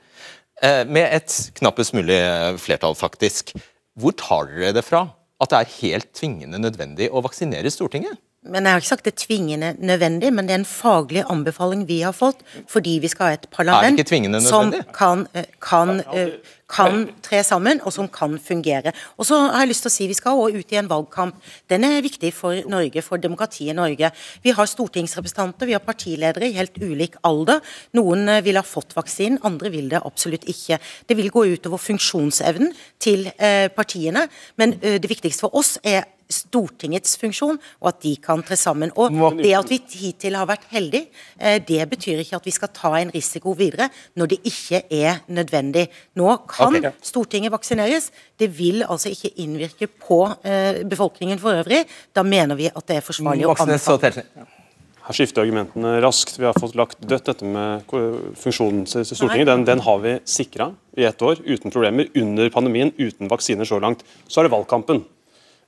Eh, 0.61 0.85
med 0.85 1.09
et 1.09 1.33
knappest 1.57 1.97
mulig 1.97 2.21
flertall, 2.61 2.93
faktisk. 2.93 3.55
Hvor 3.97 4.13
tar 4.13 4.53
dere 4.53 4.75
det 4.77 4.85
fra? 4.85 5.07
At 5.41 5.51
det 5.51 5.59
er 5.59 5.73
helt 5.81 6.11
tvingende 6.15 6.59
nødvendig 6.61 7.09
å 7.11 7.23
vaksinere 7.25 7.71
Stortinget? 7.73 8.19
Men 8.45 8.65
Jeg 8.65 8.73
har 8.75 8.83
ikke 8.83 8.91
sagt 8.91 9.07
det 9.07 9.13
er 9.13 9.21
tvingende 9.23 9.69
nødvendig, 9.81 10.29
men 10.33 10.45
det 10.45 10.53
er 10.53 10.61
en 10.61 10.67
faglig 10.69 11.23
anbefaling 11.29 11.85
vi 11.89 12.01
har 12.05 12.13
fått 12.13 12.43
fordi 12.69 12.99
vi 13.01 13.09
skal 13.09 13.31
ha 13.31 13.37
et 13.39 13.47
parlament 13.53 14.01
som 14.45 14.73
kan, 14.93 15.25
eh, 15.33 15.47
kan, 15.61 15.99
eh, 16.13 16.37
kan, 16.69 17.09
tre 17.21 17.43
sammen, 17.43 17.81
og 17.83 17.93
som 17.93 18.07
kan 18.07 18.39
fungere. 18.39 18.93
Og 19.17 19.25
så 19.25 19.37
har 19.51 19.65
jeg 19.65 19.69
lyst 19.69 19.81
til 19.83 19.89
å 19.89 19.93
si 19.93 20.07
Vi 20.07 20.13
skal 20.13 20.37
også 20.37 20.59
ut 20.59 20.71
i 20.71 20.75
en 20.75 20.87
valgkamp. 20.87 21.35
Den 21.69 21.83
er 21.83 22.01
viktig 22.01 22.33
for 22.33 22.53
Norge, 22.67 23.01
for 23.01 23.17
demokratiet 23.17 23.69
i 23.69 23.73
Norge. 23.73 24.11
Vi 24.43 24.51
har 24.51 24.65
stortingsrepresentanter, 24.65 25.65
vi 25.65 25.73
har 25.73 25.79
partiledere 25.79 26.43
i 26.43 26.53
helt 26.53 26.77
ulik 26.77 27.15
alder. 27.23 27.61
Noen 27.93 28.29
eh, 28.29 28.41
vil 28.41 28.55
ha 28.55 28.61
fått 28.61 28.93
vaksinen, 28.93 29.39
andre 29.43 29.71
vil 29.71 29.89
det 29.89 30.01
absolutt 30.05 30.45
ikke. 30.45 30.79
Det 31.07 31.17
vil 31.17 31.31
gå 31.31 31.45
utover 31.57 31.77
funksjonsevnen 31.77 32.73
til 32.99 33.31
partiene, 33.75 34.27
men 34.57 34.79
det 34.79 35.09
viktigste 35.09 35.41
for 35.41 35.55
oss 35.55 35.77
er 35.83 36.03
Stortingets 36.31 37.17
funksjon, 37.21 37.59
og 37.81 37.89
at 37.91 38.01
de 38.03 38.15
kan 38.21 38.41
tre 38.45 38.57
sammen. 38.57 38.91
Og 38.97 39.13
Det 39.37 39.53
at 39.57 39.69
vi 39.69 39.79
hittil 39.99 40.35
har 40.35 40.47
vært 40.49 40.65
heldige, 40.71 41.07
eh, 41.39 41.59
det 41.59 41.89
betyr 41.89 42.23
ikke 42.23 42.39
at 42.39 42.45
vi 42.45 42.51
skal 42.51 42.69
ta 42.73 42.95
en 42.99 43.11
risiko 43.13 43.53
videre 43.53 43.89
når 44.15 44.33
det 44.33 44.39
ikke 44.43 44.83
er 44.89 45.21
nødvendig. 45.27 45.87
Nå 46.15 46.37
kan 46.49 46.75
okay. 46.75 46.91
Stortinget 47.01 47.51
vaksineres. 47.51 48.11
Det 48.39 48.49
vil 48.57 48.83
altså 48.83 49.09
ikke 49.09 49.35
innvirke 49.37 49.87
på 49.87 50.25
eh, 50.43 50.83
befolkningen 50.83 51.39
for 51.39 51.61
øvrig. 51.61 51.85
Da 52.15 52.23
mener 52.23 52.55
vi 52.55 52.69
at 52.73 52.87
det 52.87 52.97
er 52.97 53.05
forsvarlig 53.05 53.45
å 53.45 53.55
anbefale. 53.55 54.25
Her 55.05 55.13
skifter 55.13 55.43
argumentene 55.43 55.99
raskt. 56.01 56.39
Vi 56.39 56.47
har 56.47 56.55
fått 56.57 56.73
lagt 56.77 57.03
dødt 57.05 57.27
dette 57.29 57.45
med 57.45 57.83
funksjonen 58.41 58.87
til 58.89 59.05
Stortinget. 59.05 59.51
Den, 59.51 59.65
den 59.67 59.83
har 59.85 59.99
vi 60.01 60.15
sikra 60.25 60.71
i 60.97 61.05
ett 61.05 61.21
år 61.21 61.43
uten 61.45 61.73
problemer 61.73 62.09
under 62.17 62.49
pandemien, 62.49 62.89
uten 62.97 63.29
vaksiner 63.29 63.69
så 63.69 63.77
langt. 63.83 64.01
Så 64.25 64.41
er 64.41 64.47
det 64.47 64.55
valgkampen. 64.55 65.03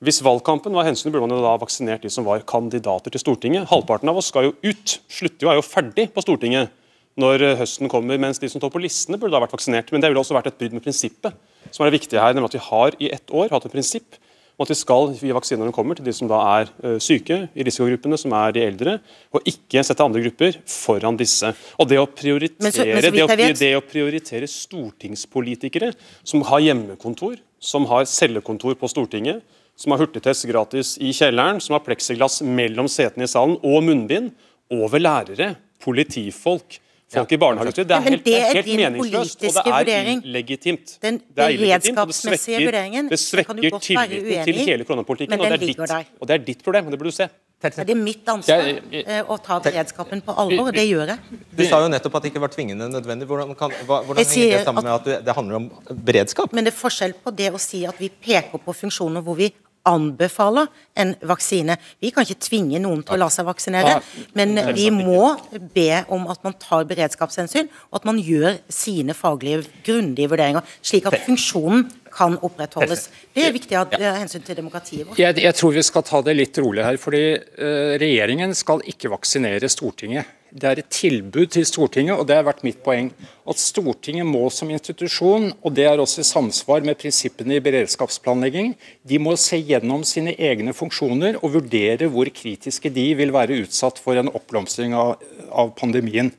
Hvis 0.04 0.20
valgkampen 0.22 0.76
var 0.78 0.86
hensynet, 0.86 1.10
burde 1.14 1.26
man 1.26 1.34
jo 1.34 1.42
da 1.42 1.56
vaksinert 1.58 2.04
de 2.06 2.12
som 2.14 2.26
var 2.28 2.44
kandidater 2.46 3.14
til 3.14 3.22
Stortinget. 3.24 3.66
Halvparten 3.72 4.12
av 4.12 4.20
oss 4.20 4.30
skal 4.30 4.46
jo 4.46 4.54
ut, 4.62 5.00
slutter 5.10 5.48
jo, 5.48 5.50
er 5.50 5.58
jo 5.58 5.66
ferdig 5.66 6.12
på 6.14 6.22
Stortinget 6.22 6.70
når 7.18 7.42
eh, 7.42 7.58
høsten 7.58 7.90
kommer, 7.90 8.20
mens 8.22 8.38
de 8.38 8.50
som 8.52 8.62
står 8.62 8.70
på 8.76 8.84
listene, 8.84 9.18
burde 9.18 9.34
da 9.34 9.42
vært 9.42 9.56
vaksinert. 9.56 9.90
Men 9.90 10.04
det 10.04 10.12
ville 10.12 10.22
også 10.22 10.38
vært 10.38 10.52
et 10.52 10.60
brudd 10.60 10.76
med 10.78 10.86
prinsippet, 10.86 11.34
som 11.72 11.82
er 11.82 11.90
det 11.90 11.98
viktige 11.98 12.22
her. 12.22 12.38
nemlig 12.38 12.52
at 12.52 12.60
Vi 12.60 12.66
har 12.68 12.98
i 13.02 13.10
ett 13.16 13.34
år 13.34 13.50
hatt 13.56 13.66
et 13.66 13.74
prinsipp 13.74 14.20
om 14.58 14.66
at 14.66 14.72
vi 14.74 14.78
skal 14.78 15.12
gi 15.18 15.34
vaksine 15.34 15.62
når 15.62 15.70
de 15.70 15.76
kommer 15.76 15.98
til 15.98 16.06
de 16.06 16.14
som 16.18 16.30
da 16.30 16.38
er 16.60 16.70
uh, 16.82 16.96
syke, 17.02 17.44
i 17.54 17.66
risikogruppene, 17.66 18.18
som 18.18 18.34
er 18.34 18.56
de 18.56 18.64
eldre, 18.66 18.96
og 19.30 19.50
ikke 19.50 19.84
sette 19.86 20.02
andre 20.02 20.24
grupper 20.26 20.58
foran 20.66 21.18
disse. 21.18 21.52
Og 21.78 21.90
Det 21.90 22.00
å 22.02 22.08
prioritere, 22.10 22.66
men 22.66 22.74
så, 22.74 22.86
men 22.86 23.06
så 23.06 23.12
det, 23.14 23.26
å, 23.26 23.52
det 23.62 23.74
å 23.78 23.84
prioritere 23.86 24.50
stortingspolitikere 24.50 25.92
som 26.26 26.42
har 26.50 26.66
hjemmekontor, 26.66 27.38
som 27.62 27.86
har 27.90 28.10
cellekontor 28.10 28.78
på 28.82 28.90
Stortinget, 28.90 29.46
som 29.78 29.94
har 29.94 30.02
hurtigtest 30.02 30.48
gratis 30.50 30.96
i 30.98 31.14
kjelleren, 31.14 31.62
som 31.62 31.78
har 31.78 31.86
pleksiglass 31.86 32.42
mellom 32.42 32.90
setene 32.92 33.28
i 33.28 33.32
salen 33.32 33.58
og 33.62 33.86
munnbind, 33.86 34.34
over 34.74 35.00
lærere, 35.00 35.54
politifolk, 35.84 36.80
folk 37.08 37.32
ja, 37.32 37.36
i 37.36 37.40
barnehager. 37.40 37.86
Det 37.88 37.96
er 37.96 38.06
helt, 38.10 38.24
det 38.26 38.36
er 38.36 38.50
helt 38.58 38.72
meningsløst, 38.82 39.46
og 39.62 39.86
det 39.88 39.94
er 39.96 40.10
illegitimt. 40.18 40.98
Den 41.04 41.22
beredskapsmessige 41.38 42.66
vurderingen 42.66 43.12
det 43.14 43.20
svekker 43.22 43.78
tilliten 43.80 44.48
til 44.50 44.64
hele 44.66 44.88
koronapolitikken, 44.88 45.40
og 45.40 45.54
det, 45.54 45.62
ditt, 45.62 45.80
og 45.80 46.28
det 46.28 46.36
er 46.36 46.48
ditt 46.50 46.66
problem, 46.66 46.90
og 46.90 46.96
det 46.96 47.00
burde 47.00 47.14
du 47.14 47.20
se. 47.22 47.30
Det 47.58 47.90
er 47.90 47.98
mitt 47.98 48.28
ansvar 48.30 48.68
eh, 48.94 49.22
å 49.26 49.36
ta 49.42 49.56
beredskapen 49.66 50.20
på 50.26 50.34
alvor, 50.44 50.68
og 50.70 50.76
det 50.76 50.84
gjør 50.86 51.10
jeg. 51.10 51.40
Du 51.58 51.64
sa 51.66 51.80
jo 51.82 51.88
nettopp 51.90 52.20
at 52.20 52.28
det 52.28 52.30
ikke 52.30 52.42
var 52.44 52.52
tvingende 52.54 52.90
nødvendig. 52.92 53.26
Hvordan, 53.30 53.56
kan, 53.58 53.74
hvordan 53.88 54.20
henger 54.20 54.52
det 54.52 54.60
sammen 54.68 54.86
med 54.86 54.94
at 54.94 55.26
det 55.26 55.38
handler 55.40 55.58
om 55.64 55.72
beredskap? 55.90 56.54
Men 56.54 56.68
det 56.68 56.76
er 56.76 56.78
forskjell 56.78 57.16
på 57.24 57.34
det 57.40 57.50
å 57.50 57.62
si 57.62 57.82
at 57.90 57.98
vi 57.98 58.12
peker 58.12 58.62
på 58.62 58.76
funksjoner 58.84 59.26
hvor 59.26 59.40
vi 59.40 59.50
anbefaler 59.88 60.68
en 61.00 61.14
vaksine. 61.30 61.78
Vi 62.04 62.12
kan 62.14 62.26
ikke 62.26 62.42
tvinge 62.48 62.82
noen 62.84 63.04
til 63.06 63.18
å 63.18 63.22
la 63.22 63.30
seg 63.34 63.48
vaksinere, 63.48 63.98
men 64.38 64.58
vi 64.78 64.90
må 64.94 65.34
be 65.74 66.04
om 66.14 66.28
at 66.32 66.44
man 66.46 66.58
tar 66.62 66.88
beredskapshensyn, 66.90 67.72
og 67.92 68.02
at 68.02 68.10
man 68.10 68.20
gjør 68.22 68.60
sine 68.72 69.16
faglige, 69.18 69.64
grundige 69.88 70.32
vurderinger, 70.34 70.76
slik 70.82 71.10
at 71.10 71.20
funksjonen 71.26 71.88
kan 72.18 72.38
opprettholdes. 72.42 73.08
Det 73.36 73.46
er 73.46 73.54
viktig 73.56 73.78
av 73.78 73.94
hensyn 74.18 74.44
til 74.46 74.58
demokratiet 74.58 75.06
vårt. 75.06 75.20
Jeg, 75.22 75.38
jeg, 75.44 75.58
tror 75.58 75.76
vi 75.76 75.86
skal 75.86 76.06
ta 76.08 76.24
det 76.26 76.38
litt 76.38 76.58
rolig 76.64 76.86
her, 76.86 76.98
fordi 77.02 77.24
uh, 77.38 77.94
regjeringen 78.02 78.56
skal 78.58 78.82
ikke 78.90 79.12
vaksinere 79.14 79.70
Stortinget. 79.72 80.37
Det 80.48 80.64
er 80.64 80.80
et 80.80 80.90
tilbud 80.94 81.50
til 81.52 81.66
Stortinget, 81.68 82.16
og 82.16 82.28
det 82.28 82.38
har 82.38 82.46
vært 82.48 82.64
mitt 82.64 82.80
poeng. 82.84 83.10
At 83.48 83.60
Stortinget 83.60 84.28
må 84.28 84.46
som 84.54 84.70
institusjon, 84.72 85.50
og 85.60 85.76
det 85.76 85.88
er 85.90 86.00
også 86.00 86.24
i 86.24 86.28
samsvar 86.28 86.86
med 86.88 86.96
prinsippene 87.02 87.58
i 87.58 87.64
beredskapsplanlegging, 87.64 88.74
de 89.04 89.20
må 89.20 89.36
se 89.40 89.60
gjennom 89.60 90.06
sine 90.08 90.38
egne 90.40 90.76
funksjoner 90.78 91.42
og 91.42 91.58
vurdere 91.58 92.08
hvor 92.14 92.32
kritiske 92.32 92.92
de 92.96 93.10
vil 93.20 93.36
være 93.36 93.60
utsatt 93.66 94.00
for 94.00 94.20
en 94.20 94.32
oppblomstring 94.32 94.96
av, 94.96 95.18
av 95.52 95.74
pandemien. 95.76 96.32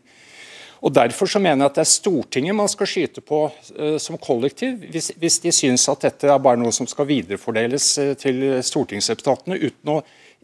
Og 0.79 0.95
Derfor 0.95 1.27
så 1.27 1.41
mener 1.43 1.65
jeg 1.65 1.73
at 1.73 1.79
det 1.81 1.83
er 1.83 1.91
Stortinget 1.91 2.57
man 2.57 2.71
skal 2.71 2.89
skyte 2.89 3.21
på 3.21 3.43
uh, 3.51 3.99
som 4.01 4.17
kollektiv, 4.17 4.79
hvis, 4.89 5.11
hvis, 5.19 5.41
de 5.43 5.53
syns 5.53 5.89
at 5.91 6.07
dette 6.07 6.31
er 6.31 6.41
bare 6.41 6.61
noe 6.61 6.73
som 6.73 6.89
skal 6.89 7.09
viderefordeles 7.11 7.91
uh, 7.99 8.13
til 8.17 8.47
stortingsrepresentantene, 8.65 9.59
uten 9.69 9.97
å 9.99 10.01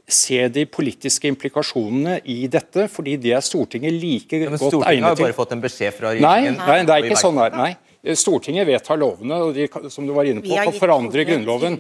se 0.09 0.49
de 0.53 0.67
politiske 0.69 1.29
implikasjonene 1.31 2.19
i 2.29 2.45
dette, 2.53 2.87
fordi 2.93 3.17
det 3.21 3.33
er 3.39 3.45
Stortinget 3.45 3.95
like 3.97 4.37
ja, 4.37 4.51
godt 4.51 4.53
egnet 4.53 4.61
til. 4.61 4.81
Stortinget 4.81 5.09
har 5.09 5.19
bare 5.23 5.37
fått 5.37 5.55
en 5.57 5.65
beskjed 5.65 5.97
fra 5.97 6.13
regjeringen. 6.13 6.59
Nei, 6.61 6.67
nei 6.77 6.85
det 6.85 6.97
er 6.97 7.09
ikke 7.09 7.21
sånn 7.23 7.41
her. 7.41 7.57
Nei. 7.57 7.73
Stortinget 8.21 8.69
vedtar 8.69 8.99
lovene, 9.01 9.39
og 9.47 9.55
de, 9.57 9.65
som 9.89 10.05
du 10.05 10.13
var 10.13 10.29
inne 10.29 10.43
på, 10.45 10.53
kan 10.53 10.77
forandre 10.77 11.25
Grunnloven. 11.25 11.79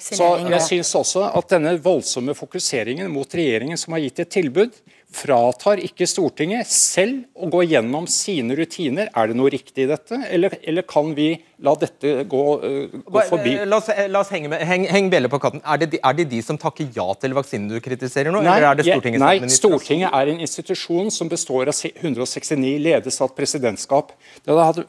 Så 0.00 0.30
jeg 0.40 0.60
syns 0.64 0.94
også 0.96 1.26
at 1.28 1.52
denne 1.52 1.74
voldsomme 1.84 2.32
fokuseringen 2.38 3.10
mot 3.12 3.28
regjeringen 3.28 3.80
som 3.80 3.92
har 3.92 4.06
gitt 4.06 4.24
et 4.24 4.32
tilbud, 4.38 4.78
fratar 5.14 5.80
ikke 5.82 6.06
Stortinget 6.08 6.68
selv 6.70 7.24
å 7.34 7.48
gå 7.52 7.62
gjennom 7.70 8.06
sine 8.10 8.56
rutiner. 8.58 9.10
Er 9.14 9.30
det 9.30 9.36
noe 9.38 9.52
riktig 9.52 9.86
i 9.86 9.88
dette, 9.90 10.18
eller, 10.28 10.56
eller 10.66 10.86
kan 10.88 11.12
vi 11.16 11.30
la 11.64 11.74
dette 11.80 12.26
gå, 12.30 12.42
uh, 12.60 12.96
gå 13.06 13.24
forbi? 13.30 13.54
La 13.70 13.78
oss, 13.80 13.90
la 14.10 14.24
oss 14.24 14.32
henge, 14.34 14.50
med, 14.52 14.64
heng, 14.66 14.88
heng 14.90 15.10
på 15.32 15.40
katten. 15.42 15.62
Er 15.62 15.80
det, 15.82 15.90
de, 15.94 16.02
er 16.02 16.18
det, 16.18 16.28
de, 16.32 16.42
som 16.44 16.58
takker 16.60 16.90
ja 16.96 17.06
til 17.22 17.36
vaksinen 17.38 17.70
du 17.72 17.78
kritiserer 17.84 18.34
nå, 18.34 18.42
nei, 18.44 18.58
eller 18.58 18.72
er 18.72 18.80
det 18.80 18.88
Stortingets 18.90 19.24
Nei, 19.24 19.54
Stortinget 19.54 20.18
er 20.20 20.34
en 20.34 20.44
institusjon 20.44 21.10
som 21.14 21.30
består 21.32 21.70
av 21.72 21.80
169, 21.94 22.76
ledes 22.82 23.20
av 23.20 23.30
et 23.30 23.38
presidentskap 23.38 24.14
hadde, 24.46 24.84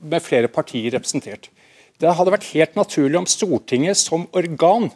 med 0.00 0.22
flere 0.22 0.50
partier 0.52 0.92
representert. 0.94 1.50
Det 2.02 2.10
hadde 2.18 2.32
vært 2.34 2.48
helt 2.54 2.74
naturlig 2.78 3.20
om 3.20 3.28
Stortinget 3.30 4.00
som 4.00 4.26
organ 4.36 4.90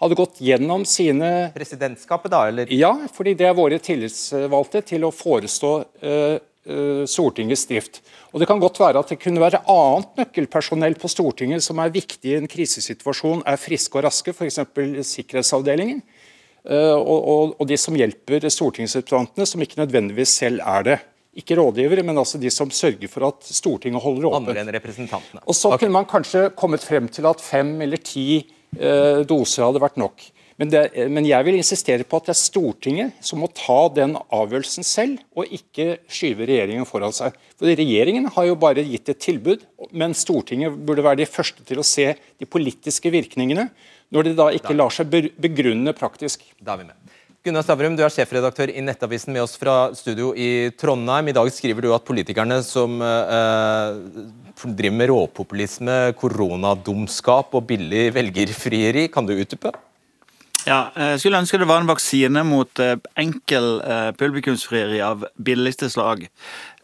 hadde 0.00 0.16
gått 0.16 0.40
gjennom 0.40 0.84
sine 0.88 1.50
Presidentskapet, 1.54 2.32
da? 2.32 2.46
eller? 2.48 2.70
Ja, 2.72 2.94
fordi 3.12 3.34
det 3.38 3.50
er 3.50 3.58
våre 3.58 3.80
tillitsvalgte 3.82 4.82
til 4.92 5.04
å 5.04 5.12
forestå 5.12 5.72
uh, 5.80 6.38
uh, 6.40 7.02
Stortingets 7.08 7.66
drift. 7.68 8.00
Og 8.32 8.40
Det 8.40 8.48
kan 8.48 8.62
godt 8.62 8.80
være 8.80 9.02
at 9.02 9.12
det 9.12 9.20
kunne 9.20 9.42
være 9.42 9.62
annet 9.68 10.22
nøkkelpersonell 10.22 10.96
på 11.00 11.10
Stortinget 11.12 11.64
som 11.66 11.82
er 11.82 11.92
viktig 11.92 12.32
i 12.32 12.38
en 12.38 12.48
krisesituasjon, 12.50 13.44
er 13.44 13.60
friske 13.60 14.00
og 14.00 14.06
raske, 14.08 14.32
f.eks. 14.32 14.62
Sikkerhetsavdelingen. 15.12 16.00
Uh, 16.64 16.96
og, 16.96 17.20
og, 17.20 17.54
og, 17.56 17.64
de 17.68 17.76
som 17.80 17.96
hjelper 17.96 18.44
stortingsrepresentantene, 18.52 19.48
som 19.48 19.62
ikke 19.64 19.80
nødvendigvis 19.80 20.36
selv 20.42 20.64
er 20.64 20.86
det. 20.86 20.98
Ikke 21.40 21.54
rådgivere, 21.60 22.02
men 22.02 22.18
altså 22.18 22.40
de 22.42 22.50
som 22.50 22.72
sørger 22.74 23.08
for 23.08 23.28
at 23.28 23.44
Stortinget 23.46 24.02
holder 24.02 24.32
åpent. 24.32 24.48
Og 25.44 25.54
Så 25.54 25.70
okay. 25.70 25.84
kunne 25.84 25.94
man 25.94 26.08
kanskje 26.10 26.48
kommet 26.58 26.82
frem 26.84 27.06
til 27.08 27.28
at 27.30 27.40
fem 27.40 27.76
eller 27.84 28.00
ti 28.02 28.42
doser 29.26 29.66
hadde 29.66 29.82
vært 29.82 29.98
nok. 30.00 30.28
Men, 30.60 30.68
det, 30.68 30.80
men, 31.08 31.24
jeg 31.24 31.46
vil 31.46 31.56
insistere 31.56 32.04
på 32.04 32.18
at 32.20 32.26
det 32.28 32.34
er 32.34 32.36
Stortinget 32.36 33.22
som 33.24 33.40
må 33.40 33.48
ta 33.56 33.78
den 33.96 34.12
avgjørelsen 34.20 34.84
selv, 34.84 35.22
og 35.32 35.48
ikke 35.56 36.02
skyve 36.12 36.44
regjeringen 36.50 36.84
foran 36.88 37.14
seg. 37.16 37.38
For 37.56 37.70
Regjeringen 37.80 38.28
har 38.34 38.48
jo 38.50 38.58
bare 38.60 38.84
gitt 38.84 39.08
et 39.08 39.22
tilbud, 39.24 39.64
men 39.96 40.12
Stortinget 40.12 40.76
burde 40.84 41.06
være 41.06 41.22
de 41.22 41.30
første 41.30 41.64
til 41.64 41.80
å 41.80 41.86
se 41.86 42.10
de 42.12 42.48
politiske 42.48 43.08
virkningene, 43.14 43.70
når 44.12 44.28
de 44.28 44.36
da 44.36 44.50
ikke 44.52 44.76
lar 44.76 44.92
seg 44.92 45.08
begrunne 45.40 45.96
praktisk. 45.96 46.44
Da 46.60 46.76
er 46.76 46.82
vi 46.82 46.90
med. 46.90 47.16
Gunnar 47.40 47.64
Stavrum, 47.64 47.94
du 47.96 48.02
er 48.04 48.12
sjefredaktør 48.12 48.68
i 48.68 48.82
Nettavisen 48.84 49.32
med 49.32 49.46
oss 49.46 49.54
fra 49.56 49.94
studio 49.96 50.34
i 50.36 50.68
Trondheim. 50.76 51.30
I 51.32 51.36
dag 51.38 51.48
skriver 51.56 51.86
du 51.86 51.94
at 51.96 52.04
politikerne 52.04 52.58
som 52.66 53.00
eh, 53.00 54.00
driver 54.64 54.96
med 54.96 55.10
råpopulisme, 55.10 55.98
koronadumskap 56.20 57.54
og 57.56 57.68
billig 57.70 58.10
velgerfrieri, 58.14 59.08
kan 59.12 59.28
du 59.28 59.36
utdype? 59.36 59.72
Ja, 60.66 60.90
jeg 60.96 61.20
skulle 61.22 61.40
ønske 61.40 61.58
det 61.58 61.68
var 61.70 61.80
en 61.80 61.88
vaksine 61.88 62.42
mot 62.44 62.80
eh, 62.84 62.98
enkel 63.16 63.78
eh, 63.80 64.10
publikumsfrieri 64.20 65.00
av 65.00 65.24
billigste 65.40 65.88
slag. 65.88 66.26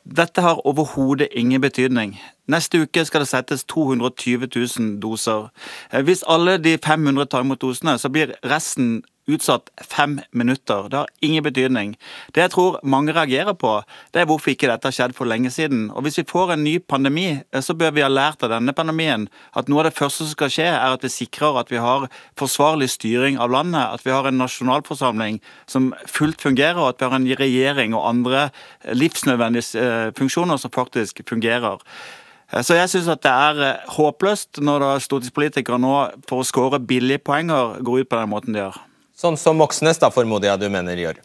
Dette 0.07 0.41
har 0.41 0.62
overhodet 0.66 1.29
ingen 1.37 1.61
betydning. 1.61 2.14
Neste 2.49 2.85
uke 2.87 3.05
skal 3.05 3.24
det 3.24 3.29
settes 3.29 3.64
220 3.68 4.47
000 4.55 4.95
doser. 5.03 5.51
Eh, 5.93 6.01
hvis 6.07 6.24
alle 6.27 6.57
de 6.62 6.79
500 6.79 7.29
tar 7.29 7.45
imot 7.45 7.61
dosene, 7.61 7.99
så 7.99 8.09
blir 8.09 8.33
resten 8.45 9.03
utsatt 9.27 9.70
fem 9.83 10.20
minutter. 10.31 10.89
Det 10.89 10.97
har 10.97 11.09
ingen 11.20 11.43
betydning. 11.43 11.95
Det 12.35 12.45
jeg 12.45 12.53
tror 12.55 12.79
mange 12.83 13.14
reagerer 13.14 13.57
på, 13.59 13.72
det 14.14 14.22
er 14.22 14.29
hvorfor 14.31 14.53
ikke 14.53 14.70
dette 14.70 14.87
har 14.87 14.95
skjedd 14.95 15.16
for 15.18 15.29
lenge 15.29 15.51
siden. 15.51 15.91
Og 15.91 16.03
Hvis 16.07 16.18
vi 16.18 16.24
får 16.29 16.53
en 16.55 16.64
ny 16.64 16.79
pandemi, 16.79 17.43
eh, 17.53 17.61
så 17.61 17.74
bør 17.74 17.91
vi 17.91 18.05
ha 18.05 18.09
lært 18.09 18.43
av 18.43 18.51
denne 18.55 18.72
pandemien 18.72 19.29
at 19.57 19.68
noe 19.68 19.83
av 19.83 19.91
det 19.91 19.99
første 19.99 20.24
som 20.24 20.35
skal 20.35 20.53
skje, 20.53 20.68
er 20.70 20.95
at 20.95 21.03
vi 21.03 21.11
sikrer 21.11 21.59
at 21.59 21.70
vi 21.70 21.83
har 21.83 22.09
forsvarlig 22.39 22.91
styring 22.91 23.39
av 23.39 23.51
landet, 23.51 23.83
at 23.83 24.07
vi 24.07 24.14
har 24.14 24.27
en 24.27 24.39
nasjonalforsamling 24.39 25.41
som 25.66 25.93
fullt 26.07 26.41
fungerer, 26.41 26.79
og 26.79 26.95
at 26.95 27.01
vi 27.01 27.11
har 27.11 27.18
en 27.18 27.31
regjering 27.43 27.95
og 27.95 28.09
andre 28.09 28.51
livsnødvendige 28.95 29.83
eh, 29.83 30.12
funksjoner 30.16 30.57
som 30.57 30.70
faktisk 30.70 31.27
fungerer. 31.29 31.83
Eh, 32.53 32.62
så 32.62 32.79
jeg 32.79 32.91
syns 32.91 33.11
det 33.11 33.33
er 33.33 33.83
håpløst 33.99 34.62
når 34.62 35.01
stortingspolitikere 35.03 35.79
nå 35.83 35.97
for 36.29 36.43
å 36.43 36.47
skåre 36.47 36.79
billige 36.79 37.24
poenger 37.27 37.81
går 37.83 38.05
ut 38.05 38.09
på 38.09 38.20
den 38.20 38.31
måten 38.31 38.55
de 38.55 38.62
gjør. 38.62 38.87
Sånn 39.17 39.39
som 39.41 39.57
Moxnes, 39.57 40.01
da, 40.03 40.11
formoder 40.12 40.51
jeg 40.51 40.67
du 40.67 40.69
mener 40.73 41.01
gjør? 41.01 41.21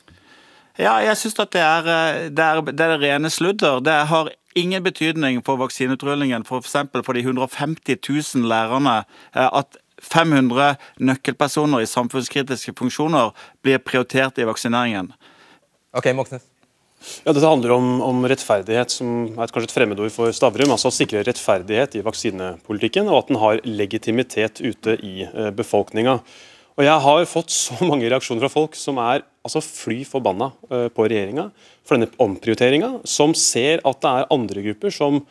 Ja, 0.79 0.95
jeg 1.03 1.17
syns 1.19 1.39
at 1.43 1.51
det 1.51 1.63
er, 1.63 1.87
eh, 1.91 2.29
det, 2.31 2.45
er, 2.45 2.61
det 2.71 2.85
er 2.85 3.01
rene 3.01 3.31
sludder. 3.33 3.81
Det 3.83 3.97
har 4.07 4.31
ingen 4.55 4.83
betydning 4.83 5.41
for 5.45 5.59
vaksinutrullingen, 5.59 6.45
f.eks. 6.47 6.77
For, 6.93 7.03
for 7.05 7.17
de 7.17 7.25
150 7.25 7.99
000 7.99 8.47
lærerne, 8.47 9.01
eh, 9.35 9.49
at 9.49 9.79
500 10.01 10.77
nøkkelpersoner 11.03 11.83
i 11.83 11.89
samfunnskritiske 11.89 12.73
funksjoner 12.79 13.35
blir 13.61 13.83
prioritert 13.83 14.39
i 14.41 14.47
vaksineringen. 14.47 15.11
Ok, 15.93 16.09
Moxnes. 16.15 16.47
Ja, 17.25 17.33
Dette 17.33 17.49
handler 17.49 17.73
om, 17.73 17.87
om, 18.05 18.21
rettferdighet, 18.29 18.93
som 18.93 19.31
er 19.33 19.49
kanskje 19.49 19.71
et 19.71 19.73
fremmedord 19.73 20.13
for 20.13 20.33
Stavrum. 20.35 20.71
altså 20.73 20.91
Å 20.91 20.95
sikre 20.95 21.23
rettferdighet 21.25 21.97
i 21.97 22.03
vaksinepolitikken, 22.05 23.09
og 23.09 23.23
at 23.23 23.31
den 23.31 23.41
har 23.41 23.61
legitimitet 23.65 24.61
ute 24.61 24.95
i 25.01 25.25
eh, 25.25 25.49
befolkninga. 25.57 26.19
Og 26.81 26.87
Jeg 26.87 27.01
har 27.05 27.27
fått 27.29 27.53
så 27.53 27.77
mange 27.91 28.09
reaksjoner 28.09 28.41
fra 28.41 28.49
folk 28.49 28.73
som 28.79 28.97
er 29.03 29.21
altså 29.45 29.61
fly 29.61 30.01
forbanna 30.07 30.49
eh, 30.73 30.87
på 30.89 31.05
regjeringa 31.05 31.51
for 31.85 31.93
denne 31.93 32.09
omprioriteringa, 32.21 32.95
som 33.05 33.35
ser 33.37 33.83
at 33.85 34.01
det 34.01 34.09
er 34.09 34.29
andre 34.33 34.63
grupper 34.65 34.93
som 34.93 35.21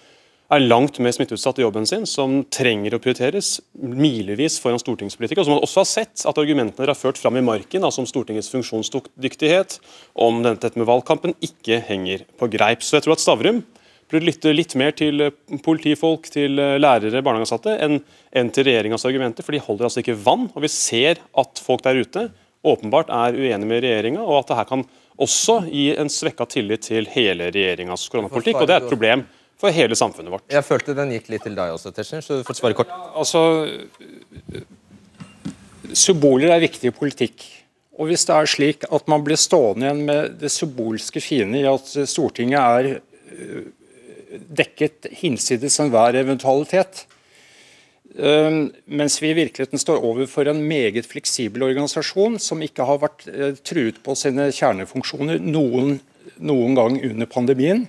er 0.51 0.63
langt 0.63 0.99
mer 1.03 1.15
smitteutsatt 1.15 1.59
i 1.59 1.65
jobben 1.65 1.87
sin, 1.87 2.07
som 2.11 2.41
trenger 2.55 2.95
å 2.95 3.01
prioriteres 3.03 3.57
milevis 3.75 4.59
foran 4.63 4.83
stortingspolitikere. 4.83 5.43
Og 5.43 5.49
som 5.49 5.59
også 5.59 5.83
har 5.83 5.91
sett 5.91 6.25
at 6.27 6.41
argumentene 6.43 6.79
dere 6.79 6.95
har 6.95 6.99
ført 6.99 7.19
fram 7.23 7.39
i 7.39 7.45
marken, 7.47 7.87
altså 7.87 8.03
om 8.03 8.09
Stortingets 8.11 8.51
funksjonsdyktighet, 8.51 9.79
om 10.27 10.43
dette 10.47 10.75
med 10.75 10.89
valgkampen, 10.91 11.37
ikke 11.47 11.79
henger 11.87 12.27
på 12.39 12.51
greip. 12.51 12.83
Så 12.83 12.99
jeg 12.99 13.07
tror 13.07 13.15
at 13.15 13.23
Stavrum 13.23 13.63
burde 14.11 14.27
lytte 14.27 14.53
litt 14.55 14.75
mer 14.79 14.95
til 14.97 15.27
eh, 15.27 15.59
politifolk, 15.65 16.29
til 16.33 16.59
eh, 16.61 16.77
lærere, 16.81 17.23
barnehageansatte, 17.23 17.77
enn, 17.85 18.01
enn 18.37 18.53
til 18.55 18.67
regjeringas 18.69 19.07
argumenter, 19.09 19.47
for 19.47 19.57
de 19.57 19.63
holder 19.65 19.89
altså 19.89 20.03
ikke 20.03 20.19
vann. 20.19 20.49
Og 20.55 20.65
vi 20.65 20.73
ser 20.73 21.23
at 21.41 21.63
folk 21.63 21.85
der 21.87 22.01
ute 22.03 22.29
åpenbart 22.67 23.13
er 23.15 23.39
uenige 23.39 23.69
med 23.69 23.85
regjeringa, 23.87 24.25
og 24.25 24.43
at 24.43 24.51
det 24.51 24.59
her 24.61 24.69
kan 24.69 24.87
også 25.21 25.61
gi 25.69 25.87
en 26.01 26.11
svekka 26.13 26.47
tillit 26.51 26.85
til 26.89 27.09
hele 27.13 27.51
regjeringas 27.53 28.09
koronapolitikk. 28.13 28.61
Og 28.63 28.69
det 28.69 28.77
er 28.77 28.85
et 28.85 28.93
problem 28.93 29.25
for 29.61 29.73
hele 29.77 29.97
samfunnet 29.99 30.33
vårt. 30.33 30.47
Jeg 30.53 30.65
følte 30.65 30.97
den 30.97 31.15
gikk 31.15 31.33
litt 31.33 31.45
til 31.45 31.57
deg 31.57 31.75
også, 31.75 31.93
Tetzschner, 31.95 32.25
så 32.25 32.41
du 32.41 32.45
får 32.49 32.61
svare 32.61 32.77
kort. 32.79 32.93
Ja, 32.93 33.11
Altså, 33.21 33.41
Symboler 35.91 36.53
er 36.55 36.63
viktig 36.63 36.93
i 36.93 36.95
politikk. 36.95 37.43
Og 38.01 38.09
Hvis 38.09 38.23
det 38.29 38.33
er 38.37 38.49
slik 38.49 38.85
at 38.89 39.09
man 39.11 39.25
blir 39.27 39.37
stående 39.37 39.89
igjen 39.89 40.05
med 40.07 40.37
det 40.41 40.49
symbolske 40.55 41.21
fine 41.21 41.61
i 41.61 41.67
at 41.69 41.91
Stortinget 42.09 42.61
er 42.61 43.67
dekket 44.31 45.11
hinsides 45.23 45.79
enhver 45.83 46.19
eventualitet. 46.21 47.05
Mens 48.11 49.21
vi 49.23 49.31
i 49.31 49.37
virkeligheten 49.39 49.79
står 49.79 50.03
overfor 50.03 50.49
en 50.51 50.65
meget 50.67 51.07
fleksibel 51.07 51.63
organisasjon 51.63 52.41
som 52.43 52.63
ikke 52.63 52.87
har 52.89 52.99
vært 53.05 53.27
eh, 53.31 53.55
truet 53.63 54.01
på 54.03 54.17
sine 54.19 54.49
kjernefunksjoner 54.51 55.39
noen, 55.39 56.01
noen 56.43 56.75
gang 56.75 56.99
under 57.07 57.31
pandemien. 57.31 57.85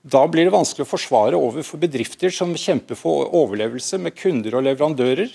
Da 0.00 0.24
blir 0.32 0.48
det 0.48 0.54
vanskelig 0.54 0.86
å 0.86 0.92
forsvare 0.94 1.36
overfor 1.36 1.82
bedrifter 1.82 2.32
som 2.32 2.56
kjemper 2.56 2.96
for 2.96 3.28
overlevelse 3.36 4.00
med 4.00 4.16
kunder 4.16 4.56
og 4.56 4.64
leverandører, 4.64 5.28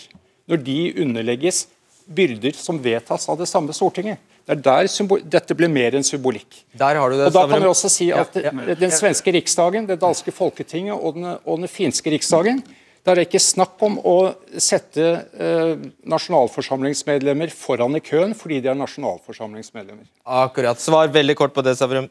når 0.49 0.63
de 0.65 0.79
underlegges 1.05 1.67
byrder 2.09 2.57
som 2.57 2.81
vedtas 2.81 3.29
av 3.29 3.37
det 3.37 3.49
samme 3.49 3.73
Stortinget. 3.77 4.17
Det 4.45 4.53
er 4.53 4.61
der 4.61 5.19
Dette 5.35 5.57
ble 5.57 5.67
mer 5.71 5.95
enn 5.97 6.05
symbolikk. 6.05 6.63
Der 6.77 6.99
har 7.01 7.09
du 7.09 7.17
det, 7.17 7.27
og 7.27 7.33
Da 7.33 7.45
kan 7.49 7.63
vi 7.63 7.69
også 7.69 7.89
si 7.89 8.11
at 8.13 8.35
ja, 8.37 8.51
ja. 8.53 8.75
den 8.77 8.93
svenske 8.93 9.33
riksdagen, 9.33 9.87
det 9.89 9.99
danske 10.01 10.31
folketinget 10.31 10.93
og 10.93 11.17
den, 11.17 11.31
og 11.43 11.63
den 11.63 11.71
finske 11.71 12.13
riksdagen 12.13 12.61
der 13.05 13.13
er 13.13 13.21
det 13.21 13.27
ikke 13.27 13.41
snakk 13.43 13.81
om 13.85 13.99
å 14.01 14.17
sette 14.57 15.03
eh, 15.37 15.73
nasjonalforsamlingsmedlemmer 16.09 17.51
foran 17.53 17.99
i 17.99 18.01
køen 18.01 18.33
fordi 18.37 18.63
de 18.63 18.71
er 18.71 18.79
nasjonalforsamlingsmedlemmer. 18.79 20.07
Akkurat. 20.25 20.81
Svar 20.81 21.11
veldig 21.13 21.35
kort 21.37 21.53
på 21.53 21.61
det, 21.65 21.75
Savrum. 21.77 22.09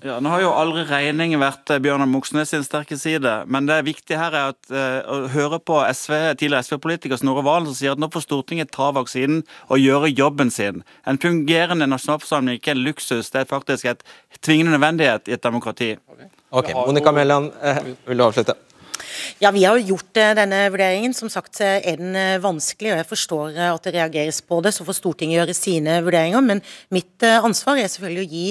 Ja, 0.00 0.16
Nå 0.22 0.30
har 0.32 0.40
jo 0.40 0.50
aldri 0.56 0.86
regning 0.88 1.34
vært 1.40 1.68
eh, 1.72 1.80
Bjørnar 1.82 2.08
Moxnes 2.08 2.54
sin 2.54 2.62
sterke 2.64 2.96
side, 2.96 3.34
men 3.52 3.66
det 3.68 3.82
viktige 3.84 4.16
her 4.16 4.32
er 4.32 4.54
at, 4.54 4.60
uh, 4.72 5.00
å 5.04 5.18
høre 5.34 5.58
på 5.60 5.76
SV, 5.84 6.14
tidligere 6.40 6.64
SV-politiker 6.64 7.20
Snorre 7.20 7.44
Valen 7.44 7.68
som 7.68 7.76
sier 7.76 7.92
at 7.92 8.00
nå 8.00 8.08
får 8.12 8.24
Stortinget 8.24 8.72
ta 8.72 8.88
vaksinen 8.96 9.42
og 9.68 9.82
gjøre 9.82 10.08
jobben 10.14 10.52
sin. 10.54 10.80
En 11.04 11.20
fungerende 11.20 11.88
nasjonalforsamling 11.90 12.56
er 12.56 12.62
ikke 12.62 12.72
en 12.72 12.82
luksus, 12.86 13.28
det 13.34 13.42
er 13.42 13.52
faktisk 13.52 13.90
et 13.92 14.00
tvingende 14.40 14.78
nødvendighet 14.78 15.28
i 15.28 15.36
et 15.36 15.44
demokrati. 15.44 15.92
Ok, 16.50 16.72
Monica 16.78 17.12
Mæland, 17.12 17.52
eh, 17.60 17.84
vil 18.08 18.24
du 18.24 18.28
avslutte? 18.30 18.56
Ja, 19.38 19.50
Vi 19.50 19.64
har 19.64 19.78
gjort 19.78 20.16
eh, 20.16 20.34
denne 20.36 20.60
vurderingen. 20.72 21.14
Som 21.16 21.30
sagt 21.32 21.60
er 21.64 21.96
den 21.98 22.16
eh, 22.16 22.40
vanskelig, 22.42 22.92
og 22.92 23.00
jeg 23.00 23.08
forstår 23.08 23.56
eh, 23.56 23.70
at 23.72 23.86
det 23.86 23.94
reageres 23.96 24.40
på 24.44 24.60
det. 24.64 24.74
Så 24.76 24.86
får 24.86 24.98
Stortinget 24.98 25.38
gjøre 25.38 25.56
sine 25.56 25.98
vurderinger. 26.04 26.44
Men 26.44 26.62
mitt 26.94 27.22
ansvar 27.22 27.80
er 27.80 27.90
selvfølgelig 27.90 28.26
å 28.26 28.30
gi 28.34 28.46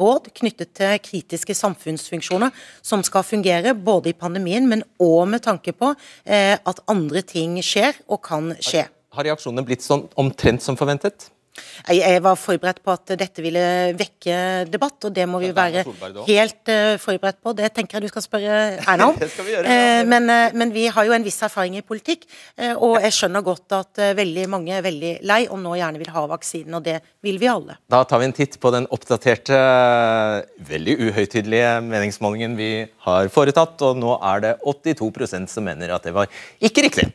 råd 0.00 0.30
knyttet 0.38 0.70
til 0.78 1.00
kritiske 1.04 1.52
samfunnsfunksjoner 1.58 2.54
som 2.86 3.02
skal 3.04 3.26
fungere 3.26 3.74
både 3.76 4.08
i 4.12 4.16
pandemien, 4.16 4.64
men 4.70 4.86
òg 5.02 5.26
med 5.34 5.44
tanke 5.44 5.74
på 5.76 5.90
at 6.24 6.80
andre 6.88 7.20
ting 7.26 7.58
skjer 7.60 7.98
og 8.08 8.22
kan 8.24 8.54
skje. 8.56 8.86
Har 9.12 9.28
reaksjonene 9.28 9.66
blitt 9.68 9.84
sånn 9.84 10.06
omtrent 10.22 10.64
som 10.64 10.78
forventet? 10.80 11.28
Jeg 11.90 12.20
var 12.22 12.36
forberedt 12.38 12.80
på 12.84 12.92
at 12.92 13.12
dette 13.18 13.42
ville 13.42 13.62
vekke 13.96 14.36
debatt, 14.70 14.98
og 15.08 15.14
det 15.14 15.26
må 15.28 15.40
vi 15.42 15.50
være 15.56 15.84
helt 16.26 16.70
uh, 16.72 16.96
forberedt 17.00 17.40
på. 17.42 17.54
Det 17.56 17.70
tenker 17.76 17.98
jeg 17.98 18.06
du 18.06 18.12
skal 18.12 18.24
spørre 18.24 18.58
Erna 18.80 19.10
om. 19.10 19.18
uh, 19.20 20.02
men, 20.08 20.28
uh, 20.30 20.56
men, 20.56 20.74
vi 20.74 20.86
har 20.92 21.08
jo 21.08 21.14
en 21.16 21.24
viss 21.26 21.40
erfaring 21.42 21.78
i 21.78 21.84
politikk, 21.86 22.26
og 22.76 23.00
jeg 23.02 23.14
skjønner 23.16 23.44
godt 23.44 23.74
at 23.74 24.00
veldig 24.16 24.44
mange 24.52 24.74
er 24.76 24.84
veldig 24.84 25.12
lei 25.26 25.40
og 25.48 25.58
nå 25.62 25.74
gjerne 25.78 26.00
vil 26.00 26.12
ha 26.14 26.24
vaksinen, 26.30 26.76
og 26.78 26.84
det 26.86 26.98
vil 27.24 27.40
vi 27.42 27.48
alle. 27.50 27.78
Da 27.90 28.02
tar 28.08 28.22
vi 28.22 28.28
en 28.28 28.36
titt 28.36 28.58
på 28.62 28.72
den 28.74 28.86
oppdaterte, 28.94 29.58
veldig 30.70 30.96
uhøytidelige 31.08 31.72
meningsmålingen 31.86 32.56
vi 32.58 32.70
har 33.06 33.32
foretatt, 33.32 33.80
og 33.86 33.98
nå 34.00 34.16
er 34.32 34.44
det 34.46 34.54
82% 34.62 35.50
som 35.50 35.66
mener 35.66 35.96
at 35.96 36.06
det 36.06 36.14
var 36.16 36.30
ikke 36.62 36.86
riktig 36.86 37.10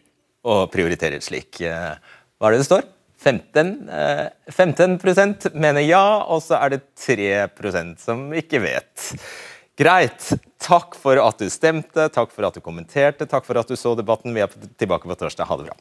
å 0.45 0.65
prioritere 0.71 1.21
slik. 1.23 1.61
Hva 1.61 2.49
er 2.49 2.55
det 2.55 2.65
det 2.65 2.69
står? 2.69 2.85
15, 3.25 3.89
15 4.53 4.95
eh, 4.95 5.57
mener 5.57 5.81
ja, 5.81 6.05
og 6.29 6.43
så 6.45 6.59
er 6.61 6.75
det 6.75 6.81
3% 7.01 7.97
som 8.05 8.27
ikke 8.37 8.61
vet. 8.61 9.09
Greit. 9.75 10.29
Takk 10.61 10.95
for 10.97 11.19
at 11.21 11.41
du 11.41 11.49
stemte, 11.51 12.07
takk 12.13 12.31
for 12.33 12.47
at 12.47 12.55
du 12.55 12.61
kommenterte, 12.63 13.27
takk 13.29 13.45
for 13.47 13.59
at 13.59 13.69
du 13.69 13.75
så 13.77 13.95
debatten. 13.97 14.33
Vi 14.33 14.45
er 14.45 14.53
tilbake 14.79 15.09
på 15.09 15.17
torsdag. 15.19 15.49
Ha 15.49 15.57
det 15.59 15.67
bra. 15.71 15.77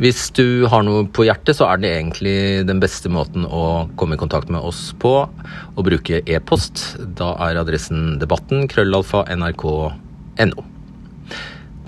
Hvis 0.00 0.30
du 0.32 0.64
har 0.72 0.84
noe 0.86 1.04
på 1.12 1.26
hjertet, 1.26 1.58
så 1.58 1.66
er 1.68 1.80
det 1.82 1.90
egentlig 1.92 2.34
den 2.68 2.80
beste 2.80 3.10
måten 3.12 3.44
å 3.44 3.88
komme 4.00 4.16
i 4.16 4.20
kontakt 4.20 4.48
med 4.52 4.64
oss 4.64 4.90
på 4.98 5.12
å 5.28 5.84
bruke 5.84 6.22
e-post. 6.24 6.84
Da 7.18 7.34
er 7.44 7.60
adressen 7.60 8.16
debatten 8.22 8.64
krøllalfa 8.72 9.26
nrk.no. 9.36 10.64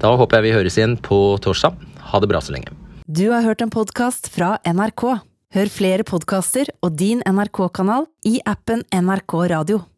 Da 0.04 0.12
håper 0.20 0.36
jeg 0.40 0.46
vi 0.46 0.56
høres 0.58 0.76
igjen 0.76 0.98
på 1.00 1.20
torsdag. 1.40 1.80
Ha 2.12 2.20
det 2.20 2.28
bra 2.28 2.42
så 2.44 2.52
lenge. 2.54 2.74
Du 3.08 3.30
har 3.32 3.44
hørt 3.46 3.64
en 3.64 3.72
podkast 3.72 4.28
fra 4.32 4.58
NRK. 4.68 5.06
Hør 5.54 5.72
flere 5.72 6.04
podkaster 6.04 6.68
og 6.84 6.96
din 7.00 7.24
NRK-kanal 7.24 8.08
i 8.28 8.40
appen 8.44 8.84
NRK 8.92 9.36
Radio. 9.54 9.84